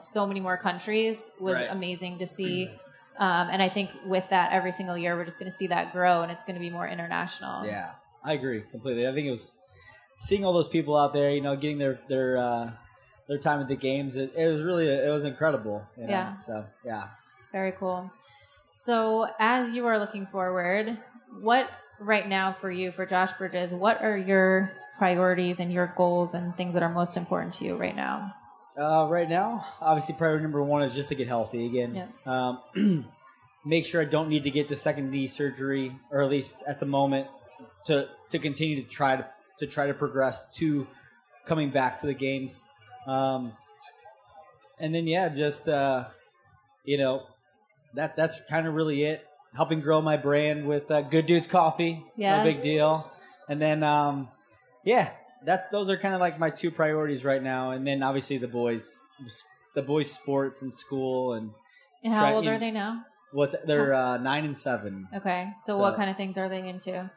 so 0.00 0.26
many 0.26 0.40
more 0.40 0.56
countries 0.56 1.30
was 1.40 1.54
Right. 1.56 1.68
amazing 1.70 2.18
to 2.18 2.26
see. 2.26 2.70
Um, 3.18 3.48
and 3.50 3.62
I 3.62 3.68
think 3.68 3.90
with 4.06 4.28
that, 4.30 4.52
every 4.52 4.72
single 4.72 4.96
year, 4.96 5.14
we're 5.16 5.24
just 5.26 5.38
going 5.38 5.50
to 5.50 5.56
see 5.56 5.66
that 5.66 5.92
grow 5.92 6.22
and 6.22 6.32
it's 6.32 6.44
going 6.46 6.54
to 6.54 6.60
be 6.60 6.70
more 6.70 6.88
international. 6.88 7.66
Yeah, 7.66 7.90
I 8.24 8.32
agree 8.32 8.62
completely. 8.70 9.06
I 9.06 9.12
think 9.12 9.26
it 9.26 9.30
was 9.30 9.54
seeing 10.16 10.44
all 10.44 10.52
those 10.54 10.68
people 10.68 10.96
out 10.96 11.12
there, 11.12 11.30
you 11.30 11.40
know, 11.42 11.54
getting 11.56 11.78
their 11.78 11.98
their 12.08 12.38
uh, 12.38 12.70
their 13.28 13.38
time 13.38 13.60
at 13.60 13.68
the 13.68 13.76
games. 13.76 14.16
It, 14.16 14.32
it 14.36 14.46
was 14.50 14.62
really 14.62 14.88
it 14.88 15.12
was 15.12 15.24
incredible. 15.26 15.86
You 15.96 16.04
know? 16.04 16.10
Yeah. 16.10 16.38
So 16.40 16.64
yeah. 16.84 17.08
Very 17.52 17.72
cool. 17.72 18.10
So, 18.72 19.26
as 19.38 19.74
you 19.74 19.86
are 19.86 19.98
looking 19.98 20.26
forward, 20.26 20.98
what 21.40 21.70
right 22.00 22.28
now 22.28 22.52
for 22.52 22.70
you, 22.70 22.90
for 22.90 23.06
Josh 23.06 23.32
Bridges, 23.34 23.74
what 23.74 24.02
are 24.02 24.16
your 24.16 24.72
priorities 24.98 25.60
and 25.60 25.72
your 25.72 25.92
goals 25.96 26.34
and 26.34 26.56
things 26.56 26.74
that 26.74 26.82
are 26.82 26.92
most 26.92 27.16
important 27.16 27.54
to 27.54 27.64
you 27.64 27.76
right 27.76 27.94
now? 27.94 28.34
Uh, 28.78 29.06
right 29.10 29.28
now, 29.28 29.64
obviously, 29.80 30.14
priority 30.14 30.42
number 30.42 30.62
one 30.62 30.82
is 30.82 30.94
just 30.94 31.10
to 31.10 31.14
get 31.14 31.28
healthy 31.28 31.66
again. 31.66 32.08
Yeah. 32.26 32.58
Um, 32.74 33.06
make 33.66 33.84
sure 33.84 34.00
I 34.00 34.06
don't 34.06 34.28
need 34.28 34.44
to 34.44 34.50
get 34.50 34.68
the 34.68 34.76
second 34.76 35.10
knee 35.10 35.26
surgery, 35.26 35.94
or 36.10 36.22
at 36.22 36.30
least 36.30 36.62
at 36.66 36.80
the 36.80 36.86
moment, 36.86 37.26
to 37.86 38.08
to 38.30 38.38
continue 38.38 38.82
to 38.82 38.88
try 38.88 39.16
to 39.16 39.26
to 39.58 39.66
try 39.66 39.86
to 39.86 39.94
progress 39.94 40.50
to 40.54 40.86
coming 41.44 41.70
back 41.70 42.00
to 42.00 42.06
the 42.06 42.14
games. 42.14 42.64
Um, 43.06 43.52
and 44.80 44.94
then 44.94 45.06
yeah, 45.06 45.28
just 45.28 45.68
uh, 45.68 46.06
you 46.84 46.96
know, 46.96 47.26
that 47.94 48.16
that's 48.16 48.40
kind 48.48 48.66
of 48.66 48.74
really 48.74 49.02
it. 49.04 49.26
Helping 49.54 49.80
grow 49.80 50.00
my 50.00 50.16
brand 50.16 50.66
with 50.66 50.90
uh, 50.90 51.02
Good 51.02 51.26
Dudes 51.26 51.46
Coffee, 51.46 52.02
Yes. 52.16 52.44
no 52.44 52.50
big 52.52 52.62
deal. 52.62 53.10
And 53.48 53.60
then 53.60 53.82
um, 53.82 54.28
yeah, 54.84 55.10
that's 55.44 55.66
those 55.68 55.90
are 55.90 55.96
kind 55.98 56.14
of 56.14 56.20
like 56.20 56.38
my 56.38 56.48
two 56.50 56.70
priorities 56.70 57.24
right 57.24 57.42
now. 57.42 57.72
And 57.72 57.86
then 57.86 58.02
obviously 58.02 58.38
the 58.38 58.48
boys, 58.48 59.02
the 59.74 59.82
boys' 59.82 60.10
sports 60.10 60.62
and 60.62 60.72
school 60.72 61.34
and 61.34 61.50
And 62.02 62.14
how 62.14 62.34
old 62.34 62.46
are 62.46 62.58
they 62.58 62.70
now? 62.70 63.04
what's 63.32 63.54
they're 63.66 63.92
uh, 63.94 64.16
nine 64.18 64.44
and 64.44 64.56
seven. 64.56 65.08
Okay. 65.14 65.48
So, 65.60 65.74
So- 65.74 65.78
what 65.78 65.96
kind 65.96 66.08
of 66.10 66.16
things 66.16 66.38
are 66.38 66.48
they 66.48 66.66
into? 66.68 67.10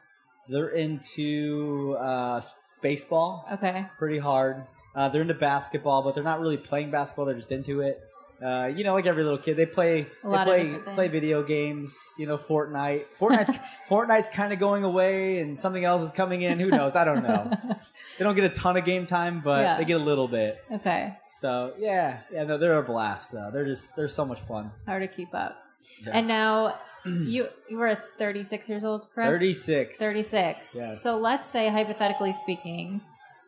They're 0.48 0.68
into 0.68 1.96
uh, 1.98 2.40
baseball 2.82 3.46
Okay. 3.54 3.86
pretty 3.98 4.18
hard. 4.18 4.62
Uh, 4.94 5.08
they're 5.08 5.22
into 5.22 5.34
basketball, 5.34 6.02
but 6.02 6.14
they're 6.14 6.22
not 6.24 6.40
really 6.40 6.56
playing 6.56 6.90
basketball. 6.90 7.24
They're 7.26 7.34
just 7.34 7.50
into 7.52 7.80
it. 7.80 8.00
Uh, 8.42 8.66
you 8.74 8.84
know, 8.84 8.92
like 8.92 9.06
every 9.06 9.22
little 9.22 9.38
kid, 9.38 9.56
they 9.56 9.64
play 9.64 10.02
they 10.22 10.44
play 10.44 10.74
play 10.94 11.08
video 11.08 11.42
games. 11.42 11.96
You 12.18 12.26
know, 12.26 12.36
Fortnite. 12.36 13.04
Fortnite's 13.18 13.56
Fortnite's 13.88 14.28
kind 14.28 14.52
of 14.52 14.58
going 14.58 14.84
away, 14.84 15.40
and 15.40 15.58
something 15.58 15.84
else 15.84 16.02
is 16.02 16.12
coming 16.12 16.42
in. 16.42 16.58
Who 16.60 16.68
knows? 16.68 16.96
I 16.96 17.04
don't 17.04 17.22
know. 17.22 17.50
they 18.18 18.24
don't 18.24 18.34
get 18.34 18.44
a 18.44 18.50
ton 18.50 18.76
of 18.76 18.84
game 18.84 19.06
time, 19.06 19.40
but 19.40 19.62
Yeah. 19.62 19.78
they 19.78 19.84
get 19.86 20.00
a 20.00 20.04
little 20.04 20.28
bit. 20.28 20.62
Okay. 20.70 21.16
So 21.28 21.72
yeah, 21.78 22.20
yeah, 22.30 22.44
no, 22.44 22.58
they're 22.58 22.76
a 22.78 22.82
blast 22.82 23.32
though. 23.32 23.50
They're 23.50 23.64
just 23.64 23.96
they're 23.96 24.06
so 24.08 24.24
much 24.26 24.40
fun. 24.40 24.70
Hard 24.86 25.02
to 25.02 25.08
keep 25.08 25.34
up. 25.34 25.56
Yeah. 26.04 26.10
And 26.18 26.28
now 26.28 26.78
you 27.06 27.48
you 27.70 27.78
were 27.78 27.94
36 28.18 28.68
years 28.68 28.84
old, 28.84 29.08
correct? 29.14 29.30
Thirty 29.30 29.54
six. 29.54 29.98
36. 29.98 30.74
Yes. 30.74 31.02
So 31.02 31.16
let's 31.16 31.48
say, 31.48 31.68
hypothetically 31.70 32.32
speaking, 32.34 33.00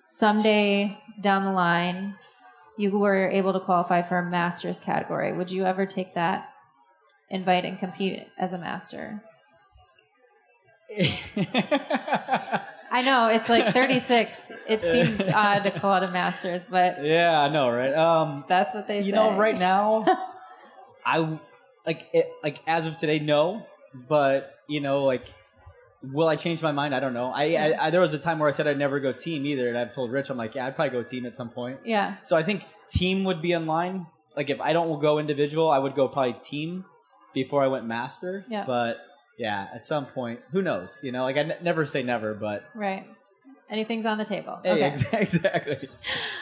someday 0.06 0.98
down 1.20 1.44
the 1.44 1.52
line, 1.52 2.14
you 2.78 2.96
were 2.96 3.28
able 3.28 3.52
to 3.52 3.60
qualify 3.60 4.02
for 4.02 4.18
a 4.18 4.24
master's 4.24 4.78
category. 4.78 5.32
Would 5.32 5.50
you 5.50 5.66
ever 5.66 5.84
take 5.84 6.14
that 6.14 6.48
invite 7.28 7.64
and 7.64 7.78
compete 7.78 8.28
as 8.38 8.52
a 8.52 8.58
master? 8.58 9.22
I 12.90 13.02
know 13.02 13.26
it's 13.26 13.48
like 13.48 13.74
36. 13.74 14.52
It 14.68 14.82
seems 14.82 15.20
odd 15.34 15.64
to 15.64 15.72
call 15.72 15.96
it 15.96 16.04
a 16.04 16.10
master's, 16.10 16.62
but 16.62 17.04
yeah, 17.04 17.40
I 17.40 17.48
know, 17.48 17.68
right? 17.68 17.92
Um, 17.92 18.44
that's 18.48 18.72
what 18.72 18.86
they 18.86 19.00
say. 19.00 19.08
you 19.08 19.12
know, 19.12 19.36
right 19.36 19.58
now, 19.58 20.06
I 21.04 21.38
like 21.84 22.08
it, 22.14 22.30
like 22.44 22.60
as 22.66 22.86
of 22.86 22.96
today, 22.96 23.18
no. 23.18 23.66
But 23.92 24.54
you 24.68 24.80
know, 24.80 25.04
like, 25.04 25.26
will 26.02 26.28
I 26.28 26.36
change 26.36 26.62
my 26.62 26.72
mind? 26.72 26.94
I 26.94 27.00
don't 27.00 27.14
know. 27.14 27.32
I, 27.34 27.44
I, 27.56 27.86
I 27.86 27.90
there 27.90 28.00
was 28.00 28.14
a 28.14 28.18
time 28.18 28.38
where 28.38 28.48
I 28.48 28.52
said 28.52 28.66
I'd 28.66 28.78
never 28.78 29.00
go 29.00 29.12
team 29.12 29.44
either, 29.46 29.68
and 29.68 29.76
I've 29.76 29.92
told 29.92 30.12
Rich, 30.12 30.30
I'm 30.30 30.36
like, 30.36 30.54
yeah, 30.54 30.66
I'd 30.66 30.76
probably 30.76 30.90
go 30.92 31.02
team 31.02 31.26
at 31.26 31.34
some 31.34 31.50
point. 31.50 31.80
Yeah. 31.84 32.16
So 32.24 32.36
I 32.36 32.42
think 32.42 32.64
team 32.88 33.24
would 33.24 33.42
be 33.42 33.52
in 33.52 33.66
line. 33.66 34.06
Like 34.36 34.50
if 34.50 34.60
I 34.60 34.72
don't 34.72 35.00
go 35.00 35.18
individual, 35.18 35.70
I 35.70 35.78
would 35.78 35.94
go 35.94 36.06
probably 36.08 36.34
team 36.34 36.84
before 37.34 37.62
I 37.62 37.66
went 37.66 37.86
master. 37.86 38.44
Yeah. 38.48 38.64
But 38.66 38.98
yeah, 39.38 39.68
at 39.74 39.84
some 39.84 40.06
point, 40.06 40.40
who 40.52 40.62
knows? 40.62 41.00
You 41.02 41.12
know, 41.12 41.24
like 41.24 41.36
I 41.36 41.40
n- 41.40 41.56
never 41.62 41.84
say 41.84 42.02
never, 42.02 42.34
but 42.34 42.64
Right. 42.74 43.06
Anything's 43.70 44.06
on 44.06 44.16
the 44.16 44.24
table. 44.24 44.60
hey, 44.64 44.72
okay. 44.72 44.82
ex- 44.82 45.12
exactly, 45.34 45.88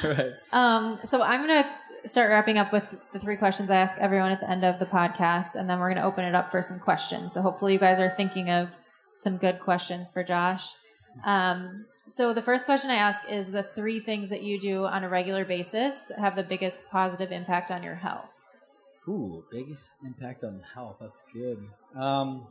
right. 0.04 0.30
Um, 0.52 1.00
so 1.04 1.22
I'm 1.22 1.44
going 1.44 1.64
to 1.64 2.08
start 2.08 2.30
wrapping 2.30 2.56
up 2.56 2.72
with 2.72 3.02
the 3.12 3.18
three 3.18 3.36
questions 3.36 3.68
I 3.68 3.76
ask 3.76 3.96
everyone 3.98 4.30
at 4.30 4.38
the 4.40 4.48
end 4.48 4.64
of 4.64 4.78
the 4.78 4.86
podcast, 4.86 5.56
and 5.56 5.68
then 5.68 5.80
we're 5.80 5.88
going 5.88 6.00
to 6.00 6.04
open 6.04 6.24
it 6.24 6.36
up 6.36 6.52
for 6.52 6.62
some 6.62 6.78
questions. 6.78 7.32
So 7.32 7.42
hopefully 7.42 7.72
you 7.72 7.80
guys 7.80 7.98
are 7.98 8.10
thinking 8.10 8.48
of 8.48 8.78
some 9.16 9.36
good 9.38 9.60
questions 9.60 10.10
for 10.10 10.22
Josh. 10.22 10.74
Um, 11.24 11.86
so 12.06 12.32
the 12.34 12.42
first 12.42 12.66
question 12.66 12.90
I 12.90 12.96
ask 12.96 13.30
is 13.30 13.50
the 13.50 13.62
three 13.62 14.00
things 14.00 14.28
that 14.28 14.42
you 14.42 14.60
do 14.60 14.84
on 14.84 15.02
a 15.02 15.08
regular 15.08 15.44
basis 15.44 16.04
that 16.04 16.18
have 16.18 16.36
the 16.36 16.42
biggest 16.42 16.88
positive 16.90 17.32
impact 17.32 17.70
on 17.70 17.82
your 17.82 17.94
health. 17.94 18.44
Ooh, 19.08 19.44
biggest 19.50 19.96
impact 20.04 20.44
on 20.44 20.60
health. 20.74 20.98
That's 21.00 21.22
good. 21.32 21.66
Um, 21.94 22.48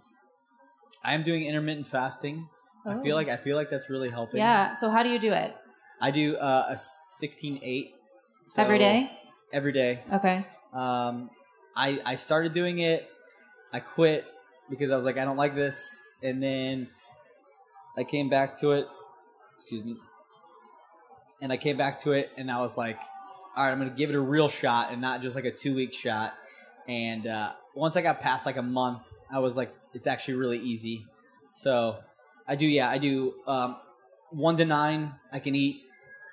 I 1.04 1.14
am 1.14 1.22
doing 1.22 1.46
intermittent 1.46 1.86
fasting. 1.88 2.50
I 2.86 3.00
feel 3.02 3.14
Oh. 3.14 3.18
like 3.18 3.30
I 3.30 3.38
feel 3.38 3.56
like 3.56 3.70
that's 3.70 3.90
really 3.90 4.10
helping. 4.10 4.40
Yeah. 4.40 4.74
So 4.74 4.90
how 4.90 5.04
do 5.04 5.10
you 5.10 5.20
do 5.20 5.32
it? 5.34 5.56
I 6.02 6.12
do 6.12 6.36
uh, 6.38 6.66
a 6.70 6.78
sixteen 7.10 7.60
eight 7.62 7.94
so 8.46 8.62
Every 8.62 8.78
day? 8.80 9.12
Every 9.54 9.72
day. 9.74 10.04
Okay. 10.14 10.46
Um, 10.74 11.30
I 11.76 12.00
I 12.06 12.16
started 12.16 12.54
doing 12.54 12.80
it. 12.80 13.10
I 13.74 13.80
quit 13.80 14.26
because 14.70 14.92
I 14.92 14.96
was 14.96 15.04
like, 15.06 15.18
I 15.18 15.26
don't 15.26 15.38
like 15.38 15.56
this, 15.56 16.04
and 16.22 16.42
then 16.42 16.90
I 17.98 18.04
came 18.04 18.30
back 18.30 18.58
to 18.60 18.72
it. 18.72 18.88
Excuse 19.58 19.86
me. 19.86 19.98
And 21.42 21.52
I 21.52 21.58
came 21.58 21.78
back 21.78 22.00
to 22.02 22.12
it, 22.12 22.32
and 22.38 22.50
I 22.50 22.62
was 22.62 22.78
like, 22.78 22.98
all 23.56 23.66
right, 23.66 23.72
I'm 23.72 23.78
gonna 23.78 23.92
give 23.92 24.10
it 24.10 24.16
a 24.16 24.22
real 24.22 24.50
shot, 24.50 24.92
and 24.92 25.02
not 25.02 25.22
just 25.22 25.36
like 25.36 25.46
a 25.46 25.52
two 25.52 25.76
week 25.76 25.94
shot. 25.94 26.34
And 26.88 27.28
uh, 27.28 27.54
once 27.74 27.96
I 27.96 28.02
got 28.02 28.20
past 28.20 28.46
like 28.46 28.58
a 28.58 28.62
month, 28.64 29.02
I 29.32 29.40
was 29.40 29.58
like, 29.58 29.74
it's 29.94 30.08
actually 30.08 30.36
really 30.36 30.60
easy. 30.60 31.06
So 31.52 31.98
I 32.48 32.56
do, 32.56 32.66
yeah, 32.66 32.90
I 32.90 32.98
do 32.98 33.36
um, 33.48 33.78
one 34.32 34.58
to 34.58 34.66
nine. 34.66 35.14
I 35.32 35.40
can 35.40 35.56
eat 35.56 35.84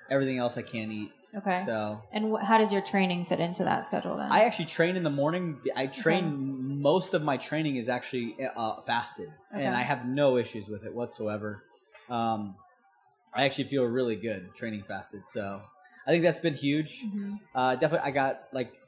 everything 0.09 0.37
else. 0.37 0.57
I 0.57 0.61
can't 0.61 0.91
eat. 0.91 1.11
Okay. 1.35 1.61
So 1.65 2.01
and 2.11 2.31
wh- 2.35 2.41
how 2.43 2.57
does 2.57 2.71
your 2.71 2.81
training 2.81 3.25
fit 3.25 3.39
into 3.39 3.63
that 3.63 3.85
schedule 3.87 4.17
then? 4.17 4.31
I 4.31 4.41
actually 4.41 4.65
train 4.65 4.95
in 4.95 5.03
the 5.03 5.09
morning. 5.09 5.59
I 5.75 5.87
train 5.87 6.79
most 6.81 7.13
of 7.13 7.23
my 7.23 7.37
training 7.37 7.77
is 7.77 7.89
actually 7.89 8.35
uh, 8.55 8.81
fasted, 8.81 9.29
Okay. 9.53 9.63
and 9.65 9.75
I 9.75 9.81
have 9.81 10.05
no 10.05 10.37
issues 10.37 10.67
with 10.67 10.85
it 10.85 10.93
whatsoever. 10.93 11.63
Um, 12.09 12.55
I 13.33 13.45
actually 13.45 13.63
feel 13.65 13.83
really 13.85 14.15
good 14.15 14.53
training 14.53 14.83
fasted, 14.83 15.25
so 15.25 15.61
I 16.05 16.11
think 16.11 16.23
that's 16.23 16.39
been 16.39 16.53
huge. 16.53 17.01
Mhm. 17.03 17.39
Uh, 17.55 17.75
definitely, 17.77 18.07
I 18.07 18.11
got 18.11 18.43
like 18.51 18.79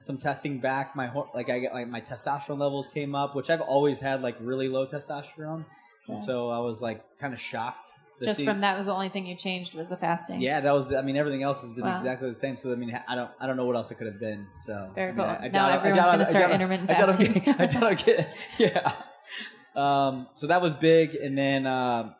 some 0.00 0.18
testing 0.18 0.58
back. 0.58 0.94
My 0.96 1.10
like 1.34 1.48
I 1.48 1.60
got 1.60 1.74
like 1.74 1.88
my 1.88 2.00
testosterone 2.00 2.58
levels 2.58 2.88
came 2.88 3.14
up, 3.14 3.34
which 3.36 3.50
I've 3.50 3.60
always 3.60 4.00
had 4.00 4.20
like 4.20 4.36
really 4.40 4.68
low 4.68 4.86
testosterone, 4.86 5.64
Yeah. 6.08 6.14
and 6.14 6.20
so 6.20 6.50
I 6.50 6.58
was 6.58 6.82
like 6.82 7.02
kind 7.18 7.32
of 7.32 7.40
shocked. 7.40 7.88
To 8.18 8.24
Just 8.24 8.44
from 8.44 8.60
that 8.62 8.76
was 8.76 8.86
the 8.86 8.92
only 8.92 9.08
thing 9.08 9.26
you 9.26 9.34
changed 9.36 9.74
was 9.74 9.88
the 9.88 9.96
fasting. 9.96 10.40
yeah, 10.40 10.60
that 10.60 10.72
was. 10.72 10.92
I 10.92 11.02
mean, 11.02 11.16
everything 11.16 11.42
else 11.42 11.60
has 11.62 11.72
been 11.72 11.84
Wow. 11.84 11.94
exactly 11.96 12.28
the 12.28 12.34
same. 12.34 12.56
So 12.56 12.72
I 12.72 12.76
mean, 12.76 12.98
I 13.08 13.14
don't. 13.14 13.30
I 13.40 13.46
don't 13.46 13.56
know 13.56 13.66
what 13.66 13.76
else 13.76 13.90
it 13.90 13.96
could 13.96 14.06
have 14.06 14.18
been. 14.20 14.46
So 14.56 14.90
Very 14.94 15.08
I 15.08 15.12
mean, 15.12 15.16
cool. 15.16 15.26
I- 15.26 15.44
I 15.44 15.48
Now 15.48 15.68
I 15.68 15.74
everyone's 15.76 16.02
gonna 16.10 16.24
I 16.24 16.26
start 16.30 16.50
intermittent 16.52 16.90
I 16.90 16.94
fasting. 16.94 17.54
I 17.58 17.66
doubt 17.66 17.82
I'm 17.82 17.96
getting- 17.96 18.26
Yeah. 18.58 18.92
Um, 19.74 20.28
so 20.36 20.46
that 20.46 20.62
was 20.62 20.74
big, 20.74 21.14
and 21.14 21.36
then 21.36 21.66
um 21.66 22.14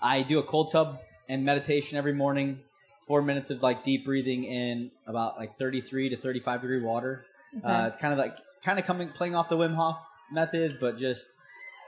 I 0.00 0.22
do 0.22 0.38
a 0.38 0.42
cold 0.42 0.70
tub 0.72 0.98
and 1.28 1.44
meditation 1.44 1.98
every 1.98 2.14
morning, 2.14 2.60
four 3.06 3.20
minutes 3.20 3.50
of 3.50 3.62
like 3.62 3.82
deep 3.84 4.04
breathing 4.04 4.44
in 4.44 4.90
about 5.06 5.36
like 5.38 5.58
33 5.58 6.10
to 6.10 6.16
35 6.16 6.60
degree 6.62 6.80
water. 6.80 7.24
Uh, 7.64 7.86
it's 7.88 7.98
kind 7.98 8.12
of 8.12 8.18
like 8.18 8.36
kind 8.62 8.78
of 8.78 8.84
coming 8.84 9.08
playing 9.10 9.34
off 9.34 9.48
the 9.48 9.56
Wim 9.56 9.74
Hof 9.74 9.98
method, 10.30 10.78
but 10.80 10.96
just 10.98 11.26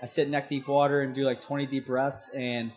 I 0.03 0.07
sit 0.07 0.28
neck 0.28 0.48
deep 0.48 0.66
water 0.68 1.03
and 1.03 1.14
do 1.14 1.24
like 1.24 1.42
20 1.42 1.66
deep 1.66 1.86
breaths. 1.86 2.30
And 2.34 2.72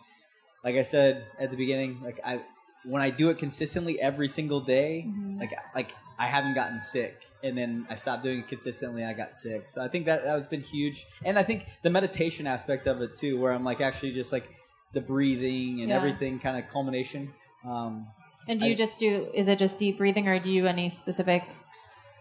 like 0.62 0.76
I 0.76 0.82
said 0.82 1.26
at 1.38 1.50
the 1.50 1.56
beginning, 1.56 2.00
like 2.02 2.20
I 2.24 2.40
when 2.84 3.00
I 3.00 3.08
do 3.10 3.30
it 3.30 3.38
consistently 3.38 3.98
every 4.00 4.28
single 4.28 4.60
day, 4.60 5.06
like 5.40 5.52
like 5.74 5.92
I 6.18 6.26
haven't 6.26 6.54
gotten 6.54 6.80
sick. 6.80 7.14
And 7.42 7.56
then 7.56 7.86
I 7.90 7.94
stopped 7.96 8.22
doing 8.24 8.40
it 8.40 8.48
consistently. 8.48 9.04
I 9.04 9.12
got 9.14 9.34
sick. 9.34 9.68
So 9.68 9.82
I 9.82 9.88
think 9.88 10.06
that 10.06 10.24
that 10.24 10.30
has 10.36 10.48
been 10.48 10.62
huge. 10.62 11.06
And 11.24 11.38
I 11.38 11.42
think 11.42 11.66
the 11.82 11.90
meditation 11.90 12.46
aspect 12.46 12.86
of 12.86 13.00
it 13.02 13.14
too, 13.14 13.40
where 13.40 13.52
I'm 13.52 13.64
like 13.64 13.80
actually 13.80 14.12
just 14.12 14.32
like 14.32 14.48
the 14.92 15.00
breathing 15.00 15.80
and 15.80 15.88
Yeah. 15.88 15.96
everything 15.96 16.38
kind 16.38 16.56
of 16.62 16.70
culmination. 16.70 17.32
Um, 17.66 18.06
And 18.46 18.60
do 18.60 18.66
you 18.66 18.72
I- 18.72 18.76
just 18.76 19.00
do? 19.00 19.30
Is 19.34 19.48
it 19.48 19.58
just 19.58 19.78
deep 19.78 19.96
breathing, 19.98 20.28
or 20.28 20.38
do 20.38 20.52
you 20.52 20.66
any 20.66 20.88
specific 20.90 21.42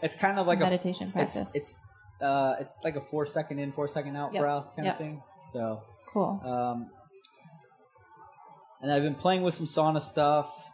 it's 0.01 0.15
kind 0.15 0.39
of 0.39 0.47
like 0.47 0.57
a 0.59 0.61
meditation 0.63 1.09
a 1.09 1.11
practice? 1.11 1.53
It's 1.53 1.55
it's, 1.55 1.79
uh, 2.23 2.55
it's 2.59 2.77
like 2.83 2.95
a 2.95 3.01
four 3.01 3.25
second 3.25 3.59
in, 3.59 3.71
four 3.71 3.87
second 3.87 4.15
out 4.15 4.33
Yep. 4.33 4.41
breath 4.41 4.75
kind 4.75 4.85
Yep. 4.85 4.93
of 4.95 4.97
thing. 4.99 5.21
So 5.43 5.81
cool. 6.07 6.39
Um, 6.43 6.89
and 8.81 8.91
I've 8.91 9.03
been 9.03 9.15
playing 9.15 9.43
with 9.43 9.53
some 9.53 9.65
sauna 9.65 10.01
stuff, 10.01 10.71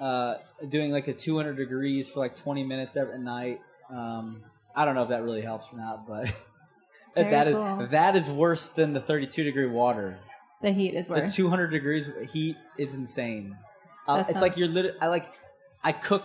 uh, 0.00 0.34
doing 0.68 0.92
like 0.92 1.04
the 1.06 1.12
200 1.12 1.56
degrees 1.56 2.08
for 2.10 2.20
like 2.20 2.36
20 2.36 2.64
minutes 2.64 2.96
every 2.96 3.18
night. 3.18 3.60
Um, 3.90 4.42
I 4.74 4.84
don't 4.84 4.94
know 4.94 5.02
if 5.02 5.08
that 5.08 5.22
really 5.22 5.40
helps 5.42 5.72
or 5.72 5.76
not, 5.76 6.06
but 6.06 6.32
that 7.16 7.48
is 7.48 7.56
cool. 7.56 7.88
that 7.90 8.14
is 8.16 8.30
worse 8.30 8.68
than 8.70 8.92
the 8.92 9.00
32 9.00 9.42
degree 9.44 9.66
water. 9.66 10.18
the 10.62 10.72
heat 10.72 10.94
is 10.94 11.08
worse. 11.08 11.34
The 11.34 11.42
200 11.42 11.68
degrees 11.68 12.08
heat 12.32 12.56
is 12.78 12.94
insane. 12.94 13.56
Uh, 14.06 14.24
it's 14.28 14.40
like 14.40 14.56
you're 14.56 14.68
literally 14.68 14.96
I 15.00 15.08
like 15.08 15.26
I 15.82 15.92
cook 15.92 16.24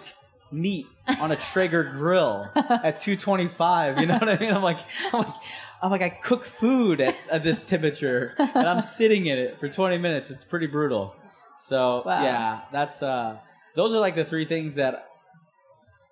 meat 0.55 0.87
on 1.19 1.31
a 1.31 1.35
Traeger 1.35 1.83
grill 1.83 2.49
at 2.55 2.99
225. 2.99 3.99
You 3.99 4.07
know 4.07 4.15
what 4.17 4.29
I 4.29 4.37
mean? 4.39 4.53
I'm 4.53 4.63
like 4.63 4.79
I'm 5.13 5.19
like 5.21 5.33
I'm 5.81 5.91
like 5.91 6.01
I 6.01 6.09
cook 6.09 6.45
food 6.45 7.01
at, 7.01 7.15
at 7.31 7.43
this 7.43 7.63
temperature 7.63 8.33
and 8.39 8.67
I'm 8.67 8.81
sitting 8.81 9.25
in 9.27 9.37
it 9.37 9.59
for 9.59 9.67
20 9.67 9.97
minutes. 9.97 10.31
It's 10.31 10.43
pretty 10.45 10.67
brutal. 10.67 11.15
So 11.57 12.03
Wow. 12.05 12.23
yeah, 12.23 12.61
that's 12.71 13.03
uh 13.03 13.37
those 13.75 13.93
are 13.93 13.99
like 13.99 14.15
the 14.15 14.25
three 14.25 14.45
things 14.45 14.75
that 14.75 15.09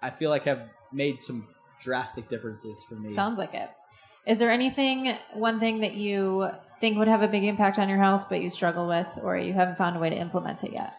I 0.01 0.09
feel 0.09 0.29
like 0.29 0.43
have 0.43 0.69
made 0.91 1.21
some 1.21 1.47
drastic 1.79 2.27
differences 2.27 2.83
for 2.87 2.95
me. 2.95 3.13
Sounds 3.13 3.37
like 3.37 3.53
it. 3.53 3.69
Is 4.25 4.39
there 4.39 4.51
anything, 4.51 5.17
one 5.33 5.59
thing 5.59 5.79
that 5.81 5.95
you 5.95 6.49
think 6.77 6.97
would 6.97 7.09
have 7.09 7.23
a 7.23 7.27
big 7.27 7.43
impact 7.43 7.77
on 7.77 7.89
your 7.89 7.97
health, 7.97 8.27
but 8.29 8.41
you 8.41 8.49
struggle 8.49 8.87
with, 8.87 9.19
or 9.21 9.37
you 9.37 9.51
haven't 9.53 9.77
found 9.77 9.97
a 9.97 9.99
way 9.99 10.09
to 10.09 10.15
implement 10.15 10.63
it 10.63 10.71
yet? 10.71 10.93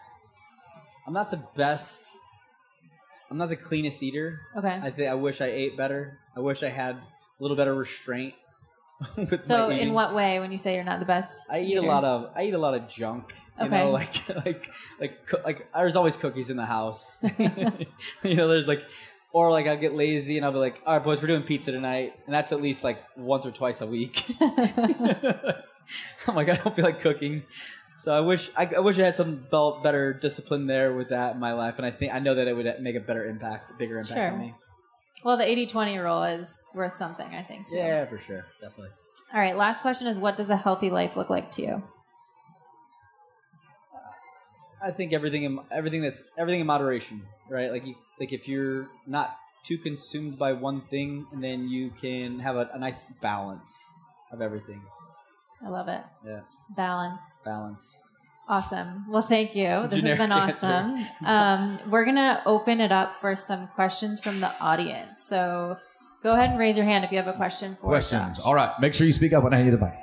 I'm 1.07 1.13
not 1.13 1.31
the 1.31 1.41
best. 1.55 2.17
I'm 3.29 3.37
not 3.37 3.49
the 3.49 3.55
cleanest 3.55 4.01
eater. 4.03 4.41
Okay. 4.55 4.79
I 4.81 4.89
think 4.91 5.09
I 5.09 5.15
wish 5.15 5.41
I 5.41 5.47
ate 5.47 5.77
better. 5.77 6.19
I 6.35 6.39
wish 6.39 6.63
I 6.63 6.69
had 6.69 6.95
a 6.95 7.01
little 7.39 7.57
better 7.57 7.73
restraint. 7.73 8.33
with 9.17 9.43
so, 9.43 9.67
my 9.67 9.73
in 9.73 9.91
what 9.93 10.13
way, 10.15 10.39
when 10.39 10.51
you 10.53 10.57
say 10.57 10.75
you're 10.75 10.83
not 10.83 10.99
the 10.99 11.05
best? 11.05 11.47
I 11.49 11.59
eat 11.59 11.75
a 11.77 11.81
lot 11.81 12.05
of 12.05 12.31
I 12.35 12.43
eat 12.45 12.53
a 12.53 12.57
lot 12.57 12.73
of 12.75 12.87
junk. 12.87 13.33
You 13.59 13.65
Okay. 13.65 13.77
know, 13.77 13.91
like 13.99 14.29
like 14.45 14.69
like 14.99 15.29
like 15.45 15.67
there's 15.73 15.95
always 15.95 16.15
cookies 16.17 16.49
in 16.49 16.57
the 16.57 16.65
house. 16.65 17.21
you 18.23 18.35
know, 18.35 18.47
there's 18.47 18.67
like 18.67 18.83
or 19.33 19.51
like 19.51 19.67
I'll 19.67 19.75
get 19.75 19.93
lazy 19.93 20.37
and 20.37 20.45
I'll 20.45 20.53
be 20.53 20.59
like, 20.59 20.81
all 20.85 20.93
right, 20.93 21.03
boys, 21.03 21.21
we're 21.21 21.27
doing 21.27 21.43
pizza 21.43 21.71
tonight, 21.73 22.13
and 22.25 22.33
that's 22.33 22.53
at 22.53 22.61
least 22.61 22.83
like 22.85 22.99
once 23.17 23.45
or 23.45 23.51
twice 23.51 23.81
a 23.81 23.87
week. 23.87 24.23
I'm 26.27 26.35
like, 26.35 26.49
I 26.49 26.55
don't 26.55 26.73
feel 26.75 26.85
like 26.85 27.01
cooking. 27.01 27.43
So 27.95 28.15
I 28.15 28.19
wish 28.19 28.51
I, 28.57 28.69
I 28.75 28.79
wish 28.79 28.99
I 28.99 29.03
had 29.05 29.15
some 29.15 29.47
better 29.49 30.13
discipline 30.13 30.67
there 30.67 30.93
with 30.93 31.09
that 31.09 31.35
in 31.35 31.39
my 31.39 31.53
life, 31.53 31.77
and 31.77 31.85
I 31.85 31.91
think 31.91 32.13
I 32.13 32.19
know 32.19 32.35
that 32.35 32.47
it 32.47 32.55
would 32.55 32.81
make 32.81 32.95
a 32.95 32.99
better 32.99 33.25
impact, 33.25 33.69
a 33.71 33.73
bigger 33.73 33.97
impact 33.97 34.17
Sure. 34.17 34.31
on 34.31 34.39
me. 34.39 34.53
Well, 35.23 35.37
the 35.37 35.47
80 35.47 35.67
20 35.67 35.97
rule 35.97 36.23
is 36.23 36.53
worth 36.75 36.95
something, 36.95 37.27
I 37.27 37.41
think. 37.41 37.67
Too. 37.69 37.77
Yeah, 37.77 38.05
for 38.05 38.17
sure, 38.19 38.45
definitely. 38.61 38.89
All 39.33 39.39
right. 39.39 39.55
Last 39.55 39.81
question 39.81 40.07
is 40.07 40.17
what 40.19 40.37
does 40.37 40.49
a 40.49 40.57
healthy 40.57 40.89
life 40.89 41.15
look 41.17 41.29
like 41.29 41.51
to 41.51 41.61
you? 41.61 41.83
I 44.83 44.91
think 44.91 45.13
everything 45.13 45.43
in 45.43 45.59
everything 45.71 46.01
that's 46.01 46.21
everything 46.37 46.61
in 46.61 46.67
moderation, 46.67 47.23
right? 47.49 47.71
Like 47.71 47.85
you, 47.85 47.95
like 48.19 48.33
if 48.33 48.47
you're 48.47 48.87
not 49.07 49.35
too 49.63 49.79
consumed 49.79 50.37
by 50.37 50.53
one 50.53 50.81
thing, 50.81 51.25
and 51.31 51.43
then 51.43 51.67
you 51.67 51.89
can 51.99 52.39
have 52.39 52.55
a, 52.55 52.69
a 52.73 52.77
nice 52.77 53.07
balance 53.21 53.89
of 54.31 54.41
everything. 54.41 54.81
I 55.65 55.69
love 55.69 55.87
it. 55.87 56.01
Yeah, 56.25 56.41
Balance. 56.75 57.41
balance. 57.43 57.97
Awesome. 58.47 59.09
Well, 59.09 59.23
thank 59.23 59.55
you. 59.55 59.87
This 59.89 60.01
Generic 60.01 60.19
has 60.19 60.29
been 60.29 60.31
awesome. 60.31 61.05
Um, 61.25 61.79
we're 61.89 62.03
going 62.05 62.17
to 62.17 62.43
open 62.45 62.79
it 62.79 62.91
up 62.91 63.19
for 63.19 63.35
some 63.35 63.67
questions 63.69 64.19
from 64.19 64.39
the 64.39 64.51
audience. 64.61 65.23
So 65.23 65.77
go 66.21 66.33
ahead 66.33 66.51
and 66.51 66.59
raise 66.59 66.77
your 66.77 66.85
hand 66.85 67.03
if 67.03 67.11
you 67.11 67.17
have 67.17 67.27
a 67.27 67.33
question 67.33 67.73
for 67.73 67.87
Questions. 67.87 68.37
Josh. 68.37 68.45
All 68.45 68.53
right. 68.53 68.71
Make 68.79 68.93
sure 68.93 69.07
you 69.07 69.13
speak 69.13 69.33
up 69.33 69.43
when 69.43 69.51
I 69.51 69.57
hand 69.57 69.71
you 69.71 69.75
the 69.75 69.83
mic. 69.83 69.95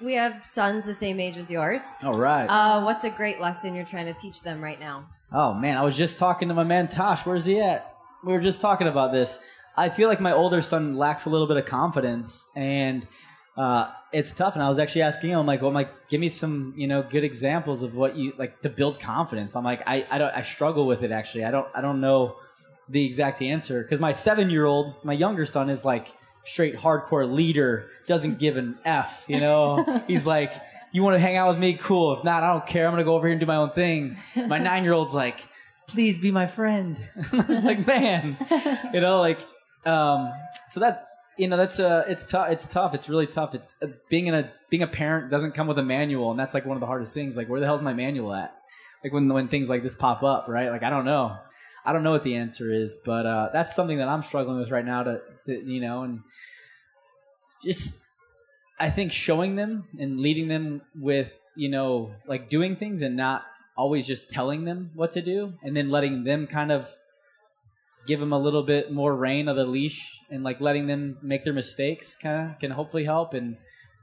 We 0.00 0.14
have 0.14 0.44
sons 0.44 0.86
the 0.86 0.94
same 0.94 1.20
age 1.20 1.36
as 1.36 1.50
yours. 1.50 1.92
All 2.02 2.14
right. 2.14 2.46
Uh, 2.46 2.82
what's 2.82 3.04
a 3.04 3.10
great 3.10 3.40
lesson 3.40 3.74
you're 3.74 3.84
trying 3.84 4.06
to 4.06 4.14
teach 4.14 4.42
them 4.42 4.62
right 4.62 4.80
now? 4.80 5.06
Oh 5.32 5.52
man, 5.54 5.76
I 5.76 5.82
was 5.82 5.96
just 5.96 6.18
talking 6.18 6.48
to 6.48 6.54
my 6.54 6.64
man 6.64 6.88
Tosh. 6.88 7.24
Where's 7.24 7.44
he 7.44 7.60
at? 7.60 7.94
We 8.24 8.32
were 8.32 8.40
just 8.40 8.60
talking 8.60 8.86
about 8.88 9.12
this. 9.12 9.40
I 9.76 9.88
feel 9.88 10.08
like 10.08 10.20
my 10.20 10.32
older 10.32 10.60
son 10.62 10.96
lacks 10.96 11.26
a 11.26 11.30
little 11.30 11.46
bit 11.46 11.56
of 11.58 11.64
confidence, 11.66 12.46
and 12.56 13.06
uh, 13.56 13.90
it's 14.12 14.34
tough. 14.34 14.54
And 14.54 14.62
I 14.62 14.68
was 14.68 14.78
actually 14.78 15.02
asking 15.02 15.30
him, 15.30 15.38
I'm 15.38 15.46
like, 15.46 15.60
well, 15.60 15.68
I'm 15.68 15.74
like, 15.74 16.08
give 16.08 16.20
me 16.20 16.28
some, 16.28 16.74
you 16.76 16.86
know, 16.86 17.02
good 17.02 17.24
examples 17.24 17.82
of 17.82 17.94
what 17.94 18.16
you 18.16 18.32
like 18.36 18.60
to 18.62 18.68
build 18.68 19.00
confidence. 19.00 19.54
I'm 19.56 19.64
like, 19.64 19.82
I, 19.86 20.06
I 20.10 20.18
don't, 20.18 20.34
I 20.34 20.42
struggle 20.42 20.86
with 20.86 21.02
it 21.02 21.10
actually. 21.10 21.44
I 21.44 21.50
don't, 21.50 21.68
I 21.74 21.80
don't 21.80 22.00
know 22.00 22.36
the 22.88 23.04
exact 23.04 23.42
answer 23.42 23.82
because 23.82 24.00
my 24.00 24.12
seven 24.12 24.50
year 24.50 24.64
old, 24.64 24.94
my 25.04 25.12
younger 25.12 25.44
son, 25.46 25.70
is 25.70 25.84
like 25.84 26.12
straight 26.44 26.76
hardcore 26.76 27.32
leader, 27.32 27.88
doesn't 28.06 28.38
give 28.38 28.56
an 28.56 28.78
f. 28.84 29.24
You 29.28 29.40
know, 29.40 30.02
he's 30.06 30.26
like. 30.26 30.52
You 30.92 31.02
want 31.02 31.16
to 31.16 31.20
hang 31.20 31.36
out 31.36 31.48
with 31.48 31.58
me? 31.58 31.74
Cool. 31.74 32.12
If 32.12 32.22
not, 32.22 32.44
I 32.44 32.52
don't 32.52 32.64
care. 32.64 32.86
I'm 32.86 32.92
gonna 32.92 33.02
go 33.02 33.16
over 33.16 33.26
here 33.26 33.32
and 33.32 33.40
do 33.40 33.46
my 33.46 33.56
own 33.56 33.70
thing. 33.70 34.16
My 34.36 34.58
nine 34.70 34.84
year 34.84 34.92
old's 34.92 35.12
like, 35.12 35.40
please 35.88 36.18
be 36.18 36.30
my 36.30 36.46
friend. 36.46 36.96
I 37.32 37.44
was 37.48 37.64
like, 37.64 37.84
man, 37.84 38.36
you 38.92 39.00
know, 39.00 39.18
like, 39.20 39.40
um, 39.84 40.32
so 40.68 40.78
that, 40.78 41.08
you 41.38 41.48
know, 41.48 41.56
that's, 41.56 41.80
uh, 41.80 42.04
it's 42.08 42.24
tough. 42.24 42.50
It's 42.50 42.66
tough. 42.66 42.94
It's 42.94 43.08
really 43.08 43.26
tough. 43.26 43.54
It's 43.54 43.76
uh, 43.82 43.88
being 44.08 44.26
in 44.26 44.34
a, 44.34 44.52
being 44.70 44.82
a 44.82 44.86
parent 44.86 45.30
doesn't 45.30 45.52
come 45.52 45.66
with 45.66 45.78
a 45.78 45.82
manual. 45.82 46.30
And 46.30 46.38
that's 46.38 46.54
like 46.54 46.66
one 46.66 46.76
of 46.76 46.80
the 46.80 46.86
hardest 46.86 47.14
things. 47.14 47.36
Like, 47.36 47.48
where 47.48 47.60
the 47.60 47.66
hell's 47.66 47.82
my 47.82 47.94
manual 47.94 48.32
at? 48.34 48.56
Like 49.02 49.12
when, 49.12 49.28
when 49.28 49.48
things 49.48 49.68
like 49.68 49.82
this 49.82 49.94
pop 49.94 50.22
up, 50.22 50.46
right? 50.48 50.70
Like, 50.70 50.82
I 50.82 50.90
don't 50.90 51.04
know. 51.04 51.36
I 51.84 51.92
don't 51.92 52.02
know 52.02 52.12
what 52.12 52.22
the 52.22 52.36
answer 52.36 52.72
is, 52.72 52.98
but, 53.04 53.26
uh, 53.26 53.50
that's 53.52 53.76
something 53.76 53.98
that 53.98 54.08
I'm 54.08 54.22
struggling 54.22 54.58
with 54.58 54.70
right 54.70 54.84
now 54.84 55.02
to, 55.02 55.20
to 55.44 55.70
you 55.70 55.80
know, 55.82 56.02
and 56.02 56.20
just, 57.62 58.02
I 58.80 58.88
think 58.88 59.12
showing 59.12 59.56
them 59.56 59.86
and 59.98 60.18
leading 60.18 60.48
them 60.48 60.82
with, 60.94 61.32
you 61.56 61.68
know, 61.68 62.14
like 62.26 62.48
doing 62.48 62.76
things 62.76 63.02
and 63.02 63.16
not 63.16 63.44
always 63.76 64.06
just 64.06 64.30
telling 64.30 64.64
them 64.64 64.90
what 64.94 65.12
to 65.12 65.20
do 65.20 65.52
and 65.62 65.76
then 65.76 65.90
letting 65.90 66.24
them 66.24 66.46
kind 66.46 66.72
of 66.72 66.90
give 68.06 68.20
them 68.20 68.32
a 68.32 68.38
little 68.38 68.62
bit 68.62 68.92
more 68.92 69.14
reign 69.16 69.48
of 69.48 69.56
the 69.56 69.66
leash 69.66 70.20
and 70.30 70.44
like 70.44 70.60
letting 70.60 70.86
them 70.86 71.18
make 71.22 71.44
their 71.44 71.52
mistakes 71.52 72.16
kind 72.16 72.50
of 72.50 72.58
can 72.58 72.70
hopefully 72.70 73.04
help 73.04 73.34
and 73.34 73.56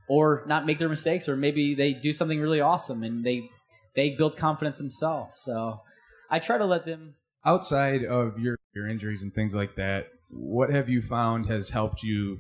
or 0.09 0.43
not 0.47 0.65
make 0.65 0.79
their 0.79 0.89
mistakes 0.89 1.29
or 1.29 1.35
maybe 1.35 1.73
they 1.73 1.93
do 1.93 2.13
something 2.13 2.39
really 2.39 2.61
awesome 2.61 3.03
and 3.03 3.23
they 3.23 3.49
they 3.95 4.11
build 4.11 4.37
confidence 4.37 4.77
themselves 4.77 5.39
so 5.43 5.81
i 6.29 6.39
try 6.39 6.57
to 6.57 6.65
let 6.65 6.85
them 6.85 7.15
outside 7.45 8.03
of 8.03 8.39
your 8.39 8.57
your 8.73 8.87
injuries 8.87 9.23
and 9.23 9.33
things 9.33 9.55
like 9.55 9.75
that, 9.75 10.07
what 10.29 10.69
have 10.69 10.89
you 10.89 11.01
found 11.01 11.45
has 11.47 11.69
helped 11.69 12.03
you 12.03 12.39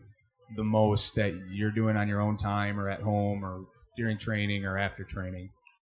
the 0.55 0.63
most 0.63 1.15
that 1.15 1.33
you're 1.49 1.71
doing 1.71 1.97
on 1.97 2.07
your 2.07 2.21
own 2.21 2.37
time 2.37 2.79
or 2.79 2.89
at 2.89 3.01
home 3.01 3.43
or 3.43 3.65
during 3.97 4.17
training 4.17 4.65
or 4.65 4.77
after 4.77 5.03
training 5.03 5.49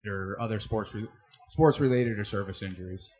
or 0.07 0.37
other 0.41 0.61
sports 0.61 0.95
sports 1.49 1.81
related 1.81 2.19
or 2.19 2.25
service 2.25 2.63
injuries? 2.63 3.11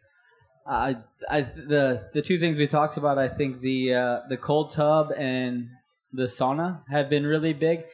I, 0.69 0.97
I, 1.31 1.41
the 1.41 2.09
the 2.13 2.21
two 2.21 2.39
things 2.39 2.59
we 2.59 2.67
talked 2.67 2.97
about, 2.99 3.19
I 3.19 3.29
think 3.29 3.61
the 3.61 3.95
uh, 3.95 4.21
the 4.29 4.37
cold 4.37 4.71
tub 4.71 5.13
and 5.17 5.71
the 6.13 6.25
sauna 6.25 6.83
have 6.89 7.09
been 7.09 7.27
really 7.27 7.55
big. 7.55 7.85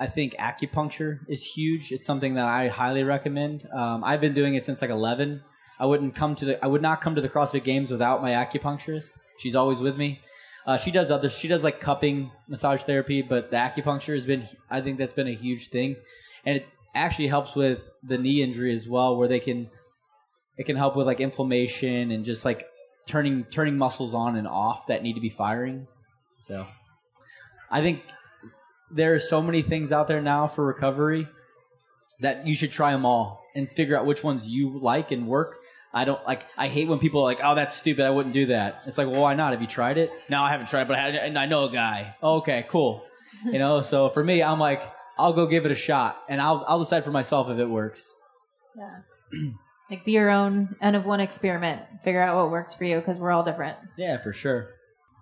I 0.00 0.06
think 0.08 0.34
acupuncture 0.34 1.20
is 1.28 1.44
huge. 1.44 1.92
It's 1.92 2.04
something 2.04 2.34
that 2.34 2.46
I 2.46 2.68
highly 2.68 3.04
recommend. 3.04 3.68
Um, 3.72 4.02
I've 4.02 4.20
been 4.20 4.34
doing 4.34 4.54
it 4.56 4.64
since 4.64 4.82
like 4.82 4.90
eleven. 4.90 5.42
I 5.78 5.86
wouldn't 5.86 6.16
come 6.16 6.34
to 6.36 6.44
the 6.44 6.64
I 6.64 6.66
would 6.66 6.82
not 6.82 7.00
come 7.00 7.14
to 7.14 7.20
the 7.20 7.28
CrossFit 7.28 7.62
Games 7.62 7.92
without 7.92 8.20
my 8.20 8.32
acupuncturist. 8.32 9.18
She's 9.38 9.54
always 9.54 9.78
with 9.78 9.96
me. 9.96 10.20
Uh, 10.66 10.76
she 10.76 10.90
does 10.90 11.10
other. 11.10 11.28
She 11.28 11.46
does 11.46 11.62
like 11.62 11.80
cupping, 11.80 12.32
massage 12.48 12.82
therapy, 12.82 13.22
but 13.22 13.50
the 13.50 13.56
acupuncture 13.56 14.14
has 14.14 14.26
been. 14.26 14.48
I 14.68 14.80
think 14.80 14.98
that's 14.98 15.12
been 15.12 15.28
a 15.28 15.34
huge 15.34 15.68
thing, 15.68 15.96
and 16.44 16.56
it 16.56 16.66
actually 16.94 17.28
helps 17.28 17.54
with 17.54 17.80
the 18.02 18.18
knee 18.18 18.42
injury 18.42 18.72
as 18.72 18.88
well, 18.88 19.16
where 19.16 19.28
they 19.28 19.40
can 19.40 19.70
it 20.56 20.64
can 20.64 20.76
help 20.76 20.96
with 20.96 21.06
like 21.06 21.20
inflammation 21.20 22.10
and 22.10 22.24
just 22.24 22.44
like 22.44 22.66
turning 23.06 23.44
turning 23.44 23.76
muscles 23.76 24.14
on 24.14 24.36
and 24.36 24.46
off 24.46 24.86
that 24.86 25.02
need 25.02 25.14
to 25.14 25.20
be 25.20 25.28
firing. 25.28 25.86
So 26.42 26.66
I 27.70 27.80
think 27.80 28.02
there 28.90 29.14
are 29.14 29.18
so 29.18 29.42
many 29.42 29.62
things 29.62 29.92
out 29.92 30.08
there 30.08 30.20
now 30.20 30.46
for 30.46 30.64
recovery 30.64 31.26
that 32.20 32.46
you 32.46 32.54
should 32.54 32.70
try 32.70 32.92
them 32.92 33.04
all 33.04 33.42
and 33.54 33.68
figure 33.70 33.96
out 33.96 34.06
which 34.06 34.22
ones 34.22 34.48
you 34.48 34.78
like 34.78 35.10
and 35.10 35.26
work. 35.26 35.58
I 35.92 36.04
don't 36.04 36.24
like. 36.26 36.44
I 36.58 36.66
hate 36.66 36.88
when 36.88 36.98
people 36.98 37.20
are 37.20 37.24
like, 37.24 37.40
"Oh, 37.42 37.54
that's 37.54 37.74
stupid. 37.76 38.04
I 38.04 38.10
wouldn't 38.10 38.34
do 38.34 38.46
that." 38.46 38.82
It's 38.86 38.98
like, 38.98 39.06
well, 39.08 39.22
why 39.22 39.34
not? 39.34 39.52
Have 39.52 39.60
you 39.60 39.68
tried 39.68 39.96
it? 39.96 40.10
No, 40.28 40.42
I 40.42 40.50
haven't 40.50 40.66
tried, 40.66 40.88
but 40.88 40.98
I, 40.98 41.08
and 41.10 41.38
I 41.38 41.46
know 41.46 41.64
a 41.64 41.70
guy. 41.70 42.16
Oh, 42.22 42.36
okay, 42.36 42.66
cool. 42.68 43.04
You 43.44 43.58
know, 43.58 43.82
so 43.82 44.08
for 44.08 44.24
me, 44.24 44.42
I'm 44.42 44.58
like, 44.58 44.80
I'll 45.18 45.34
go 45.34 45.46
give 45.46 45.66
it 45.66 45.72
a 45.72 45.74
shot, 45.74 46.22
and 46.30 46.40
I'll 46.40 46.64
I'll 46.66 46.78
decide 46.78 47.04
for 47.04 47.10
myself 47.10 47.50
if 47.50 47.58
it 47.58 47.68
works. 47.68 48.14
Yeah. 48.76 49.50
like 49.90 50.04
be 50.04 50.12
your 50.12 50.30
own 50.30 50.76
end 50.80 50.96
of 50.96 51.04
one 51.04 51.20
experiment. 51.20 51.82
Figure 52.02 52.22
out 52.22 52.36
what 52.36 52.50
works 52.50 52.74
for 52.74 52.84
you 52.84 52.98
because 52.98 53.18
we're 53.18 53.32
all 53.32 53.44
different. 53.44 53.76
Yeah, 53.96 54.22
for 54.22 54.32
sure. 54.32 54.70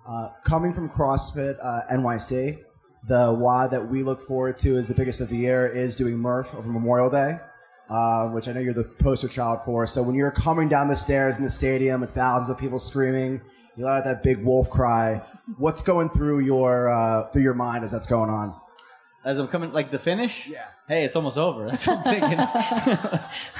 Uh, 0.06 0.30
coming 0.44 0.72
from 0.72 0.88
CrossFit 0.88 1.56
uh, 1.62 1.82
NYC, 1.92 2.58
the 3.06 3.32
WOD 3.38 3.70
that 3.70 3.88
we 3.88 4.02
look 4.02 4.20
forward 4.20 4.58
to 4.58 4.76
is 4.76 4.88
the 4.88 4.94
biggest 4.94 5.20
of 5.20 5.28
the 5.28 5.36
year 5.36 5.66
is 5.66 5.96
doing 5.96 6.18
Murph 6.18 6.54
over 6.54 6.68
Memorial 6.68 7.10
Day, 7.10 7.36
uh, 7.88 8.28
which 8.28 8.48
I 8.48 8.52
know 8.52 8.60
you're 8.60 8.74
the 8.74 8.84
poster 8.84 9.28
child 9.28 9.60
for. 9.64 9.86
So 9.86 10.02
when 10.02 10.14
you're 10.14 10.30
coming 10.30 10.68
down 10.68 10.88
the 10.88 10.96
stairs 10.96 11.38
in 11.38 11.44
the 11.44 11.50
stadium 11.50 12.00
with 12.00 12.10
thousands 12.10 12.50
of 12.50 12.58
people 12.58 12.78
screaming, 12.78 13.40
you 13.76 13.84
let 13.84 13.98
out 13.98 14.04
that 14.04 14.22
big 14.22 14.44
wolf 14.44 14.70
cry. 14.70 15.22
What's 15.58 15.82
going 15.82 16.08
through 16.08 16.40
your 16.40 16.88
uh, 16.88 17.28
through 17.30 17.42
your 17.42 17.54
mind 17.54 17.84
as 17.84 17.92
that's 17.92 18.06
going 18.06 18.30
on? 18.30 18.54
As 19.24 19.38
I'm 19.38 19.48
coming, 19.48 19.72
like 19.72 19.90
the 19.90 19.98
finish. 19.98 20.48
Yeah. 20.48 20.66
Hey, 20.88 21.04
it's 21.04 21.16
almost 21.16 21.38
over. 21.38 21.68
That's 21.68 21.86
what 21.86 22.06
I'm 22.06 22.20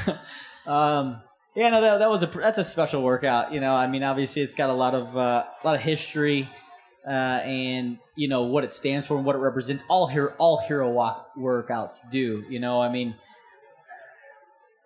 thinking. 0.05 0.19
um, 0.67 1.21
yeah, 1.55 1.69
no, 1.71 1.81
that, 1.81 1.99
that 1.99 2.11
was 2.11 2.23
a 2.23 2.27
that's 2.27 2.59
a 2.59 2.65
special 2.65 3.03
workout. 3.03 3.53
You 3.53 3.61
know, 3.61 3.75
I 3.75 3.87
mean, 3.87 4.03
obviously, 4.03 4.43
it's 4.43 4.55
got 4.55 4.71
a 4.71 4.75
lot 4.75 4.95
of 4.95 5.17
uh, 5.17 5.45
a 5.63 5.67
lot 5.67 5.75
of 5.75 5.83
history 5.83 6.49
uh, 7.07 7.11
and 7.11 7.99
you 8.17 8.29
know 8.29 8.43
what 8.43 8.65
it 8.65 8.73
stands 8.73 9.07
for 9.07 9.17
and 9.17 9.27
what 9.27 9.37
it 9.37 9.41
represents. 9.41 9.85
All 9.89 10.07
hero 10.07 10.35
all 10.39 10.59
hero 10.59 10.91
walk 10.91 11.31
workouts 11.37 11.99
do. 12.11 12.45
You 12.49 12.61
know, 12.61 12.81
I 12.81 12.91
mean, 12.91 13.15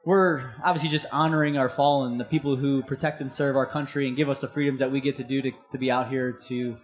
we're 0.05 0.55
obviously 0.65 0.89
just 0.89 1.07
honoring 1.13 1.59
our 1.59 1.69
fallen, 1.69 2.19
the 2.19 2.25
people 2.25 2.57
who 2.57 2.83
protect 2.83 3.21
and 3.21 3.31
serve 3.31 3.57
our 3.57 3.67
country 3.67 4.09
and 4.09 4.17
give 4.17 4.29
us 4.29 4.41
the 4.41 4.49
freedoms 4.49 4.81
that 4.81 4.91
we 4.91 5.01
get 5.01 5.17
to 5.17 5.25
do 5.25 5.43
to, 5.43 5.53
to 5.73 5.79
be 5.79 5.91
out 5.91 6.09
here 6.09 6.33
to 6.47 6.77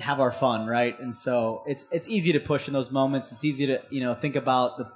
have 0.00 0.20
our 0.20 0.30
fun, 0.30 0.66
right? 0.66 0.98
And 1.00 1.14
so 1.14 1.62
it's 1.66 1.86
it's 1.92 2.08
easy 2.08 2.32
to 2.32 2.40
push 2.40 2.68
in 2.68 2.74
those 2.74 2.90
moments. 2.90 3.32
It's 3.32 3.44
easy 3.44 3.66
to 3.66 3.82
you 3.90 4.00
know 4.00 4.14
think 4.14 4.36
about 4.36 4.78
the. 4.78 4.90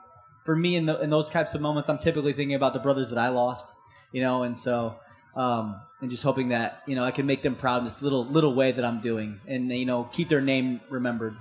For 0.47 0.57
me, 0.57 0.77
in, 0.77 0.87
the, 0.87 0.99
in 1.01 1.11
those 1.11 1.29
types 1.29 1.55
of 1.55 1.61
moments, 1.61 1.91
I'm 1.91 1.99
typically 1.99 2.33
thinking 2.33 2.55
about 2.55 2.73
the 2.73 2.79
brothers 2.79 3.11
that 3.11 3.19
I 3.19 3.29
lost, 3.29 3.75
you 4.13 4.23
know, 4.23 4.45
and 4.45 4.57
so 4.57 4.97
um, 5.37 5.81
and 6.01 6.11
just 6.11 6.23
hoping 6.23 6.49
that 6.49 6.83
you 6.87 6.97
know 6.97 7.05
I 7.05 7.11
can 7.11 7.27
make 7.27 7.43
them 7.43 7.55
proud 7.55 7.79
in 7.79 7.85
this 7.85 8.03
little 8.03 8.25
little 8.25 8.55
way 8.55 8.73
that 8.73 8.85
I'm 8.85 9.01
doing, 9.01 9.41
and 9.47 9.71
you 9.71 9.87
know 9.87 10.05
keep 10.05 10.29
their 10.29 10.41
name 10.41 10.81
remembered. 10.89 11.37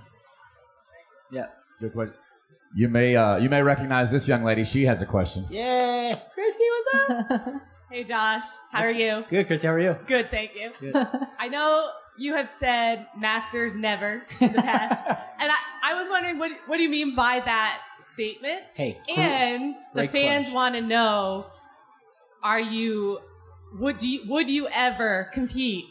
Yeah. 1.31 1.47
Good 1.79 1.93
question. 1.93 2.15
You 2.75 2.89
may 2.89 3.15
uh, 3.15 3.37
you 3.37 3.49
may 3.49 3.61
recognize 3.61 4.11
this 4.11 4.27
young 4.27 4.43
lady. 4.43 4.65
She 4.65 4.83
has 4.83 5.01
a 5.01 5.05
question. 5.05 5.45
Yeah, 5.49 6.13
Christy, 6.33 6.63
what's 6.69 7.31
up? 7.31 7.53
Hey 7.91 8.03
Josh, 8.03 8.43
how 8.71 8.81
are 8.81 8.91
you? 8.91 9.23
Good, 9.29 9.45
Christy. 9.45 9.67
How 9.67 9.73
are 9.73 9.79
you? 9.79 9.95
Good, 10.07 10.31
thank 10.31 10.51
you. 10.55 10.71
I 11.39 11.47
know 11.47 11.91
you 12.17 12.35
have 12.35 12.49
said 12.49 13.07
masters 13.15 13.75
never 13.75 14.25
in 14.41 14.51
the 14.51 14.61
past, 14.61 15.07
and 15.39 15.51
I, 15.51 15.55
I 15.83 15.93
was 15.93 16.09
wondering 16.09 16.39
what 16.39 16.51
what 16.65 16.77
do 16.77 16.83
you 16.83 16.89
mean 16.89 17.15
by 17.15 17.41
that 17.45 17.79
statement? 18.15 18.61
Hey, 18.73 18.97
And 19.15 19.75
the 19.93 20.07
fans 20.07 20.51
want 20.51 20.75
to 20.75 20.81
know: 20.81 21.47
Are 22.43 22.59
you 22.59 23.19
would 23.79 24.01
you 24.01 24.21
would 24.27 24.49
you 24.49 24.67
ever 24.73 25.29
compete 25.33 25.85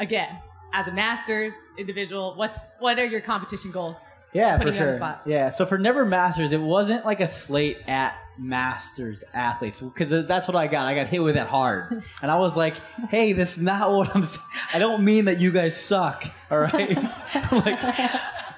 again 0.00 0.36
as 0.74 0.88
a 0.88 0.92
masters 0.92 1.54
individual? 1.78 2.34
What's 2.36 2.66
what 2.80 2.98
are 2.98 3.06
your 3.06 3.20
competition 3.20 3.70
goals? 3.70 4.04
Yeah, 4.32 4.58
for 4.58 4.72
sure. 4.72 5.18
Yeah, 5.24 5.48
so 5.48 5.64
for 5.64 5.78
Never 5.78 6.04
Masters, 6.04 6.52
it 6.52 6.60
wasn't 6.60 7.06
like 7.06 7.20
a 7.20 7.26
slate 7.26 7.78
at 7.88 8.14
Masters 8.38 9.24
athletes 9.32 9.80
because 9.80 10.26
that's 10.26 10.46
what 10.46 10.56
I 10.56 10.66
got. 10.66 10.86
I 10.86 10.94
got 10.94 11.08
hit 11.08 11.22
with 11.22 11.36
it 11.36 11.46
hard, 11.46 12.04
and 12.22 12.30
I 12.30 12.36
was 12.36 12.56
like, 12.56 12.74
"Hey, 13.08 13.32
this 13.32 13.56
is 13.56 13.62
not 13.62 13.90
what 13.94 14.14
I'm. 14.14 14.24
I 14.72 14.78
don't 14.78 15.02
mean 15.02 15.24
that 15.24 15.40
you 15.40 15.50
guys 15.50 15.80
suck, 15.82 16.24
all 16.50 16.58
right? 16.58 16.94
like, 17.52 17.80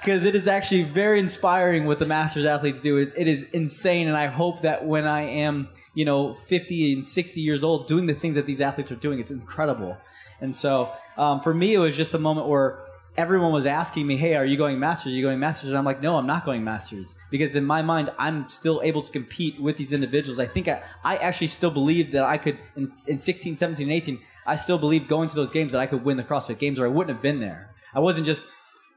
because 0.01 0.25
it 0.25 0.35
is 0.35 0.49
actually 0.49 0.83
very 0.83 1.19
inspiring 1.19 1.87
what 1.87 1.99
the 1.99 2.07
Masters 2.07 2.45
athletes 2.45 2.81
do. 2.81 2.97
Is 2.97 3.15
it 3.15 3.29
is 3.29 3.45
insane, 3.53 4.09
and 4.09 4.17
I 4.17 4.27
hope 4.27 4.63
that 4.63 4.87
when 4.87 5.07
I 5.07 5.23
am, 5.23 5.69
you 5.95 6.05
know, 6.05 6.33
50 6.33 6.95
and 6.95 7.07
60 7.07 7.41
years 7.41 7.63
old, 7.63 7.87
doing 7.87 8.07
the 8.07 8.15
things 8.15 8.37
that 8.37 8.47
these 8.47 8.61
athletes 8.61 8.91
are 8.91 8.97
doing, 8.97 9.19
it's 9.19 9.31
incredible. 9.31 9.99
And 10.41 10.57
so, 10.57 10.91
um, 11.19 11.41
for 11.41 11.53
me, 11.53 11.75
it 11.75 11.79
was 11.79 11.97
just 11.97 12.15
a 12.15 12.19
moment 12.19 12.47
where 12.47 12.87
everyone 13.17 13.53
was 13.53 13.67
asking 13.67 14.07
me, 14.07 14.17
"Hey, 14.17 14.37
are 14.37 14.45
you 14.45 14.57
going 14.57 14.79
masters? 14.81 15.13
Are 15.13 15.17
you 15.17 15.23
going 15.23 15.39
masters?" 15.39 15.69
And 15.69 15.79
I'm 15.79 15.85
like, 15.85 16.01
"No, 16.01 16.17
I'm 16.17 16.27
not 16.27 16.47
going 16.47 16.65
masters." 16.65 17.19
Because 17.31 17.55
in 17.55 17.67
my 17.67 17.83
mind, 17.83 18.11
I'm 18.19 18.49
still 18.49 18.81
able 18.83 19.03
to 19.03 19.13
compete 19.13 19.61
with 19.61 19.77
these 19.77 19.93
individuals. 19.93 20.39
I 20.39 20.47
think 20.47 20.67
I, 20.67 20.83
I 21.05 21.17
actually 21.17 21.49
still 21.49 21.71
believe 21.71 22.13
that 22.13 22.25
I 22.25 22.39
could 22.39 22.59
in, 22.75 22.91
in 23.07 23.19
16, 23.19 23.57
17, 23.57 23.87
and 23.87 23.93
18. 23.93 24.19
I 24.47 24.57
still 24.57 24.79
believe 24.79 25.07
going 25.09 25.29
to 25.29 25.37
those 25.37 25.51
games 25.51 25.73
that 25.73 25.81
I 25.81 25.87
could 25.87 26.05
win 26.05 26.17
the 26.17 26.25
CrossFit 26.25 26.59
Games, 26.59 26.79
or 26.79 26.87
I 26.87 26.89
wouldn't 26.89 27.15
have 27.15 27.23
been 27.23 27.41
there. 27.41 27.75
I 27.95 28.01
wasn't 28.01 28.25
just 28.25 28.43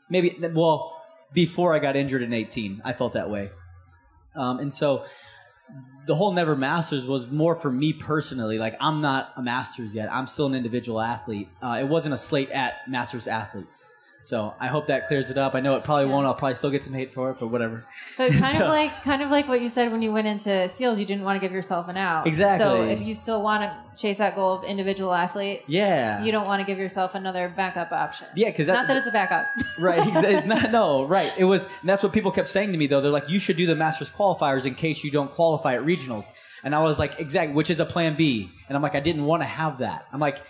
maybe 0.09 0.37
well 0.53 0.92
before 1.33 1.73
I 1.73 1.79
got 1.79 1.95
injured 1.95 2.21
in 2.21 2.33
18. 2.33 2.81
I 2.85 2.93
felt 2.93 3.13
that 3.13 3.29
way, 3.29 3.49
um, 4.35 4.59
and 4.59 4.73
so 4.73 5.05
the 6.05 6.15
whole 6.15 6.33
never 6.33 6.55
masters 6.55 7.05
was 7.05 7.31
more 7.31 7.55
for 7.55 7.71
me 7.71 7.93
personally 7.93 8.57
like 8.57 8.75
i'm 8.81 8.99
not 8.99 9.31
a 9.37 9.41
masters 9.41 9.95
yet 9.95 10.11
i'm 10.11 10.27
still 10.27 10.45
an 10.45 10.53
individual 10.53 10.99
athlete 10.99 11.47
uh, 11.61 11.77
it 11.79 11.87
wasn't 11.87 12.13
a 12.13 12.17
slate 12.17 12.49
at 12.51 12.87
masters 12.89 13.25
athletes 13.25 13.92
so 14.23 14.55
i 14.59 14.67
hope 14.67 14.87
that 14.87 15.07
clears 15.07 15.29
it 15.29 15.37
up. 15.37 15.53
I 15.53 15.59
know 15.59 15.75
it 15.75 15.83
probably 15.83 16.05
won't. 16.05 16.25
I'll 16.25 16.33
probably 16.33 16.55
still 16.55 16.71
get 16.71 16.81
some 16.83 16.93
hate 16.93 17.13
for 17.13 17.29
it 17.31 17.37
but 17.39 17.47
whatever. 17.47 17.85
But 18.17 18.31
kind 18.43 18.57
So- 18.57 18.63
of 18.63 18.69
like 18.69 19.03
kind 19.03 19.21
of 19.21 19.29
like 19.29 19.47
what 19.47 19.61
you 19.61 19.69
said 19.69 19.91
when 19.91 20.01
you 20.01 20.11
went 20.11 20.27
into 20.27 20.69
SEALs, 20.69 20.99
you 20.99 21.05
didn't 21.05 21.23
want 21.23 21.35
to 21.35 21.45
give 21.45 21.51
yourself 21.51 21.87
an 21.89 21.97
out. 21.97 22.25
Exactly. 22.25 22.65
So 22.65 22.83
if 22.83 23.01
you 23.01 23.15
still 23.15 23.43
want 23.43 23.63
to 23.63 24.01
chase 24.01 24.17
that 24.17 24.33
goal 24.35 24.53
of 24.55 24.63
individual 24.63 25.13
athlete, 25.13 25.63
yeah. 25.67 26.23
you 26.23 26.31
don't 26.31 26.47
want 26.47 26.59
to 26.61 26.65
give 26.65 26.79
yourself 26.79 27.13
another 27.13 27.47
backup 27.55 27.91
option. 27.91 28.25
yeah 28.35 28.49
because 28.49 28.67
Not 28.67 28.87
that 28.87 28.97
it's 28.97 29.07
a 29.07 29.11
backup. 29.11 29.45
right 29.79 30.01
it's 30.05 30.47
not 30.47 30.71
no 30.71 31.05
right. 31.05 31.31
It 31.37 31.43
was 31.43 31.65
and 31.65 31.89
that's 31.89 32.01
what 32.03 32.13
people 32.13 32.31
kept 32.31 32.47
saying 32.49 32.71
to 32.71 32.77
me 32.77 32.87
though. 32.87 33.01
They're 33.01 33.11
like 33.11 33.29
you 33.29 33.39
should 33.39 33.57
do 33.57 33.65
the 33.67 33.75
masters 33.75 34.09
qualifiers 34.09 34.65
in 34.65 34.73
case 34.75 35.03
you 35.03 35.11
don't 35.11 35.31
qualify 35.31 35.75
at 35.75 35.81
regionals. 35.81 36.25
And 36.63 36.73
i 36.73 36.81
was 36.81 36.97
like 36.97 37.19
exactly 37.19 37.53
which 37.53 37.69
is 37.69 37.79
a 37.81 37.85
plan 37.85 38.15
b. 38.15 38.49
And 38.69 38.75
i'm 38.77 38.81
like 38.81 38.95
i 38.95 39.01
didn't 39.01 39.25
want 39.25 39.41
to 39.41 39.47
have 39.47 39.79
that. 39.79 40.05
I'm 40.13 40.19
like 40.21 40.41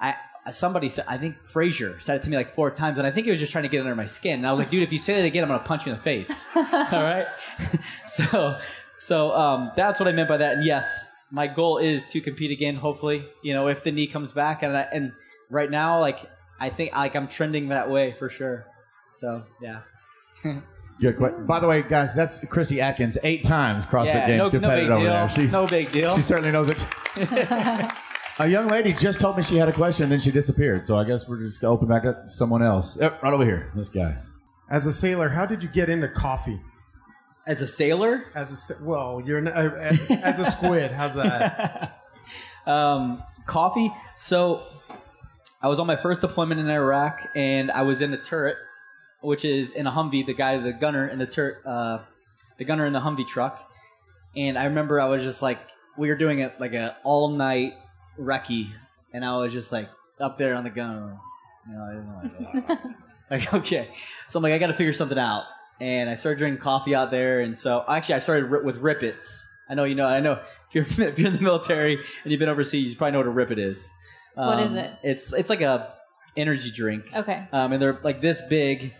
i 0.00 0.14
somebody 0.50 0.88
said 0.88 1.04
i 1.08 1.16
think 1.16 1.42
Fraser 1.44 1.98
said 2.00 2.20
it 2.20 2.22
to 2.24 2.30
me 2.30 2.36
like 2.36 2.48
four 2.48 2.70
times 2.70 2.98
and 2.98 3.06
i 3.06 3.10
think 3.10 3.24
he 3.26 3.30
was 3.30 3.40
just 3.40 3.52
trying 3.52 3.64
to 3.64 3.68
get 3.68 3.80
under 3.80 3.94
my 3.94 4.06
skin 4.06 4.38
and 4.38 4.46
i 4.46 4.50
was 4.50 4.58
like 4.58 4.70
dude 4.70 4.82
if 4.82 4.92
you 4.92 4.98
say 4.98 5.16
that 5.16 5.24
again 5.24 5.42
i'm 5.42 5.48
gonna 5.48 5.62
punch 5.62 5.86
you 5.86 5.92
in 5.92 5.98
the 5.98 6.02
face 6.02 6.46
all 6.56 6.62
right 6.64 7.26
so 8.06 8.58
so 8.98 9.32
um, 9.32 9.70
that's 9.76 10.00
what 10.00 10.08
i 10.08 10.12
meant 10.12 10.28
by 10.28 10.36
that 10.36 10.54
and 10.56 10.64
yes 10.64 11.10
my 11.30 11.46
goal 11.46 11.78
is 11.78 12.04
to 12.06 12.20
compete 12.20 12.50
again 12.50 12.74
hopefully 12.76 13.26
you 13.42 13.52
know 13.52 13.68
if 13.68 13.84
the 13.84 13.92
knee 13.92 14.06
comes 14.06 14.32
back 14.32 14.62
and 14.62 14.76
I, 14.76 14.86
and 14.92 15.12
right 15.50 15.70
now 15.70 16.00
like 16.00 16.20
i 16.60 16.68
think 16.68 16.94
like 16.94 17.14
i'm 17.14 17.28
trending 17.28 17.68
that 17.68 17.90
way 17.90 18.12
for 18.12 18.28
sure 18.28 18.66
so 19.12 19.44
yeah 19.60 19.80
Good 21.00 21.16
question. 21.16 21.46
By 21.46 21.60
the 21.60 21.68
way, 21.68 21.82
guys, 21.82 22.12
that's 22.12 22.44
Christy 22.46 22.80
Adkins, 22.80 23.18
eight 23.22 23.44
times 23.44 23.86
CrossFit 23.86 24.06
yeah 24.06 24.26
Games 24.26 24.38
no, 24.38 24.44
no 24.46 24.50
competitor 24.50 24.80
big 24.80 24.90
over 24.90 25.04
deal 25.04 25.12
there. 25.12 25.28
She's, 25.28 25.52
no 25.52 25.66
big 25.68 25.92
deal 25.92 26.16
She 26.16 26.22
certainly 26.22 26.50
knows 26.50 26.70
it. 26.70 26.84
A 28.40 28.46
young 28.46 28.68
lady 28.68 28.92
just 28.92 29.20
told 29.20 29.36
me 29.36 29.42
she 29.42 29.56
had 29.56 29.68
a 29.68 29.72
question, 29.72 30.04
and 30.04 30.12
then 30.12 30.20
she 30.20 30.30
disappeared. 30.30 30.86
So 30.86 30.96
I 30.96 31.02
guess 31.04 31.28
we're 31.28 31.40
just 31.40 31.60
gonna 31.60 31.74
open 31.74 31.88
back 31.88 32.04
up 32.04 32.22
to 32.22 32.28
someone 32.28 32.62
else. 32.62 32.96
Yep, 33.00 33.22
right 33.22 33.32
over 33.34 33.44
here. 33.44 33.72
This 33.74 33.88
guy. 33.88 34.16
As 34.70 34.86
a 34.86 34.92
sailor, 34.92 35.28
how 35.28 35.44
did 35.44 35.62
you 35.62 35.68
get 35.68 35.88
into 35.88 36.08
coffee? 36.08 36.58
as 37.48 37.62
a 37.62 37.66
sailor 37.66 38.26
As 38.34 38.52
a 38.52 38.56
sa- 38.56 38.86
well, 38.86 39.22
you're 39.24 39.38
n- 39.38 39.48
uh, 39.48 39.70
as, 39.80 40.10
as 40.10 40.38
a 40.38 40.44
squid. 40.44 40.90
How's 40.90 41.14
that? 41.14 41.98
um, 42.66 43.22
coffee. 43.46 43.90
So 44.16 44.66
I 45.62 45.68
was 45.68 45.80
on 45.80 45.86
my 45.86 45.96
first 45.96 46.20
deployment 46.20 46.60
in 46.60 46.68
Iraq, 46.68 47.26
and 47.34 47.70
I 47.70 47.82
was 47.82 48.02
in 48.02 48.10
the 48.10 48.18
turret, 48.18 48.58
which 49.22 49.46
is 49.46 49.72
in 49.72 49.86
a 49.86 49.90
Humvee. 49.90 50.26
The 50.26 50.34
guy, 50.34 50.58
the 50.58 50.74
gunner 50.74 51.08
in 51.08 51.18
the 51.18 51.26
turret, 51.26 51.66
uh, 51.66 52.00
the 52.58 52.64
gunner 52.64 52.84
in 52.84 52.92
the 52.92 53.00
Humvee 53.00 53.26
truck. 53.26 53.66
And 54.36 54.58
I 54.58 54.66
remember 54.66 55.00
I 55.00 55.06
was 55.06 55.22
just 55.22 55.40
like, 55.40 55.58
we 55.96 56.08
were 56.08 56.16
doing 56.16 56.40
it 56.40 56.60
like 56.60 56.74
a 56.74 56.96
all 57.02 57.30
night 57.30 57.74
recce, 58.18 58.68
and 59.12 59.24
I 59.24 59.36
was 59.36 59.52
just 59.52 59.72
like 59.72 59.88
up 60.20 60.38
there 60.38 60.54
on 60.54 60.64
the 60.64 60.70
gun. 60.70 61.18
You 61.68 61.74
know, 61.74 62.62
like, 62.68 62.78
like 63.30 63.54
okay. 63.54 63.90
So 64.28 64.38
I'm 64.38 64.42
like, 64.42 64.52
I 64.52 64.58
got 64.58 64.68
to 64.68 64.74
figure 64.74 64.92
something 64.92 65.18
out. 65.18 65.44
And 65.80 66.10
I 66.10 66.14
started 66.14 66.38
drinking 66.38 66.60
coffee 66.60 66.94
out 66.94 67.10
there, 67.12 67.40
and 67.40 67.56
so 67.56 67.84
actually 67.88 68.16
I 68.16 68.18
started 68.18 68.50
with 68.64 68.78
Rip 68.78 69.02
Its. 69.02 69.46
I 69.68 69.74
know 69.74 69.84
you 69.84 69.94
know. 69.94 70.06
I 70.06 70.18
know 70.20 70.40
if 70.72 70.74
you're 70.74 70.84
if 71.08 71.18
you're 71.18 71.28
in 71.28 71.36
the 71.36 71.40
military 71.42 71.94
and 71.94 72.32
you've 72.32 72.40
been 72.40 72.48
overseas, 72.48 72.90
you 72.90 72.96
probably 72.96 73.12
know 73.12 73.18
what 73.18 73.26
a 73.28 73.30
Rip 73.30 73.50
It 73.52 73.58
is. 73.60 73.88
What 74.34 74.58
is 74.60 74.72
Um, 74.72 74.78
it? 74.78 74.96
It's 75.04 75.32
it's 75.32 75.48
like 75.50 75.60
a 75.60 75.94
energy 76.36 76.70
drink. 76.72 77.04
Okay. 77.14 77.46
Um, 77.52 77.72
and 77.72 77.80
they're 77.82 77.98
like 78.02 78.20
this 78.20 78.42
big, 78.48 78.92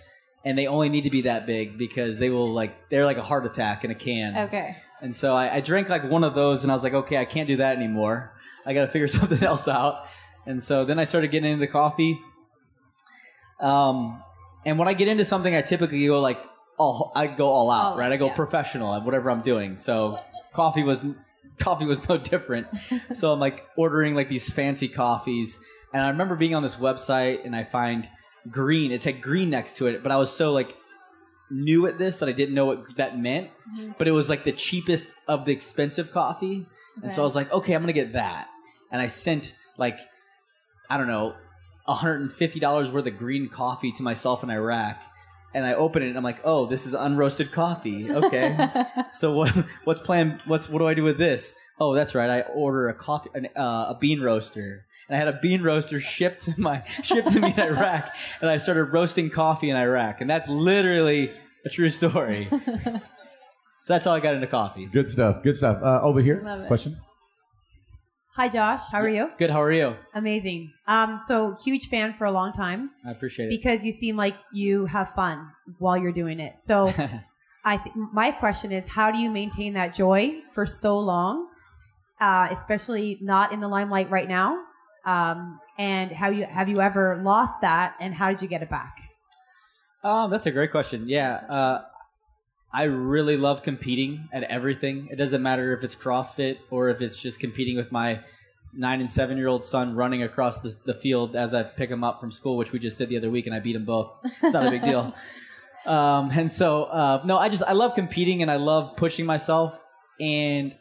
and 0.44 0.56
they 0.56 0.66
only 0.68 0.88
need 0.88 1.02
to 1.02 1.10
be 1.10 1.22
that 1.22 1.46
big 1.46 1.76
because 1.78 2.18
they 2.20 2.30
will 2.30 2.52
like 2.52 2.90
they're 2.90 3.04
like 3.06 3.16
a 3.16 3.22
heart 3.22 3.44
attack 3.44 3.84
in 3.84 3.90
a 3.90 3.94
can. 3.96 4.36
Okay. 4.46 4.76
And 5.00 5.14
so 5.16 5.34
I, 5.34 5.56
I 5.56 5.60
drank 5.60 5.88
like 5.88 6.04
one 6.04 6.22
of 6.22 6.34
those, 6.36 6.62
and 6.62 6.70
I 6.70 6.74
was 6.76 6.84
like, 6.84 6.94
okay, 6.94 7.16
I 7.16 7.24
can't 7.24 7.48
do 7.48 7.56
that 7.56 7.76
anymore. 7.76 8.34
I 8.68 8.74
got 8.74 8.82
to 8.82 8.88
figure 8.88 9.08
something 9.08 9.42
else 9.42 9.66
out. 9.66 10.06
And 10.46 10.62
so 10.62 10.84
then 10.84 10.98
I 10.98 11.04
started 11.04 11.30
getting 11.30 11.52
into 11.52 11.66
coffee. 11.66 12.20
Um, 13.60 14.22
and 14.64 14.78
when 14.78 14.86
I 14.86 14.94
get 14.94 15.08
into 15.08 15.24
something, 15.24 15.54
I 15.54 15.62
typically 15.62 16.06
go 16.06 16.20
like, 16.20 16.38
all, 16.78 17.12
I 17.14 17.26
go 17.26 17.48
all 17.48 17.70
out, 17.70 17.98
right? 17.98 18.12
I 18.12 18.16
go 18.16 18.26
yeah. 18.26 18.34
professional 18.34 18.94
at 18.94 19.04
whatever 19.04 19.30
I'm 19.30 19.42
doing. 19.42 19.76
So 19.76 20.20
coffee 20.52 20.82
was 20.82 21.04
coffee 21.58 21.84
was 21.84 22.08
no 22.08 22.16
different. 22.16 22.68
so 23.14 23.32
I'm 23.32 23.40
like 23.40 23.66
ordering 23.76 24.14
like 24.14 24.28
these 24.28 24.52
fancy 24.52 24.88
coffees, 24.88 25.60
and 25.92 26.02
I 26.02 26.10
remember 26.10 26.36
being 26.36 26.54
on 26.54 26.62
this 26.62 26.76
website 26.76 27.44
and 27.44 27.54
I 27.54 27.64
find 27.64 28.08
green. 28.50 28.92
It's 28.92 29.06
like 29.06 29.20
green 29.20 29.50
next 29.50 29.76
to 29.78 29.86
it, 29.86 30.02
but 30.02 30.12
I 30.12 30.16
was 30.16 30.34
so 30.34 30.52
like 30.52 30.76
new 31.50 31.86
at 31.86 31.98
this 31.98 32.18
that 32.20 32.28
I 32.28 32.32
didn't 32.32 32.54
know 32.54 32.66
what 32.66 32.96
that 32.96 33.18
meant. 33.18 33.50
But 33.98 34.06
it 34.06 34.12
was 34.12 34.28
like 34.30 34.44
the 34.44 34.52
cheapest 34.52 35.08
of 35.26 35.44
the 35.44 35.52
expensive 35.52 36.12
coffee, 36.12 36.66
and 37.02 37.12
so 37.12 37.22
I 37.22 37.24
was 37.24 37.34
like, 37.34 37.52
okay, 37.52 37.74
I'm 37.74 37.82
gonna 37.82 37.92
get 37.92 38.12
that. 38.12 38.48
And 38.90 39.00
I 39.00 39.06
sent 39.06 39.54
like 39.76 39.98
I 40.90 40.96
don't 40.96 41.06
know, 41.06 41.34
$150 41.88 42.92
worth 42.92 43.06
of 43.06 43.18
green 43.18 43.48
coffee 43.48 43.92
to 43.92 44.02
myself 44.02 44.42
in 44.42 44.50
Iraq. 44.50 45.02
And 45.54 45.64
I 45.64 45.74
open 45.74 46.02
it 46.02 46.08
and 46.08 46.16
I'm 46.16 46.24
like, 46.24 46.40
oh, 46.44 46.66
this 46.66 46.86
is 46.86 46.94
unroasted 46.94 47.52
coffee. 47.52 48.10
Okay. 48.10 48.68
so 49.12 49.32
what, 49.32 49.50
what's 49.84 50.00
plan? 50.00 50.38
What's, 50.46 50.68
what 50.68 50.78
do 50.78 50.86
I 50.88 50.94
do 50.94 51.02
with 51.02 51.18
this? 51.18 51.56
Oh, 51.80 51.94
that's 51.94 52.14
right. 52.14 52.28
I 52.28 52.40
order 52.42 52.88
a 52.88 52.94
coffee, 52.94 53.30
an, 53.34 53.48
uh, 53.56 53.94
a 53.94 53.98
bean 53.98 54.20
roaster. 54.20 54.84
And 55.08 55.16
I 55.16 55.18
had 55.18 55.28
a 55.28 55.38
bean 55.40 55.62
roaster 55.62 56.00
shipped 56.00 56.42
to 56.42 56.54
my, 56.58 56.82
shipped 57.02 57.32
to 57.32 57.40
me 57.40 57.52
in 57.52 57.60
Iraq. 57.60 58.14
And 58.40 58.50
I 58.50 58.58
started 58.58 58.84
roasting 58.84 59.30
coffee 59.30 59.70
in 59.70 59.76
Iraq. 59.76 60.20
And 60.20 60.28
that's 60.28 60.48
literally 60.48 61.32
a 61.64 61.70
true 61.70 61.88
story. 61.88 62.48
so 62.84 63.00
that's 63.86 64.04
how 64.04 64.12
I 64.12 64.20
got 64.20 64.34
into 64.34 64.46
coffee. 64.46 64.86
Good 64.86 65.08
stuff. 65.08 65.42
Good 65.42 65.56
stuff. 65.56 65.82
Uh, 65.82 66.00
over 66.02 66.20
here, 66.20 66.42
Love 66.44 66.60
it. 66.60 66.66
question. 66.66 66.96
Hi, 68.34 68.48
Josh. 68.48 68.82
How 68.92 68.98
are 69.00 69.08
you? 69.08 69.30
Good. 69.36 69.50
How 69.50 69.60
are 69.62 69.72
you? 69.72 69.96
Amazing. 70.14 70.72
Um, 70.86 71.18
so 71.18 71.56
huge 71.64 71.88
fan 71.88 72.12
for 72.12 72.24
a 72.24 72.30
long 72.30 72.52
time 72.52 72.90
I 73.04 73.10
appreciate 73.10 73.46
it. 73.46 73.48
because 73.50 73.84
you 73.84 73.90
seem 73.90 74.16
like 74.16 74.36
you 74.52 74.86
have 74.86 75.08
fun 75.14 75.50
while 75.78 75.96
you're 75.96 76.12
doing 76.12 76.38
it. 76.38 76.54
So 76.60 76.92
I 77.64 77.78
th- 77.78 77.96
my 77.96 78.30
question 78.30 78.70
is, 78.70 78.86
how 78.86 79.10
do 79.10 79.18
you 79.18 79.30
maintain 79.30 79.72
that 79.74 79.92
joy 79.92 80.40
for 80.52 80.66
so 80.66 80.98
long, 81.00 81.48
uh, 82.20 82.48
especially 82.52 83.18
not 83.20 83.52
in 83.52 83.58
the 83.60 83.68
limelight 83.68 84.08
right 84.10 84.28
now? 84.28 84.62
Um, 85.04 85.58
and 85.76 86.10
have 86.12 86.34
you 86.34 86.44
have 86.44 86.68
you 86.68 86.80
ever 86.80 87.20
lost 87.24 87.60
that, 87.62 87.96
and 88.00 88.14
how 88.14 88.28
did 88.30 88.42
you 88.42 88.48
get 88.48 88.62
it 88.62 88.70
back? 88.70 89.00
Oh, 90.04 90.28
that's 90.28 90.46
a 90.46 90.50
great 90.52 90.70
question. 90.70 91.08
Yeah. 91.08 91.36
Uh, 91.48 91.82
I 92.72 92.84
really 92.84 93.36
love 93.36 93.62
competing 93.62 94.28
at 94.32 94.42
everything. 94.44 95.08
It 95.10 95.16
doesn't 95.16 95.42
matter 95.42 95.76
if 95.76 95.82
it's 95.84 95.96
CrossFit 95.96 96.58
or 96.70 96.90
if 96.90 97.00
it's 97.00 97.20
just 97.20 97.40
competing 97.40 97.76
with 97.76 97.90
my 97.90 98.20
nine 98.74 99.00
and 99.00 99.10
seven 99.10 99.38
year 99.38 99.48
old 99.48 99.64
son 99.64 99.94
running 99.94 100.22
across 100.22 100.60
the, 100.62 100.76
the 100.84 100.94
field 100.94 101.34
as 101.34 101.54
I 101.54 101.62
pick 101.62 101.90
him 101.90 102.04
up 102.04 102.20
from 102.20 102.30
school, 102.30 102.56
which 102.56 102.72
we 102.72 102.78
just 102.78 102.98
did 102.98 103.08
the 103.08 103.16
other 103.16 103.30
week, 103.30 103.46
and 103.46 103.54
I 103.54 103.60
beat 103.60 103.72
them 103.72 103.84
both. 103.84 104.18
It's 104.42 104.52
not 104.52 104.66
a 104.66 104.70
big 104.70 104.82
deal. 104.82 105.14
Um, 105.86 106.30
and 106.32 106.52
so, 106.52 106.84
uh, 106.84 107.22
no, 107.24 107.38
I 107.38 107.48
just 107.48 107.62
I 107.62 107.72
love 107.72 107.94
competing 107.94 108.42
and 108.42 108.50
I 108.50 108.56
love 108.56 108.96
pushing 108.96 109.24
myself. 109.24 109.82
And 110.20 110.74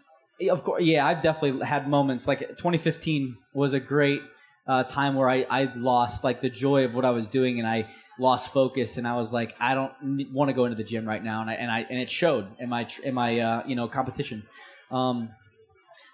of 0.51 0.63
course, 0.63 0.83
yeah, 0.83 1.05
I've 1.07 1.21
definitely 1.21 1.65
had 1.65 1.87
moments 1.87 2.27
like 2.27 2.39
2015 2.41 3.37
was 3.53 3.73
a 3.73 3.79
great 3.79 4.21
uh, 4.67 4.83
time 4.83 5.15
where 5.15 5.29
I, 5.29 5.45
I 5.49 5.71
lost 5.75 6.25
like 6.25 6.41
the 6.41 6.49
joy 6.49 6.83
of 6.83 6.93
what 6.93 7.05
I 7.05 7.11
was 7.11 7.29
doing 7.29 7.57
and 7.57 7.67
I 7.67 7.87
lost 8.19 8.51
focus 8.51 8.97
and 8.97 9.07
I 9.07 9.15
was 9.15 9.31
like 9.31 9.55
I 9.59 9.75
don't 9.75 9.93
want 10.31 10.49
to 10.49 10.53
go 10.53 10.65
into 10.65 10.75
the 10.75 10.83
gym 10.83 11.07
right 11.07 11.23
now 11.23 11.41
and 11.41 11.49
I 11.49 11.53
and 11.53 11.71
I 11.71 11.85
and 11.89 11.99
it 11.99 12.09
showed 12.09 12.47
in 12.59 12.69
my 12.69 12.87
in 13.03 13.13
my 13.13 13.39
uh, 13.39 13.63
you 13.65 13.75
know 13.75 13.87
competition. 13.87 14.43
Um, 14.91 15.29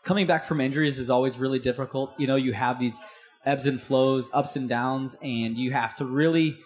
coming 0.04 0.28
back 0.28 0.44
from 0.44 0.62
injuries 0.62 1.00
is 1.00 1.10
always 1.10 1.40
really 1.40 1.60
difficult. 1.60 2.14
You 2.18 2.28
know, 2.28 2.36
you 2.36 2.54
have 2.54 2.80
these 2.80 3.02
ebbs 3.46 3.66
and 3.66 3.82
flows, 3.82 4.30
ups 4.34 4.56
and 4.56 4.70
downs, 4.70 5.18
and 5.22 5.58
you 5.58 5.72
have 5.72 5.96
to 5.98 6.06
really 6.06 6.58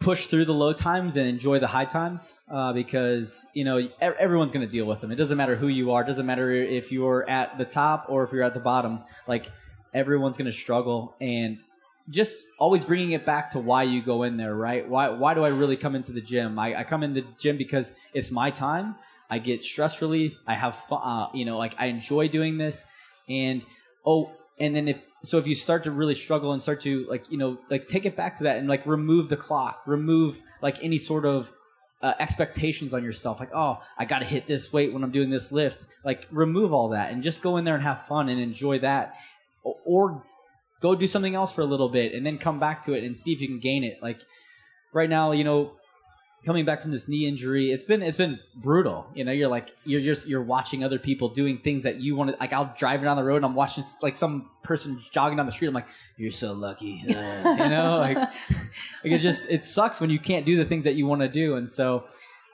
push 0.00 0.26
through 0.26 0.44
the 0.44 0.54
low 0.54 0.72
times 0.72 1.16
and 1.16 1.26
enjoy 1.26 1.58
the 1.58 1.66
high 1.66 1.84
times 1.84 2.34
uh, 2.50 2.72
because 2.72 3.46
you 3.54 3.64
know 3.64 3.88
everyone's 4.00 4.52
going 4.52 4.64
to 4.64 4.70
deal 4.70 4.86
with 4.86 5.00
them. 5.00 5.10
It 5.10 5.16
doesn't 5.16 5.36
matter 5.36 5.54
who 5.54 5.68
you 5.68 5.92
are. 5.92 6.02
It 6.02 6.06
doesn't 6.06 6.26
matter 6.26 6.50
if 6.50 6.92
you're 6.92 7.28
at 7.28 7.58
the 7.58 7.64
top 7.64 8.06
or 8.08 8.22
if 8.24 8.32
you're 8.32 8.42
at 8.42 8.54
the 8.54 8.60
bottom. 8.60 9.00
Like 9.26 9.46
everyone's 9.92 10.36
going 10.36 10.46
to 10.46 10.52
struggle 10.52 11.16
and 11.20 11.62
just 12.10 12.46
always 12.58 12.84
bringing 12.84 13.12
it 13.12 13.24
back 13.24 13.50
to 13.50 13.58
why 13.58 13.82
you 13.82 14.02
go 14.02 14.24
in 14.24 14.36
there, 14.36 14.54
right? 14.54 14.86
Why 14.88 15.08
why 15.08 15.34
do 15.34 15.44
I 15.44 15.48
really 15.48 15.76
come 15.76 15.94
into 15.94 16.12
the 16.12 16.20
gym? 16.20 16.58
I, 16.58 16.80
I 16.80 16.84
come 16.84 17.02
in 17.02 17.14
the 17.14 17.24
gym 17.40 17.56
because 17.56 17.94
it's 18.12 18.30
my 18.30 18.50
time. 18.50 18.96
I 19.30 19.38
get 19.38 19.64
stress 19.64 20.02
relief. 20.02 20.36
I 20.46 20.54
have 20.54 20.76
fun. 20.76 21.00
Uh, 21.02 21.28
you 21.32 21.44
know, 21.44 21.56
like 21.56 21.74
I 21.78 21.86
enjoy 21.86 22.28
doing 22.28 22.58
this. 22.58 22.84
And 23.28 23.62
oh, 24.04 24.32
and 24.60 24.76
then 24.76 24.88
if 24.88 25.02
so, 25.22 25.38
if 25.38 25.46
you 25.46 25.54
start 25.54 25.84
to 25.84 25.90
really 25.90 26.14
struggle 26.14 26.52
and 26.52 26.62
start 26.62 26.80
to 26.82 27.06
like 27.08 27.30
you 27.30 27.38
know 27.38 27.58
like 27.70 27.88
take 27.88 28.04
it 28.04 28.16
back 28.16 28.36
to 28.38 28.44
that 28.44 28.58
and 28.58 28.68
like 28.68 28.86
remove 28.86 29.30
the 29.30 29.36
clock, 29.36 29.82
remove 29.86 30.42
like 30.60 30.82
any 30.84 30.98
sort 30.98 31.24
of 31.24 31.52
uh, 32.02 32.12
expectations 32.18 32.92
on 32.92 33.02
yourself. 33.02 33.40
Like 33.40 33.54
oh, 33.54 33.80
I 33.96 34.04
got 34.04 34.18
to 34.18 34.26
hit 34.26 34.46
this 34.46 34.74
weight 34.74 34.92
when 34.92 35.02
I'm 35.02 35.10
doing 35.10 35.30
this 35.30 35.50
lift. 35.50 35.86
Like 36.04 36.28
remove 36.30 36.74
all 36.74 36.90
that 36.90 37.12
and 37.12 37.22
just 37.22 37.40
go 37.40 37.56
in 37.56 37.64
there 37.64 37.74
and 37.74 37.82
have 37.82 38.04
fun 38.04 38.28
and 38.28 38.38
enjoy 38.38 38.80
that, 38.80 39.16
or 39.62 40.22
go 40.84 40.94
do 40.94 41.06
something 41.06 41.34
else 41.34 41.54
for 41.54 41.62
a 41.62 41.64
little 41.64 41.88
bit 41.88 42.12
and 42.12 42.26
then 42.26 42.36
come 42.36 42.60
back 42.60 42.82
to 42.82 42.92
it 42.92 43.04
and 43.04 43.16
see 43.16 43.32
if 43.32 43.40
you 43.40 43.48
can 43.48 43.58
gain 43.58 43.84
it. 43.84 44.02
Like 44.02 44.20
right 44.92 45.08
now, 45.08 45.32
you 45.32 45.42
know, 45.42 45.72
coming 46.44 46.66
back 46.66 46.82
from 46.82 46.90
this 46.90 47.08
knee 47.08 47.26
injury, 47.26 47.70
it's 47.70 47.86
been 47.86 48.02
it's 48.02 48.18
been 48.18 48.38
brutal. 48.54 49.06
You 49.14 49.24
know, 49.24 49.32
you're 49.32 49.48
like 49.48 49.70
you're 49.84 50.02
just 50.02 50.28
you're 50.28 50.42
watching 50.42 50.84
other 50.84 50.98
people 50.98 51.30
doing 51.30 51.56
things 51.56 51.84
that 51.84 52.02
you 52.02 52.14
want 52.14 52.32
to. 52.32 52.36
Like 52.38 52.52
I'll 52.52 52.74
drive 52.76 53.02
down 53.02 53.16
the 53.16 53.24
road 53.24 53.36
and 53.36 53.46
I'm 53.46 53.54
watching 53.54 53.82
like 54.02 54.14
some 54.14 54.50
person 54.62 55.00
jogging 55.10 55.38
down 55.38 55.46
the 55.46 55.52
street. 55.52 55.68
I'm 55.68 55.74
like, 55.74 55.88
you're 56.18 56.32
so 56.32 56.52
lucky. 56.52 57.02
You 57.54 57.70
know, 57.70 57.98
like, 57.98 58.18
like 58.18 58.32
it 59.04 59.18
just 59.18 59.50
it 59.50 59.62
sucks 59.62 60.02
when 60.02 60.10
you 60.10 60.18
can't 60.18 60.44
do 60.44 60.56
the 60.56 60.66
things 60.66 60.84
that 60.84 60.96
you 60.96 61.06
want 61.06 61.22
to 61.22 61.28
do. 61.28 61.56
And 61.56 61.70
so, 61.70 62.04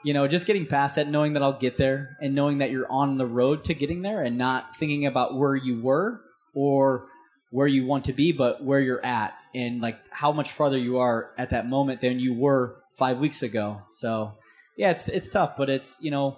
you 0.05 0.13
know, 0.13 0.25
just 0.25 0.47
getting 0.47 0.65
past 0.65 0.95
that, 0.95 1.09
knowing 1.09 1.33
that 1.33 1.43
I'll 1.43 1.59
get 1.59 1.75
there, 1.75 2.17
and 2.21 2.33
knowing 2.33 2.59
that 2.59 2.71
you're 2.71 2.89
on 2.89 3.17
the 3.17 3.25
road 3.25 3.65
to 3.65 3.73
getting 3.73 4.03
there, 4.03 4.23
and 4.23 4.37
not 4.37 4.77
thinking 4.77 5.05
about 5.05 5.35
where 5.35 5.55
you 5.55 5.81
were 5.81 6.21
or 6.53 7.07
where 7.51 7.67
you 7.67 7.85
want 7.85 8.05
to 8.05 8.13
be, 8.13 8.31
but 8.31 8.63
where 8.63 8.79
you're 8.79 9.05
at 9.05 9.33
and 9.53 9.81
like 9.81 9.97
how 10.09 10.31
much 10.31 10.51
farther 10.51 10.77
you 10.77 10.97
are 10.99 11.31
at 11.37 11.49
that 11.51 11.67
moment 11.67 12.01
than 12.01 12.19
you 12.19 12.33
were 12.33 12.77
five 12.97 13.19
weeks 13.19 13.43
ago. 13.43 13.81
So 13.91 14.33
yeah, 14.77 14.91
it's 14.91 15.07
it's 15.07 15.29
tough, 15.29 15.55
but 15.57 15.69
it's 15.69 15.99
you 16.01 16.11
know 16.11 16.37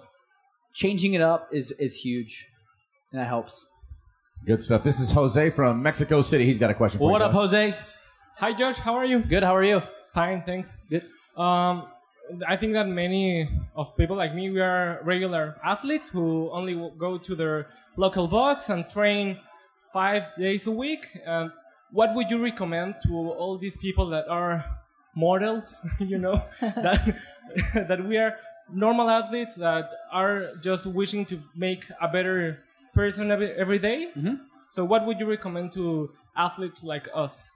changing 0.74 1.14
it 1.14 1.20
up 1.22 1.48
is 1.52 1.70
is 1.72 1.94
huge, 1.96 2.46
and 3.12 3.20
that 3.20 3.26
helps. 3.26 3.66
Good 4.44 4.62
stuff. 4.62 4.82
This 4.84 5.00
is 5.00 5.10
Jose 5.12 5.50
from 5.50 5.82
Mexico 5.82 6.20
City. 6.20 6.44
He's 6.44 6.58
got 6.58 6.70
a 6.70 6.74
question 6.74 6.98
for 6.98 7.04
Well, 7.04 7.12
what 7.12 7.20
you. 7.20 7.26
up, 7.26 7.32
Josh. 7.32 7.40
Jose? 7.52 7.78
Hi, 8.36 8.52
Josh. 8.52 8.76
How 8.76 8.94
are 8.96 9.04
you? 9.06 9.20
Good. 9.20 9.42
How 9.42 9.54
are 9.56 9.64
you? 9.64 9.80
Fine, 10.12 10.42
thanks. 10.42 10.82
Good. 10.90 11.04
Um, 11.36 11.86
I 12.46 12.56
think 12.56 12.72
that 12.74 12.86
many 12.88 13.48
of 13.74 13.96
people 13.96 14.16
like 14.16 14.34
me, 14.34 14.50
we 14.50 14.60
are 14.60 15.00
regular 15.02 15.56
athletes 15.64 16.10
who 16.10 16.50
only 16.50 16.74
go 16.98 17.16
to 17.18 17.34
their 17.34 17.68
local 17.96 18.26
box 18.28 18.68
and 18.68 18.88
train 18.88 19.38
five 19.94 20.24
days 20.36 20.66
a 20.66 20.74
week. 20.84 21.06
And 21.24 21.50
what 21.92 22.14
would 22.14 22.28
you 22.30 22.42
recommend 22.42 22.96
to 23.06 23.14
all 23.14 23.56
these 23.56 23.76
people 23.76 24.06
that 24.10 24.26
are 24.28 24.64
mortals? 25.14 25.78
you 26.12 26.18
know, 26.18 26.42
that 26.60 27.00
that 27.88 28.04
we 28.04 28.18
are 28.18 28.36
normal 28.68 29.08
athletes 29.08 29.54
that 29.56 29.86
are 30.12 30.50
just 30.62 30.84
wishing 30.86 31.24
to 31.26 31.36
make 31.54 31.84
a 32.00 32.08
better 32.08 32.58
person 32.92 33.30
every, 33.30 33.50
every 33.52 33.78
day? 33.78 34.10
Mhm. 34.16 34.40
So, 34.68 34.84
what 34.84 35.06
would 35.06 35.20
you 35.20 35.28
recommend 35.30 35.72
to 35.78 36.10
athletes 36.36 36.82
like 36.82 37.06
us? 37.14 37.48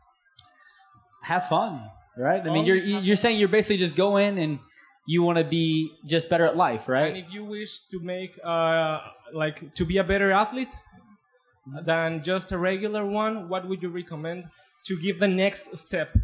Have 1.24 1.48
fun, 1.48 1.90
right? 2.16 2.40
I 2.46 2.50
mean, 2.54 2.64
you're 2.64 2.76
you're 3.06 3.16
saying 3.24 3.38
you're 3.40 3.48
basically 3.58 3.78
just 3.86 3.96
go 3.96 4.16
in 4.16 4.38
and 4.38 4.60
you 5.08 5.22
want 5.24 5.38
to 5.38 5.44
be 5.44 5.90
just 6.06 6.28
better 6.28 6.44
at 6.46 6.54
life, 6.56 6.88
right? 6.88 7.08
And 7.08 7.16
if 7.16 7.32
you 7.32 7.42
wish 7.42 7.80
to 7.92 7.98
make 7.98 8.38
uh, 8.44 9.00
like 9.32 9.74
to 9.74 9.84
be 9.84 9.96
a 9.98 10.04
better 10.04 10.30
athlete 10.30 10.68
than 11.82 12.22
just 12.22 12.52
a 12.52 12.58
regular 12.58 13.04
one, 13.04 13.48
what 13.48 13.68
would 13.68 13.82
you 13.82 13.88
recommend 13.88 14.44
to 14.84 14.98
give 14.98 15.18
the 15.18 15.28
next 15.28 15.76
step? 15.76 16.16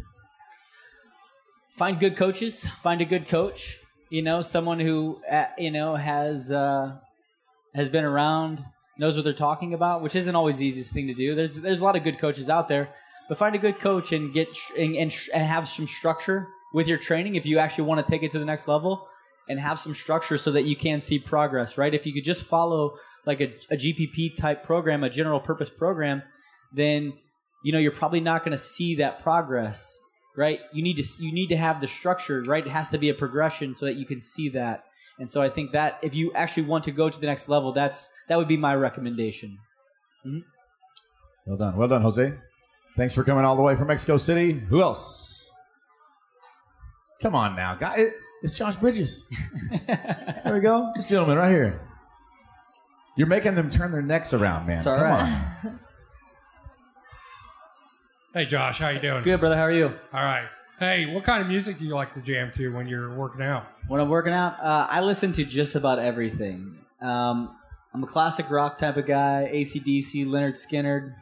find 1.75 1.99
good 1.99 2.15
coaches 2.15 2.65
find 2.65 3.01
a 3.01 3.05
good 3.05 3.27
coach 3.27 3.77
you 4.09 4.21
know 4.21 4.41
someone 4.41 4.79
who 4.79 5.19
uh, 5.29 5.45
you 5.57 5.69
know 5.69 5.95
has 5.95 6.51
uh, 6.51 6.95
has 7.73 7.89
been 7.89 8.05
around 8.05 8.63
knows 8.97 9.15
what 9.15 9.25
they're 9.25 9.33
talking 9.33 9.73
about 9.73 10.01
which 10.01 10.15
isn't 10.15 10.35
always 10.35 10.57
the 10.57 10.65
easiest 10.65 10.93
thing 10.93 11.07
to 11.07 11.13
do 11.13 11.35
there's 11.35 11.57
there's 11.57 11.81
a 11.81 11.83
lot 11.83 11.97
of 11.97 12.03
good 12.03 12.17
coaches 12.17 12.49
out 12.49 12.69
there 12.69 12.89
but 13.27 13.37
find 13.37 13.55
a 13.55 13.57
good 13.57 13.77
coach 13.79 14.13
and 14.13 14.33
get 14.33 14.47
and, 14.77 14.95
and, 14.95 15.13
and 15.33 15.43
have 15.43 15.67
some 15.67 15.85
structure 15.85 16.47
with 16.73 16.87
your 16.87 16.97
training 16.97 17.35
if 17.35 17.45
you 17.45 17.59
actually 17.59 17.83
want 17.83 18.03
to 18.03 18.09
take 18.09 18.23
it 18.23 18.31
to 18.31 18.39
the 18.39 18.45
next 18.45 18.69
level 18.69 19.09
and 19.49 19.59
have 19.59 19.77
some 19.77 19.93
structure 19.93 20.37
so 20.37 20.51
that 20.51 20.63
you 20.63 20.77
can 20.77 21.01
see 21.01 21.19
progress 21.19 21.77
right 21.77 21.93
if 21.93 22.05
you 22.05 22.13
could 22.13 22.23
just 22.23 22.45
follow 22.45 22.95
like 23.25 23.41
a, 23.41 23.53
a 23.71 23.77
gpp 23.77 24.35
type 24.35 24.63
program 24.63 25.03
a 25.03 25.09
general 25.09 25.39
purpose 25.39 25.69
program 25.69 26.21
then 26.73 27.13
you 27.63 27.71
know 27.71 27.79
you're 27.79 27.91
probably 27.91 28.19
not 28.19 28.43
going 28.43 28.51
to 28.51 28.57
see 28.57 28.95
that 28.95 29.21
progress 29.21 29.99
right 30.35 30.59
you 30.73 30.83
need 30.83 30.97
to 30.97 31.23
you 31.23 31.33
need 31.33 31.47
to 31.47 31.57
have 31.57 31.81
the 31.81 31.87
structure 31.87 32.43
right 32.43 32.65
it 32.65 32.69
has 32.69 32.89
to 32.89 32.97
be 32.97 33.09
a 33.09 33.13
progression 33.13 33.75
so 33.75 33.85
that 33.85 33.95
you 33.95 34.05
can 34.05 34.19
see 34.19 34.49
that 34.49 34.83
and 35.19 35.31
so 35.31 35.41
i 35.41 35.49
think 35.49 35.71
that 35.71 35.97
if 36.01 36.13
you 36.13 36.31
actually 36.33 36.63
want 36.63 36.83
to 36.83 36.91
go 36.91 37.09
to 37.09 37.19
the 37.19 37.27
next 37.27 37.49
level 37.49 37.71
that's 37.71 38.11
that 38.27 38.37
would 38.37 38.47
be 38.47 38.57
my 38.57 38.75
recommendation 38.75 39.57
mm-hmm. 40.25 40.39
Well 41.45 41.57
done. 41.57 41.77
Well 41.77 41.87
done, 41.87 42.01
Jose. 42.01 42.33
Thanks 42.97 43.13
for 43.13 43.23
coming 43.23 43.45
all 43.45 43.55
the 43.55 43.61
way 43.61 43.75
from 43.75 43.87
Mexico 43.87 44.17
City. 44.17 44.51
Who 44.51 44.81
else? 44.81 45.51
Come 47.21 47.35
on 47.35 47.55
now, 47.55 47.75
guy. 47.75 48.05
It's 48.41 48.55
Josh 48.55 48.75
Bridges. 48.77 49.27
there 49.87 50.51
we 50.53 50.59
go. 50.59 50.91
This 50.95 51.05
gentleman 51.05 51.37
right 51.37 51.51
here. 51.51 51.79
You're 53.15 53.27
making 53.27 53.55
them 53.55 53.69
turn 53.69 53.91
their 53.91 54.01
necks 54.01 54.33
around, 54.33 54.67
man. 54.67 54.79
It's 54.79 54.87
all 54.87 54.97
Come 54.97 55.05
right. 55.05 55.45
on. 55.65 55.79
Hey 58.33 58.45
Josh, 58.45 58.79
how 58.79 58.89
you 58.89 58.99
doing? 58.99 59.23
Good, 59.23 59.39
brother. 59.39 59.55
How 59.55 59.61
are 59.61 59.71
you? 59.71 59.85
All 60.11 60.21
right. 60.21 60.43
Hey, 60.77 61.05
what 61.05 61.23
kind 61.23 61.41
of 61.41 61.47
music 61.47 61.77
do 61.79 61.85
you 61.85 61.95
like 61.95 62.11
to 62.15 62.21
jam 62.21 62.51
to 62.55 62.75
when 62.75 62.85
you're 62.85 63.15
working 63.17 63.41
out? 63.41 63.65
When 63.87 64.01
I'm 64.01 64.09
working 64.09 64.33
out, 64.33 64.59
uh, 64.59 64.87
I 64.89 64.99
listen 64.99 65.31
to 65.33 65.45
just 65.45 65.73
about 65.77 65.99
everything. 65.99 66.77
Um, 66.99 67.55
I'm 67.93 68.03
a 68.03 68.07
classic 68.07 68.51
rock 68.51 68.77
type 68.77 68.97
of 68.97 69.05
guy: 69.05 69.49
ACDC, 69.53 70.25
Lynyrd 70.25 70.55
Skynyrd, 70.57 71.15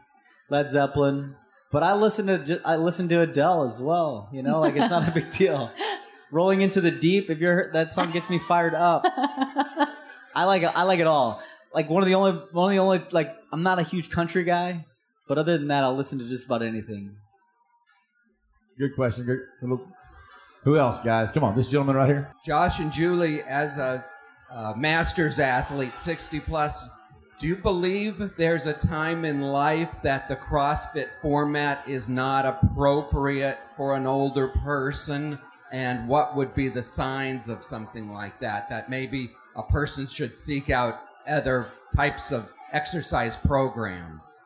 Led 0.49 0.67
Zeppelin. 0.71 1.35
But 1.71 1.83
I 1.83 1.93
listen 1.93 2.25
to 2.25 2.59
I 2.65 2.77
listen 2.77 3.07
to 3.09 3.21
Adele 3.21 3.61
as 3.61 3.79
well. 3.79 4.27
You 4.33 4.41
know, 4.41 4.59
like 4.61 4.75
it's 4.75 4.89
not 4.89 5.07
a 5.07 5.11
big 5.11 5.31
deal. 5.31 5.71
Rolling 6.31 6.61
into 6.61 6.81
the 6.81 6.89
deep. 6.89 7.29
If 7.29 7.37
you're 7.37 7.71
that 7.73 7.91
song 7.91 8.09
gets 8.09 8.27
me 8.27 8.39
fired 8.39 8.73
up. 8.73 9.03
I 10.35 10.45
like 10.45 10.63
it. 10.63 10.71
I 10.75 10.81
like 10.81 10.97
it 10.99 11.05
all. 11.05 11.43
Like 11.73 11.89
one 11.89 12.03
of 12.03 12.07
the 12.07 12.15
only 12.15 12.31
one 12.51 12.71
of 12.71 12.75
the 12.75 12.79
only 12.79 13.01
like 13.11 13.35
I'm 13.51 13.63
not 13.63 13.79
a 13.79 13.83
huge 13.83 14.09
country 14.09 14.43
guy, 14.43 14.85
but 15.27 15.37
other 15.37 15.57
than 15.57 15.67
that, 15.69 15.83
I'll 15.83 15.95
listen 15.95 16.19
to 16.19 16.25
just 16.27 16.45
about 16.45 16.61
anything. 16.61 17.15
Good 18.77 18.95
question. 18.95 19.25
Good. 19.25 19.39
little- 19.61 19.87
Who 20.63 20.77
else, 20.77 21.03
guys? 21.03 21.31
Come 21.31 21.43
on, 21.43 21.55
this 21.55 21.67
gentleman 21.67 21.95
right 21.95 22.07
here. 22.07 22.31
Josh 22.45 22.79
and 22.79 22.91
Julie, 22.91 23.41
as 23.43 23.77
a, 23.77 24.03
uh 24.51 24.73
masters 24.77 25.39
athlete, 25.39 25.95
60 25.97 26.39
plus, 26.41 26.89
do 27.39 27.47
you 27.47 27.55
believe 27.55 28.31
there's 28.37 28.67
a 28.67 28.73
time 28.73 29.25
in 29.25 29.41
life 29.41 30.01
that 30.03 30.27
the 30.27 30.35
CrossFit 30.35 31.09
format 31.21 31.87
is 31.87 32.07
not 32.07 32.45
appropriate 32.45 33.57
for 33.75 33.95
an 33.95 34.05
older 34.07 34.47
person? 34.47 35.37
And 35.71 36.07
what 36.07 36.35
would 36.35 36.53
be 36.53 36.69
the 36.69 36.83
signs 36.83 37.49
of 37.49 37.63
something 37.63 38.09
like 38.13 38.39
that? 38.39 38.69
That 38.69 38.89
maybe 38.89 39.31
a 39.55 39.63
person 39.63 40.05
should 40.07 40.37
seek 40.37 40.69
out 40.69 40.99
other 41.27 41.67
types 41.95 42.31
of 42.31 42.51
exercise 42.71 43.35
programs? 43.35 44.39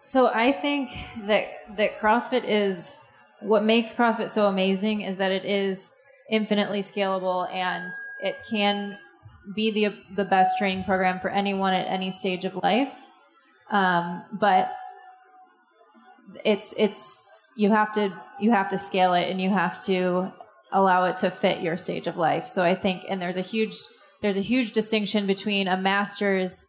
So 0.00 0.30
I 0.32 0.52
think 0.52 0.90
that 1.26 1.46
that 1.76 1.98
CrossFit 1.98 2.44
is 2.44 2.94
what 3.40 3.64
makes 3.64 3.94
CrossFit 3.94 4.30
so 4.30 4.46
amazing 4.46 5.02
is 5.02 5.16
that 5.16 5.32
it 5.32 5.44
is 5.44 5.92
infinitely 6.30 6.80
scalable 6.80 7.52
and 7.52 7.92
it 8.22 8.36
can 8.48 8.98
be 9.54 9.70
the 9.70 9.94
the 10.14 10.24
best 10.24 10.58
training 10.58 10.84
program 10.84 11.20
for 11.20 11.30
anyone 11.30 11.72
at 11.72 11.86
any 11.86 12.10
stage 12.10 12.44
of 12.44 12.56
life. 12.62 13.06
Um, 13.70 14.22
but 14.32 14.74
it's 16.44 16.74
it's 16.76 17.50
you 17.56 17.70
have 17.70 17.92
to 17.92 18.12
you 18.40 18.50
have 18.50 18.68
to 18.70 18.78
scale 18.78 19.14
it 19.14 19.30
and 19.30 19.40
you 19.40 19.50
have 19.50 19.82
to 19.84 20.32
allow 20.72 21.04
it 21.04 21.16
to 21.18 21.30
fit 21.30 21.60
your 21.60 21.76
stage 21.76 22.06
of 22.06 22.16
life. 22.16 22.46
So 22.46 22.62
I 22.62 22.74
think 22.74 23.04
and 23.08 23.20
there's 23.20 23.36
a 23.36 23.42
huge 23.42 23.74
there's 24.20 24.36
a 24.36 24.42
huge 24.42 24.72
distinction 24.72 25.26
between 25.26 25.68
a 25.68 25.76
master's 25.76 26.66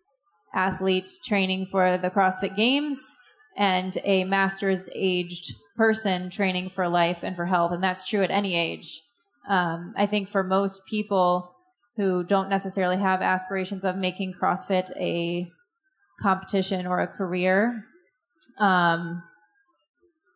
athlete 0.54 1.10
training 1.26 1.66
for 1.66 1.98
the 1.98 2.10
CrossFit 2.10 2.56
Games 2.56 3.16
and 3.58 3.98
a 4.04 4.24
master's 4.24 4.90
aged 4.94 5.54
person 5.76 6.30
training 6.30 6.70
for 6.70 6.88
life 6.88 7.24
and 7.24 7.36
for 7.36 7.46
health. 7.46 7.72
And 7.72 7.84
that's 7.84 8.08
true 8.08 8.24
at 8.24 8.32
any 8.32 8.56
age. 8.56 9.02
Um, 9.48 9.94
I 9.98 10.06
think 10.06 10.30
for 10.30 10.44
most 10.44 10.86
people 10.88 11.56
who 11.98 12.24
don't 12.24 12.50
necessarily 12.50 12.98
have 12.98 13.22
aspirations 13.22 13.84
of 13.84 13.98
making 13.98 14.34
CrossFit 14.34 14.90
a 14.98 15.50
competition 16.22 16.86
or 16.86 17.00
a 17.00 17.08
career, 17.08 17.86
um, 18.58 19.24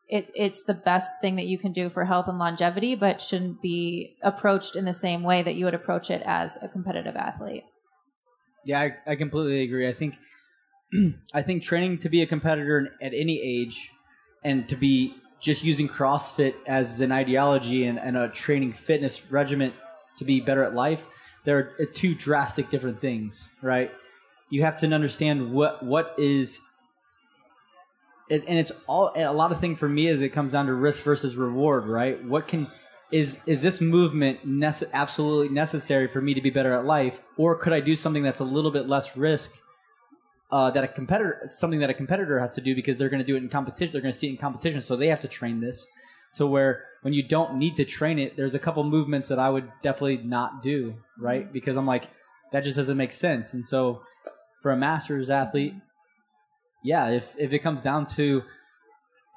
it, 0.08 0.32
it's 0.36 0.64
the 0.64 0.74
best 0.74 1.22
thing 1.22 1.36
that 1.38 1.46
you 1.46 1.58
can 1.58 1.72
do 1.72 1.90
for 1.90 2.06
health 2.06 2.28
and 2.28 2.38
longevity, 2.38 2.96
but 2.96 3.22
shouldn't 3.22 3.62
be 3.62 4.16
approached 4.22 4.76
in 4.76 4.86
the 4.86 4.94
same 4.94 5.24
way 5.24 5.44
that 5.44 5.56
you 5.56 5.66
would 5.66 5.74
approach 5.74 6.10
it 6.12 6.22
as 6.26 6.58
a 6.62 6.68
competitive 6.68 7.16
athlete. 7.16 7.64
Yeah, 8.66 8.80
I, 8.80 8.96
I 9.08 9.16
completely 9.16 9.62
agree. 9.62 9.88
I 9.88 9.94
think 9.94 10.18
I 11.34 11.42
think 11.42 11.64
training 11.64 12.00
to 12.00 12.10
be 12.10 12.22
a 12.22 12.26
competitor 12.26 12.92
at 13.02 13.14
any 13.14 13.42
age 13.42 13.92
and 14.44 14.68
to 14.70 14.76
be 14.76 15.16
just 15.40 15.64
using 15.64 15.90
CrossFit 15.90 16.54
as 16.68 17.02
an 17.02 17.12
ideology 17.12 17.86
and, 17.86 18.00
and 18.00 18.16
a 18.16 18.30
training 18.30 18.74
fitness 18.74 19.30
regimen 19.32 19.74
to 20.18 20.24
be 20.24 20.40
better 20.40 20.64
at 20.64 20.74
life, 20.74 21.08
they're 21.44 21.74
uh, 21.80 21.86
two 21.94 22.16
drastic 22.16 22.70
different 22.70 23.02
things, 23.02 23.50
right? 23.62 23.92
You 24.50 24.62
have 24.62 24.78
to 24.78 24.88
understand 24.88 25.52
what 25.52 25.84
what 25.84 26.14
is 26.18 26.62
it- 28.30 28.44
and 28.48 28.58
it's 28.58 28.72
all 28.88 29.12
a 29.16 29.32
lot 29.34 29.52
of 29.52 29.60
thing 29.60 29.76
for 29.76 29.90
me 29.90 30.08
is 30.08 30.22
it 30.22 30.30
comes 30.30 30.54
down 30.54 30.66
to 30.68 30.74
risk 30.74 31.04
versus 31.04 31.36
reward, 31.36 31.86
right? 31.86 32.24
What 32.24 32.48
can 32.48 32.68
is 33.12 33.48
is 33.48 33.62
this 33.62 33.80
movement 33.80 34.48
nece- 34.48 34.90
absolutely 34.94 35.50
necessary 35.50 36.08
for 36.08 36.22
me 36.22 36.34
to 36.34 36.42
be 36.42 36.50
better 36.50 36.74
at 36.74 36.86
life, 36.86 37.22
or 37.38 37.56
could 37.56 37.74
I 37.74 37.80
do 37.80 37.96
something 37.96 38.24
that's 38.24 38.40
a 38.40 38.44
little 38.46 38.72
bit 38.72 38.88
less 38.88 39.16
risk 39.18 39.54
uh, 40.52 40.70
that 40.72 40.84
a 40.84 40.88
competitor 40.88 41.48
something 41.50 41.80
that 41.80 41.90
a 41.90 41.94
competitor 41.94 42.40
has 42.40 42.54
to 42.56 42.62
do 42.62 42.74
because 42.76 42.98
they're 42.98 43.10
going 43.10 43.22
to 43.22 43.26
do 43.28 43.36
it 43.36 43.44
in 43.44 43.50
competition, 43.50 43.92
they're 43.92 44.02
going 44.02 44.12
to 44.12 44.18
see 44.18 44.28
it 44.28 44.32
in 44.32 44.38
competition, 44.38 44.82
so 44.82 44.96
they 44.96 45.08
have 45.08 45.20
to 45.20 45.28
train 45.28 45.60
this 45.62 45.88
to 46.36 46.48
where 46.48 46.86
when 47.04 47.14
you 47.14 47.22
don't 47.22 47.56
need 47.56 47.76
to 47.76 47.86
train 47.86 48.18
it, 48.18 48.36
there's 48.38 48.56
a 48.56 48.60
couple 48.60 48.84
movements 48.84 49.28
that 49.28 49.38
I 49.38 49.50
would 49.50 49.72
definitely 49.84 50.18
not 50.18 50.64
do, 50.64 50.96
right? 51.20 51.52
Because 51.52 51.76
I'm 51.78 51.86
like 51.86 52.10
that 52.52 52.64
just 52.64 52.78
doesn't 52.78 52.98
make 52.98 53.12
sense, 53.12 53.54
and 53.54 53.66
so 53.66 54.02
for 54.62 54.72
a 54.72 54.78
masters 54.78 55.30
athlete 55.30 55.74
yeah, 56.84 57.10
if 57.10 57.36
if 57.40 57.54
it 57.54 57.60
comes 57.60 57.82
down 57.84 58.06
to 58.08 58.44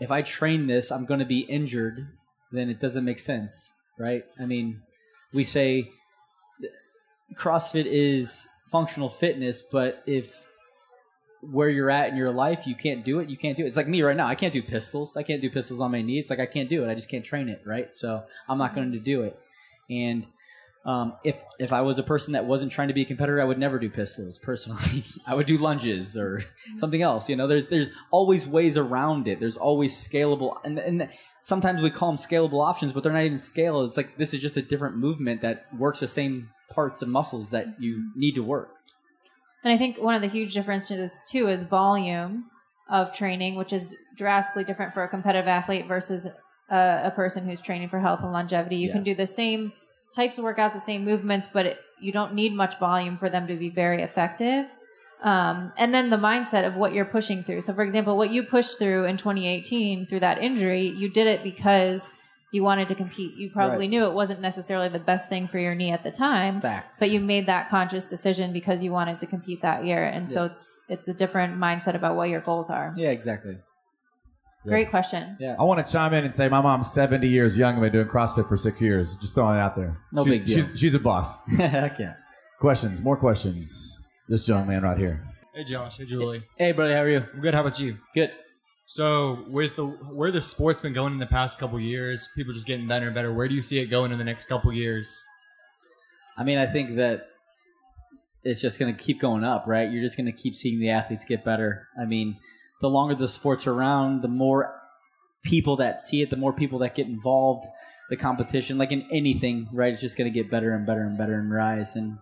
if 0.00 0.10
I 0.10 0.22
train 0.22 0.66
this, 0.66 0.90
I'm 0.90 1.06
going 1.06 1.20
to 1.20 1.26
be 1.26 1.40
injured, 1.40 2.08
then 2.52 2.68
it 2.68 2.80
doesn't 2.80 3.04
make 3.04 3.18
sense, 3.18 3.70
right? 3.98 4.24
I 4.38 4.44
mean, 4.44 4.82
we 5.32 5.44
say 5.44 5.90
CrossFit 7.34 7.86
is 7.86 8.46
functional 8.66 9.08
fitness, 9.08 9.62
but 9.62 10.02
if 10.06 10.48
where 11.40 11.68
you're 11.68 11.90
at 11.90 12.10
in 12.10 12.16
your 12.16 12.32
life, 12.32 12.66
you 12.66 12.74
can't 12.74 13.04
do 13.04 13.20
it, 13.20 13.28
you 13.28 13.36
can't 13.36 13.56
do 13.56 13.64
it. 13.64 13.68
It's 13.68 13.76
like 13.76 13.88
me 13.88 14.02
right 14.02 14.16
now. 14.16 14.26
I 14.26 14.34
can't 14.34 14.52
do 14.52 14.62
pistols. 14.62 15.16
I 15.16 15.22
can't 15.22 15.40
do 15.40 15.50
pistols 15.50 15.80
on 15.80 15.92
my 15.92 16.02
knee. 16.02 16.18
It's 16.18 16.30
like 16.30 16.40
I 16.40 16.46
can't 16.46 16.68
do 16.68 16.84
it. 16.84 16.90
I 16.90 16.94
just 16.94 17.10
can't 17.10 17.24
train 17.24 17.48
it, 17.48 17.62
right? 17.64 17.94
So 17.94 18.24
I'm 18.48 18.58
not 18.58 18.74
going 18.74 18.92
to 18.92 18.98
do 18.98 19.22
it. 19.22 19.38
And 19.88 20.26
um, 20.86 21.14
if 21.24 21.42
if 21.58 21.72
I 21.72 21.82
was 21.82 21.98
a 21.98 22.04
person 22.04 22.32
that 22.34 22.44
wasn't 22.44 22.70
trying 22.70 22.88
to 22.88 22.94
be 22.94 23.02
a 23.02 23.04
competitor, 23.04 23.40
I 23.42 23.44
would 23.44 23.58
never 23.58 23.80
do 23.80 23.90
pistols. 23.90 24.38
Personally, 24.38 25.02
I 25.26 25.34
would 25.34 25.46
do 25.46 25.56
lunges 25.56 26.16
or 26.16 26.38
something 26.76 27.02
else. 27.02 27.28
You 27.28 27.34
know, 27.34 27.48
there's 27.48 27.66
there's 27.66 27.88
always 28.12 28.48
ways 28.48 28.76
around 28.76 29.26
it. 29.26 29.40
There's 29.40 29.56
always 29.56 29.94
scalable, 29.94 30.56
and 30.64 30.78
and 30.78 31.08
sometimes 31.40 31.82
we 31.82 31.90
call 31.90 32.12
them 32.12 32.18
scalable 32.18 32.64
options, 32.64 32.92
but 32.92 33.02
they're 33.02 33.12
not 33.12 33.24
even 33.24 33.40
scale. 33.40 33.82
It's 33.82 33.96
like 33.96 34.16
this 34.16 34.32
is 34.32 34.40
just 34.40 34.56
a 34.56 34.62
different 34.62 34.96
movement 34.96 35.40
that 35.42 35.66
works 35.76 35.98
the 35.98 36.06
same 36.06 36.50
parts 36.70 37.02
and 37.02 37.10
muscles 37.10 37.50
that 37.50 37.66
you 37.80 38.12
need 38.14 38.36
to 38.36 38.44
work. 38.44 38.70
And 39.64 39.72
I 39.72 39.78
think 39.78 39.98
one 39.98 40.14
of 40.14 40.22
the 40.22 40.28
huge 40.28 40.54
differences 40.54 41.24
too 41.28 41.48
is 41.48 41.64
volume 41.64 42.44
of 42.88 43.12
training, 43.12 43.56
which 43.56 43.72
is 43.72 43.96
drastically 44.16 44.62
different 44.62 44.94
for 44.94 45.02
a 45.02 45.08
competitive 45.08 45.48
athlete 45.48 45.88
versus 45.88 46.28
a, 46.70 47.00
a 47.04 47.10
person 47.10 47.44
who's 47.44 47.60
training 47.60 47.88
for 47.88 47.98
health 47.98 48.22
and 48.22 48.30
longevity. 48.30 48.76
You 48.76 48.92
can 48.92 49.02
do 49.02 49.16
the 49.16 49.26
same 49.26 49.72
types 50.16 50.38
of 50.38 50.44
workouts, 50.44 50.72
the 50.72 50.80
same 50.80 51.04
movements, 51.04 51.48
but 51.52 51.66
it, 51.66 51.78
you 52.00 52.10
don't 52.10 52.34
need 52.34 52.52
much 52.54 52.78
volume 52.78 53.16
for 53.16 53.28
them 53.28 53.46
to 53.46 53.54
be 53.54 53.68
very 53.68 54.02
effective. 54.02 54.66
Um, 55.22 55.72
and 55.76 55.94
then 55.94 56.10
the 56.10 56.16
mindset 56.16 56.66
of 56.66 56.74
what 56.74 56.92
you're 56.92 57.04
pushing 57.04 57.42
through. 57.42 57.62
So, 57.62 57.72
for 57.72 57.82
example, 57.82 58.16
what 58.16 58.30
you 58.30 58.42
pushed 58.42 58.78
through 58.78 59.04
in 59.04 59.16
2018 59.16 60.06
through 60.06 60.20
that 60.20 60.38
injury, 60.42 60.88
you 60.88 61.08
did 61.08 61.26
it 61.26 61.42
because 61.42 62.12
you 62.52 62.62
wanted 62.62 62.88
to 62.88 62.94
compete. 62.94 63.34
You 63.36 63.50
probably 63.50 63.80
Right. 63.80 63.90
knew 63.90 64.04
it 64.04 64.14
wasn't 64.14 64.40
necessarily 64.40 64.88
the 64.88 64.98
best 64.98 65.28
thing 65.28 65.46
for 65.46 65.58
your 65.58 65.74
knee 65.74 65.90
at 65.90 66.02
the 66.04 66.10
time. 66.10 66.60
Fact. 66.60 66.98
But 66.98 67.10
you 67.10 67.20
made 67.20 67.46
that 67.46 67.68
conscious 67.68 68.06
decision 68.06 68.52
because 68.52 68.82
you 68.82 68.92
wanted 68.92 69.18
to 69.18 69.26
compete 69.26 69.62
that 69.62 69.84
year. 69.84 70.04
And 70.04 70.30
so 70.30 70.44
it's 70.44 70.80
it's 70.88 71.08
a 71.08 71.14
different 71.14 71.58
mindset 71.58 71.94
about 71.94 72.16
what 72.16 72.28
your 72.28 72.40
goals 72.40 72.70
are. 72.70 72.92
Yeah, 72.96 73.10
exactly. 73.10 73.58
Great 74.68 74.90
question. 74.90 75.36
Yeah. 75.38 75.56
I 75.58 75.62
want 75.64 75.84
to 75.86 75.92
chime 75.92 76.12
in 76.14 76.24
and 76.24 76.34
say 76.34 76.48
my 76.48 76.60
mom's 76.60 76.92
70 76.92 77.26
years 77.28 77.56
young 77.56 77.74
and 77.74 77.82
been 77.82 77.92
doing 77.92 78.06
CrossFit 78.08 78.48
for 78.48 78.56
six 78.56 78.80
years. 78.82 79.16
Just 79.16 79.34
throwing 79.34 79.56
it 79.56 79.60
out 79.60 79.76
there. 79.76 79.98
No 80.12 80.24
She's- 80.24 80.36
big 80.38 80.46
deal. 80.46 80.56
She's, 80.56 80.80
she's 80.80 80.94
a 80.94 80.98
boss. 80.98 81.44
Heck 81.56 81.98
yeah. 81.98 82.14
Questions? 82.58 83.00
More 83.00 83.16
questions? 83.16 84.00
This 84.28 84.46
young 84.48 84.66
man 84.66 84.82
right 84.82 84.98
here. 84.98 85.22
Hey 85.54 85.64
Josh, 85.64 85.98
hey 85.98 86.04
Julie. 86.04 86.42
Hey, 86.58 86.72
brother, 86.72 86.94
how 86.94 87.02
are 87.02 87.08
you? 87.08 87.24
I'm 87.32 87.40
good. 87.40 87.54
How 87.54 87.60
about 87.62 87.78
you? 87.80 87.96
Good. 88.14 88.30
So, 88.84 89.44
with 89.48 89.76
the 89.76 89.86
where 89.86 90.30
the 90.30 90.40
sport's 90.42 90.80
been 90.80 90.92
going 90.92 91.12
in 91.12 91.18
the 91.18 91.26
past 91.26 91.58
couple 91.58 91.80
years, 91.80 92.28
people 92.36 92.52
just 92.52 92.66
getting 92.66 92.86
better 92.86 93.06
and 93.06 93.14
better. 93.14 93.32
Where 93.32 93.48
do 93.48 93.54
you 93.54 93.62
see 93.62 93.78
it 93.78 93.86
going 93.86 94.12
in 94.12 94.18
the 94.18 94.24
next 94.24 94.46
couple 94.48 94.72
years? 94.72 95.22
I 96.36 96.44
mean, 96.44 96.58
I 96.58 96.66
think 96.66 96.96
that 96.96 97.28
it's 98.44 98.60
just 98.60 98.78
going 98.78 98.94
to 98.94 99.02
keep 99.02 99.20
going 99.20 99.44
up, 99.44 99.64
right? 99.66 99.90
You're 99.90 100.02
just 100.02 100.16
going 100.16 100.26
to 100.26 100.32
keep 100.32 100.54
seeing 100.54 100.78
the 100.78 100.90
athletes 100.90 101.24
get 101.24 101.44
better. 101.44 101.88
I 102.00 102.04
mean, 102.04 102.36
the 102.80 102.88
longer 102.88 103.14
the 103.14 103.28
sport's 103.28 103.66
around, 103.66 104.22
the 104.22 104.28
more 104.28 104.80
people 105.42 105.76
that 105.76 106.00
see 106.00 106.22
it, 106.22 106.30
the 106.30 106.36
more 106.36 106.52
people 106.52 106.78
that 106.80 106.94
get 106.94 107.06
involved, 107.06 107.64
the 108.10 108.16
competition, 108.16 108.78
like 108.78 108.92
in 108.92 109.06
anything, 109.10 109.68
right? 109.72 109.92
It's 109.92 110.00
just 110.00 110.16
going 110.18 110.30
to 110.32 110.34
get 110.34 110.50
better 110.50 110.72
and 110.72 110.86
better 110.86 111.02
and 111.02 111.16
better 111.16 111.34
and 111.38 111.50
rise. 111.50 111.96
And 111.96 112.18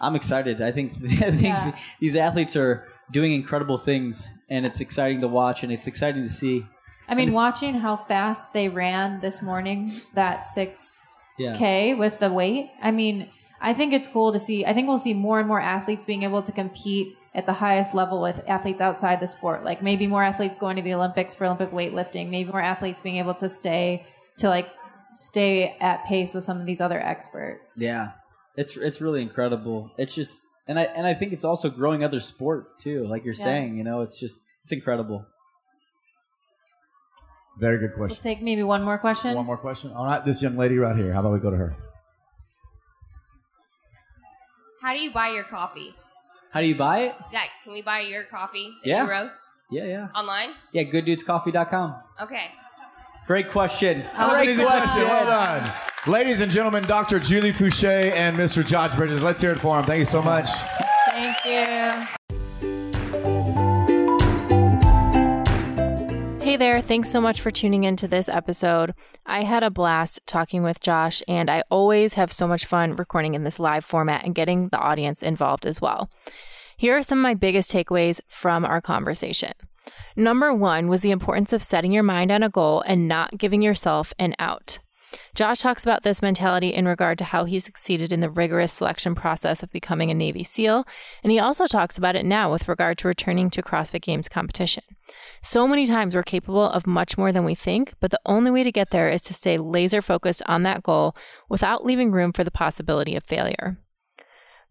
I'm 0.00 0.14
excited. 0.16 0.60
I 0.62 0.70
think, 0.72 0.92
I 1.02 1.30
think 1.30 1.42
Yeah. 1.42 1.76
these 2.00 2.16
athletes 2.16 2.56
are 2.56 2.86
doing 3.10 3.32
incredible 3.32 3.76
things, 3.76 4.28
and 4.48 4.64
it's 4.64 4.80
exciting 4.80 5.20
to 5.22 5.28
watch 5.28 5.62
and 5.64 5.72
it's 5.72 5.86
exciting 5.86 6.22
to 6.22 6.28
see. 6.28 6.64
I 7.08 7.14
mean, 7.16 7.32
watching 7.32 7.74
how 7.74 7.96
fast 7.96 8.52
they 8.52 8.68
ran 8.68 9.18
this 9.18 9.42
morning, 9.42 9.90
that 10.14 10.44
6K 10.56 11.06
Yeah. 11.38 11.94
with 11.94 12.20
the 12.20 12.30
weight. 12.32 12.70
I 12.80 12.90
mean, 12.92 13.28
I 13.60 13.74
think 13.74 13.92
it's 13.92 14.06
cool 14.08 14.32
to 14.32 14.38
see. 14.38 14.64
I 14.64 14.72
think 14.72 14.86
we'll 14.88 14.96
see 14.98 15.12
more 15.14 15.38
and 15.40 15.48
more 15.48 15.60
athletes 15.60 16.04
being 16.04 16.22
able 16.22 16.40
to 16.42 16.52
compete 16.52 17.16
at 17.34 17.46
the 17.46 17.52
highest 17.52 17.94
level 17.94 18.20
with 18.20 18.42
athletes 18.48 18.80
outside 18.80 19.20
the 19.20 19.26
sport. 19.26 19.64
Like 19.64 19.82
maybe 19.82 20.06
more 20.06 20.22
athletes 20.24 20.58
going 20.58 20.76
to 20.76 20.82
the 20.82 20.94
Olympics 20.94 21.34
for 21.34 21.44
Olympic 21.46 21.70
weightlifting. 21.70 22.28
Maybe 22.28 22.50
more 22.50 22.60
athletes 22.60 23.00
being 23.00 23.16
able 23.16 23.34
to 23.34 23.48
stay 23.48 24.04
to 24.38 24.48
like 24.48 24.68
stay 25.12 25.76
at 25.80 26.04
pace 26.06 26.34
with 26.34 26.44
some 26.44 26.60
of 26.60 26.66
these 26.66 26.80
other 26.80 27.00
experts. 27.00 27.78
Yeah, 27.80 28.12
it's 28.56 28.76
it's 28.76 29.00
really 29.00 29.22
incredible. 29.22 29.90
It's 29.96 30.14
just, 30.14 30.44
and 30.66 30.78
I 30.78 30.84
and 30.84 31.06
I 31.06 31.14
think 31.14 31.32
it's 31.32 31.44
also 31.44 31.70
growing 31.70 32.02
other 32.02 32.20
sports 32.20 32.74
too. 32.80 33.04
Like 33.06 33.24
you're 33.24 33.34
Yeah. 33.34 33.44
saying, 33.44 33.76
you 33.78 33.84
know, 33.84 34.00
it's 34.02 34.18
just 34.18 34.40
it's 34.62 34.72
incredible. 34.72 35.24
Very 37.58 37.78
good 37.78 37.90
We'll 37.90 38.08
question. 38.08 38.22
take 38.22 38.40
maybe 38.42 38.62
one 38.62 38.82
more 38.82 38.96
question. 38.98 39.34
One 39.34 39.44
more 39.46 39.58
question. 39.58 39.92
All 39.92 40.04
right, 40.06 40.24
this 40.24 40.42
young 40.42 40.56
lady 40.56 40.78
right 40.78 40.96
here. 40.96 41.12
How 41.12 41.20
about 41.20 41.32
we 41.32 41.38
go 41.40 41.50
to 41.50 41.56
her? 41.56 41.76
How 44.80 44.94
do 44.94 45.00
you 45.00 45.10
buy 45.12 45.28
your 45.28 45.44
coffee? 45.44 45.94
How 46.52 46.60
do 46.60 46.66
you 46.66 46.74
buy 46.76 47.00
it? 47.00 47.14
Yeah, 47.32 47.42
can 47.62 47.72
we 47.72 47.82
buy 47.82 48.00
your 48.00 48.24
coffee 48.24 48.74
at 48.82 48.86
Yeah. 48.86 49.06
Euros 49.06 49.48
Yeah, 49.70 49.84
yeah, 49.84 50.08
online? 50.16 50.50
yeah. 50.72 50.82
GoodDudesCoffee.com. 50.84 51.94
Okay. 52.22 52.50
Great 53.26 53.50
question. 53.50 54.00
That 54.00 54.12
was 54.18 54.22
an 54.26 54.30
Great 54.44 54.48
easy 54.50 54.64
question. 54.64 55.02
Well 55.02 55.26
done. 55.26 55.72
Ladies 56.06 56.40
and 56.40 56.50
gentlemen, 56.50 56.82
Dr. 56.84 57.20
Julie 57.20 57.52
Foucher 57.52 58.10
and 58.12 58.36
Mr. 58.36 58.66
Josh 58.66 58.94
Bridges. 58.96 59.22
Let's 59.22 59.40
hear 59.40 59.52
it 59.52 59.60
for 59.60 59.78
him. 59.78 59.84
Thank 59.84 60.00
you 60.00 60.04
so 60.06 60.22
much. 60.22 60.48
Thank 61.10 61.36
you. 61.44 62.14
Hey 66.50 66.56
there, 66.56 66.80
thanks 66.82 67.08
so 67.08 67.20
much 67.20 67.40
for 67.40 67.52
tuning 67.52 67.84
into 67.84 68.08
this 68.08 68.28
episode. 68.28 68.92
I 69.24 69.44
had 69.44 69.62
a 69.62 69.70
blast 69.70 70.18
talking 70.26 70.64
with 70.64 70.80
Josh, 70.80 71.22
and 71.28 71.48
I 71.48 71.62
always 71.70 72.14
have 72.14 72.32
so 72.32 72.48
much 72.48 72.66
fun 72.66 72.96
recording 72.96 73.34
in 73.34 73.44
this 73.44 73.60
live 73.60 73.84
format 73.84 74.24
and 74.24 74.34
getting 74.34 74.68
the 74.70 74.78
audience 74.80 75.22
involved 75.22 75.64
as 75.64 75.80
well. 75.80 76.10
Here 76.76 76.96
are 76.96 77.04
some 77.04 77.18
of 77.18 77.22
my 77.22 77.34
biggest 77.34 77.70
takeaways 77.70 78.20
from 78.26 78.64
our 78.64 78.80
conversation. 78.80 79.52
Number 80.16 80.52
one 80.52 80.88
was 80.88 81.02
the 81.02 81.12
importance 81.12 81.52
of 81.52 81.62
setting 81.62 81.92
your 81.92 82.02
mind 82.02 82.32
on 82.32 82.42
a 82.42 82.50
goal 82.50 82.82
and 82.84 83.06
not 83.06 83.38
giving 83.38 83.62
yourself 83.62 84.12
an 84.18 84.34
out. 84.40 84.80
Josh 85.40 85.60
talks 85.60 85.84
about 85.84 86.02
this 86.02 86.20
mentality 86.20 86.68
in 86.68 86.86
regard 86.86 87.16
to 87.16 87.24
how 87.24 87.46
he 87.46 87.58
succeeded 87.58 88.12
in 88.12 88.20
the 88.20 88.28
rigorous 88.28 88.74
selection 88.74 89.14
process 89.14 89.62
of 89.62 89.72
becoming 89.72 90.10
a 90.10 90.14
Navy 90.14 90.44
SEAL, 90.44 90.86
and 91.22 91.32
he 91.32 91.38
also 91.38 91.66
talks 91.66 91.96
about 91.96 92.14
it 92.14 92.26
now 92.26 92.52
with 92.52 92.68
regard 92.68 92.98
to 92.98 93.08
returning 93.08 93.48
to 93.48 93.62
CrossFit 93.62 94.02
Games 94.02 94.28
competition. 94.28 94.84
So 95.40 95.66
many 95.66 95.86
times 95.86 96.14
we're 96.14 96.24
capable 96.24 96.68
of 96.68 96.86
much 96.86 97.16
more 97.16 97.32
than 97.32 97.46
we 97.46 97.54
think, 97.54 97.94
but 98.00 98.10
the 98.10 98.20
only 98.26 98.50
way 98.50 98.64
to 98.64 98.70
get 98.70 98.90
there 98.90 99.08
is 99.08 99.22
to 99.22 99.32
stay 99.32 99.56
laser 99.56 100.02
focused 100.02 100.42
on 100.44 100.62
that 100.64 100.82
goal 100.82 101.16
without 101.48 101.86
leaving 101.86 102.12
room 102.12 102.34
for 102.34 102.44
the 102.44 102.50
possibility 102.50 103.16
of 103.16 103.24
failure. 103.24 103.78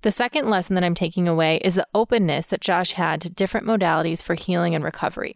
The 0.04 0.12
second 0.12 0.52
lesson 0.52 0.76
that 0.76 0.84
I'm 0.84 0.94
taking 0.94 1.28
away 1.28 1.60
is 1.64 1.74
the 1.74 1.88
openness 1.96 2.46
that 2.46 2.62
Josh 2.62 2.92
had 2.92 3.22
to 3.22 3.32
different 3.32 3.66
modalities 3.66 4.22
for 4.22 4.36
healing 4.36 4.76
and 4.76 4.84
recovery. 4.84 5.34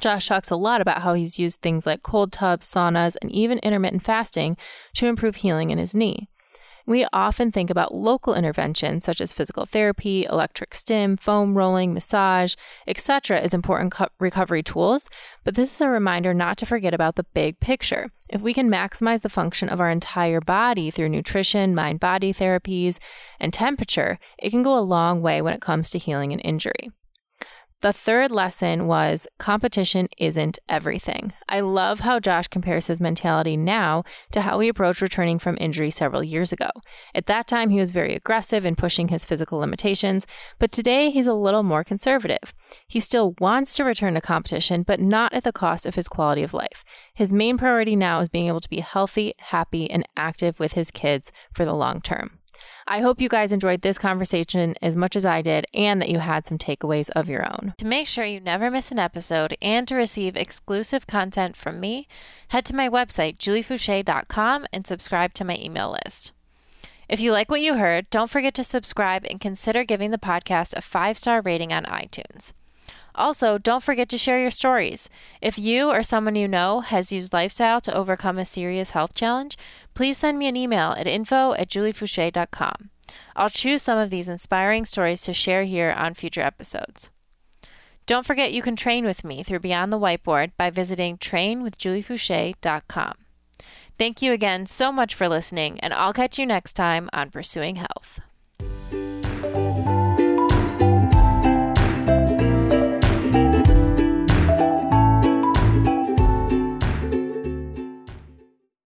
Josh 0.00 0.26
talks 0.26 0.50
a 0.50 0.56
lot 0.56 0.80
about 0.80 1.02
how 1.02 1.14
he's 1.14 1.38
used 1.38 1.60
things 1.60 1.86
like 1.86 2.02
cold 2.02 2.32
tubs, 2.32 2.66
saunas, 2.66 3.16
and 3.20 3.30
even 3.30 3.58
intermittent 3.58 4.04
fasting 4.04 4.56
to 4.94 5.06
improve 5.06 5.36
healing 5.36 5.70
in 5.70 5.78
his 5.78 5.94
knee. 5.94 6.28
We 6.86 7.06
often 7.12 7.52
think 7.52 7.70
about 7.70 7.94
local 7.94 8.34
interventions 8.34 9.04
such 9.04 9.20
as 9.20 9.32
physical 9.32 9.66
therapy, 9.66 10.24
electric 10.24 10.74
stim, 10.74 11.16
foam 11.16 11.56
rolling, 11.56 11.94
massage, 11.94 12.54
etc. 12.88 13.40
as 13.40 13.54
important 13.54 13.92
co- 13.92 14.08
recovery 14.18 14.64
tools, 14.64 15.08
but 15.44 15.54
this 15.54 15.72
is 15.72 15.80
a 15.80 15.88
reminder 15.88 16.34
not 16.34 16.56
to 16.58 16.66
forget 16.66 16.92
about 16.92 17.14
the 17.14 17.26
big 17.34 17.60
picture. 17.60 18.10
If 18.28 18.40
we 18.40 18.52
can 18.52 18.68
maximize 18.68 19.20
the 19.20 19.28
function 19.28 19.68
of 19.68 19.80
our 19.80 19.90
entire 19.90 20.40
body 20.40 20.90
through 20.90 21.10
nutrition, 21.10 21.74
mind 21.74 22.00
body 22.00 22.32
therapies, 22.32 22.98
and 23.38 23.52
temperature, 23.52 24.18
it 24.38 24.50
can 24.50 24.62
go 24.62 24.76
a 24.76 24.80
long 24.80 25.22
way 25.22 25.40
when 25.40 25.54
it 25.54 25.60
comes 25.60 25.88
to 25.90 25.98
healing 25.98 26.32
an 26.32 26.40
injury. 26.40 26.90
The 27.82 27.92
third 27.92 28.30
lesson 28.30 28.86
was 28.86 29.26
competition 29.40 30.08
isn't 30.16 30.60
everything. 30.68 31.32
I 31.48 31.58
love 31.58 31.98
how 31.98 32.20
Josh 32.20 32.46
compares 32.46 32.86
his 32.86 33.00
mentality 33.00 33.56
now 33.56 34.04
to 34.30 34.42
how 34.42 34.60
he 34.60 34.68
approached 34.68 35.02
returning 35.02 35.40
from 35.40 35.58
injury 35.60 35.90
several 35.90 36.22
years 36.22 36.52
ago. 36.52 36.68
At 37.12 37.26
that 37.26 37.48
time, 37.48 37.70
he 37.70 37.80
was 37.80 37.90
very 37.90 38.14
aggressive 38.14 38.64
in 38.64 38.76
pushing 38.76 39.08
his 39.08 39.24
physical 39.24 39.58
limitations, 39.58 40.28
but 40.60 40.70
today 40.70 41.10
he's 41.10 41.26
a 41.26 41.34
little 41.34 41.64
more 41.64 41.82
conservative. 41.82 42.54
He 42.86 43.00
still 43.00 43.34
wants 43.40 43.74
to 43.74 43.84
return 43.84 44.14
to 44.14 44.20
competition, 44.20 44.84
but 44.84 45.00
not 45.00 45.32
at 45.32 45.42
the 45.42 45.50
cost 45.50 45.84
of 45.84 45.96
his 45.96 46.06
quality 46.06 46.44
of 46.44 46.54
life. 46.54 46.84
His 47.14 47.32
main 47.32 47.58
priority 47.58 47.96
now 47.96 48.20
is 48.20 48.28
being 48.28 48.46
able 48.46 48.60
to 48.60 48.70
be 48.70 48.78
healthy, 48.78 49.34
happy, 49.38 49.90
and 49.90 50.08
active 50.16 50.60
with 50.60 50.74
his 50.74 50.92
kids 50.92 51.32
for 51.52 51.64
the 51.64 51.74
long 51.74 52.00
term. 52.00 52.38
I 52.92 53.00
hope 53.00 53.22
you 53.22 53.30
guys 53.30 53.52
enjoyed 53.52 53.80
this 53.80 53.96
conversation 53.96 54.74
as 54.82 54.94
much 54.94 55.16
as 55.16 55.24
I 55.24 55.40
did 55.40 55.64
and 55.72 55.98
that 56.02 56.10
you 56.10 56.18
had 56.18 56.44
some 56.44 56.58
takeaways 56.58 57.08
of 57.16 57.26
your 57.26 57.42
own. 57.42 57.72
To 57.78 57.86
make 57.86 58.06
sure 58.06 58.22
you 58.22 58.38
never 58.38 58.70
miss 58.70 58.90
an 58.90 58.98
episode 58.98 59.56
and 59.62 59.88
to 59.88 59.94
receive 59.94 60.36
exclusive 60.36 61.06
content 61.06 61.56
from 61.56 61.80
me, 61.80 62.06
head 62.48 62.66
to 62.66 62.76
my 62.76 62.90
website, 62.90 63.38
juliefoucher.com, 63.38 64.66
and 64.74 64.86
subscribe 64.86 65.32
to 65.32 65.42
my 65.42 65.56
email 65.56 65.96
list. 66.04 66.32
If 67.08 67.18
you 67.18 67.32
like 67.32 67.50
what 67.50 67.62
you 67.62 67.76
heard, 67.76 68.10
don't 68.10 68.28
forget 68.28 68.52
to 68.56 68.62
subscribe 68.62 69.24
and 69.24 69.40
consider 69.40 69.84
giving 69.84 70.10
the 70.10 70.18
podcast 70.18 70.76
a 70.76 70.82
five 70.82 71.16
star 71.16 71.40
rating 71.40 71.72
on 71.72 71.84
iTunes. 71.84 72.52
Also, 73.14 73.58
don't 73.58 73.82
forget 73.82 74.08
to 74.08 74.18
share 74.18 74.40
your 74.40 74.50
stories. 74.50 75.10
If 75.40 75.58
you 75.58 75.90
or 75.90 76.02
someone 76.02 76.34
you 76.34 76.48
know 76.48 76.80
has 76.80 77.12
used 77.12 77.32
lifestyle 77.32 77.80
to 77.82 77.94
overcome 77.94 78.38
a 78.38 78.46
serious 78.46 78.90
health 78.90 79.14
challenge, 79.14 79.56
please 79.94 80.18
send 80.18 80.38
me 80.38 80.46
an 80.46 80.56
email 80.56 80.92
at 80.92 81.06
info 81.06 81.52
at 81.54 81.68
juliefoucher.com. 81.68 82.90
I'll 83.36 83.50
choose 83.50 83.82
some 83.82 83.98
of 83.98 84.10
these 84.10 84.28
inspiring 84.28 84.84
stories 84.84 85.22
to 85.22 85.34
share 85.34 85.64
here 85.64 85.94
on 85.96 86.14
future 86.14 86.40
episodes. 86.40 87.10
Don't 88.06 88.26
forget 88.26 88.52
you 88.52 88.62
can 88.62 88.76
train 88.76 89.04
with 89.04 89.24
me 89.24 89.42
through 89.42 89.60
Beyond 89.60 89.92
the 89.92 89.98
Whiteboard 89.98 90.52
by 90.56 90.70
visiting 90.70 91.18
trainwithjuliefoucher.com. 91.18 93.14
Thank 93.98 94.22
you 94.22 94.32
again 94.32 94.66
so 94.66 94.90
much 94.90 95.14
for 95.14 95.28
listening, 95.28 95.78
and 95.80 95.94
I'll 95.94 96.12
catch 96.12 96.38
you 96.38 96.46
next 96.46 96.72
time 96.72 97.08
on 97.12 97.30
Pursuing 97.30 97.76
Health. 97.76 98.20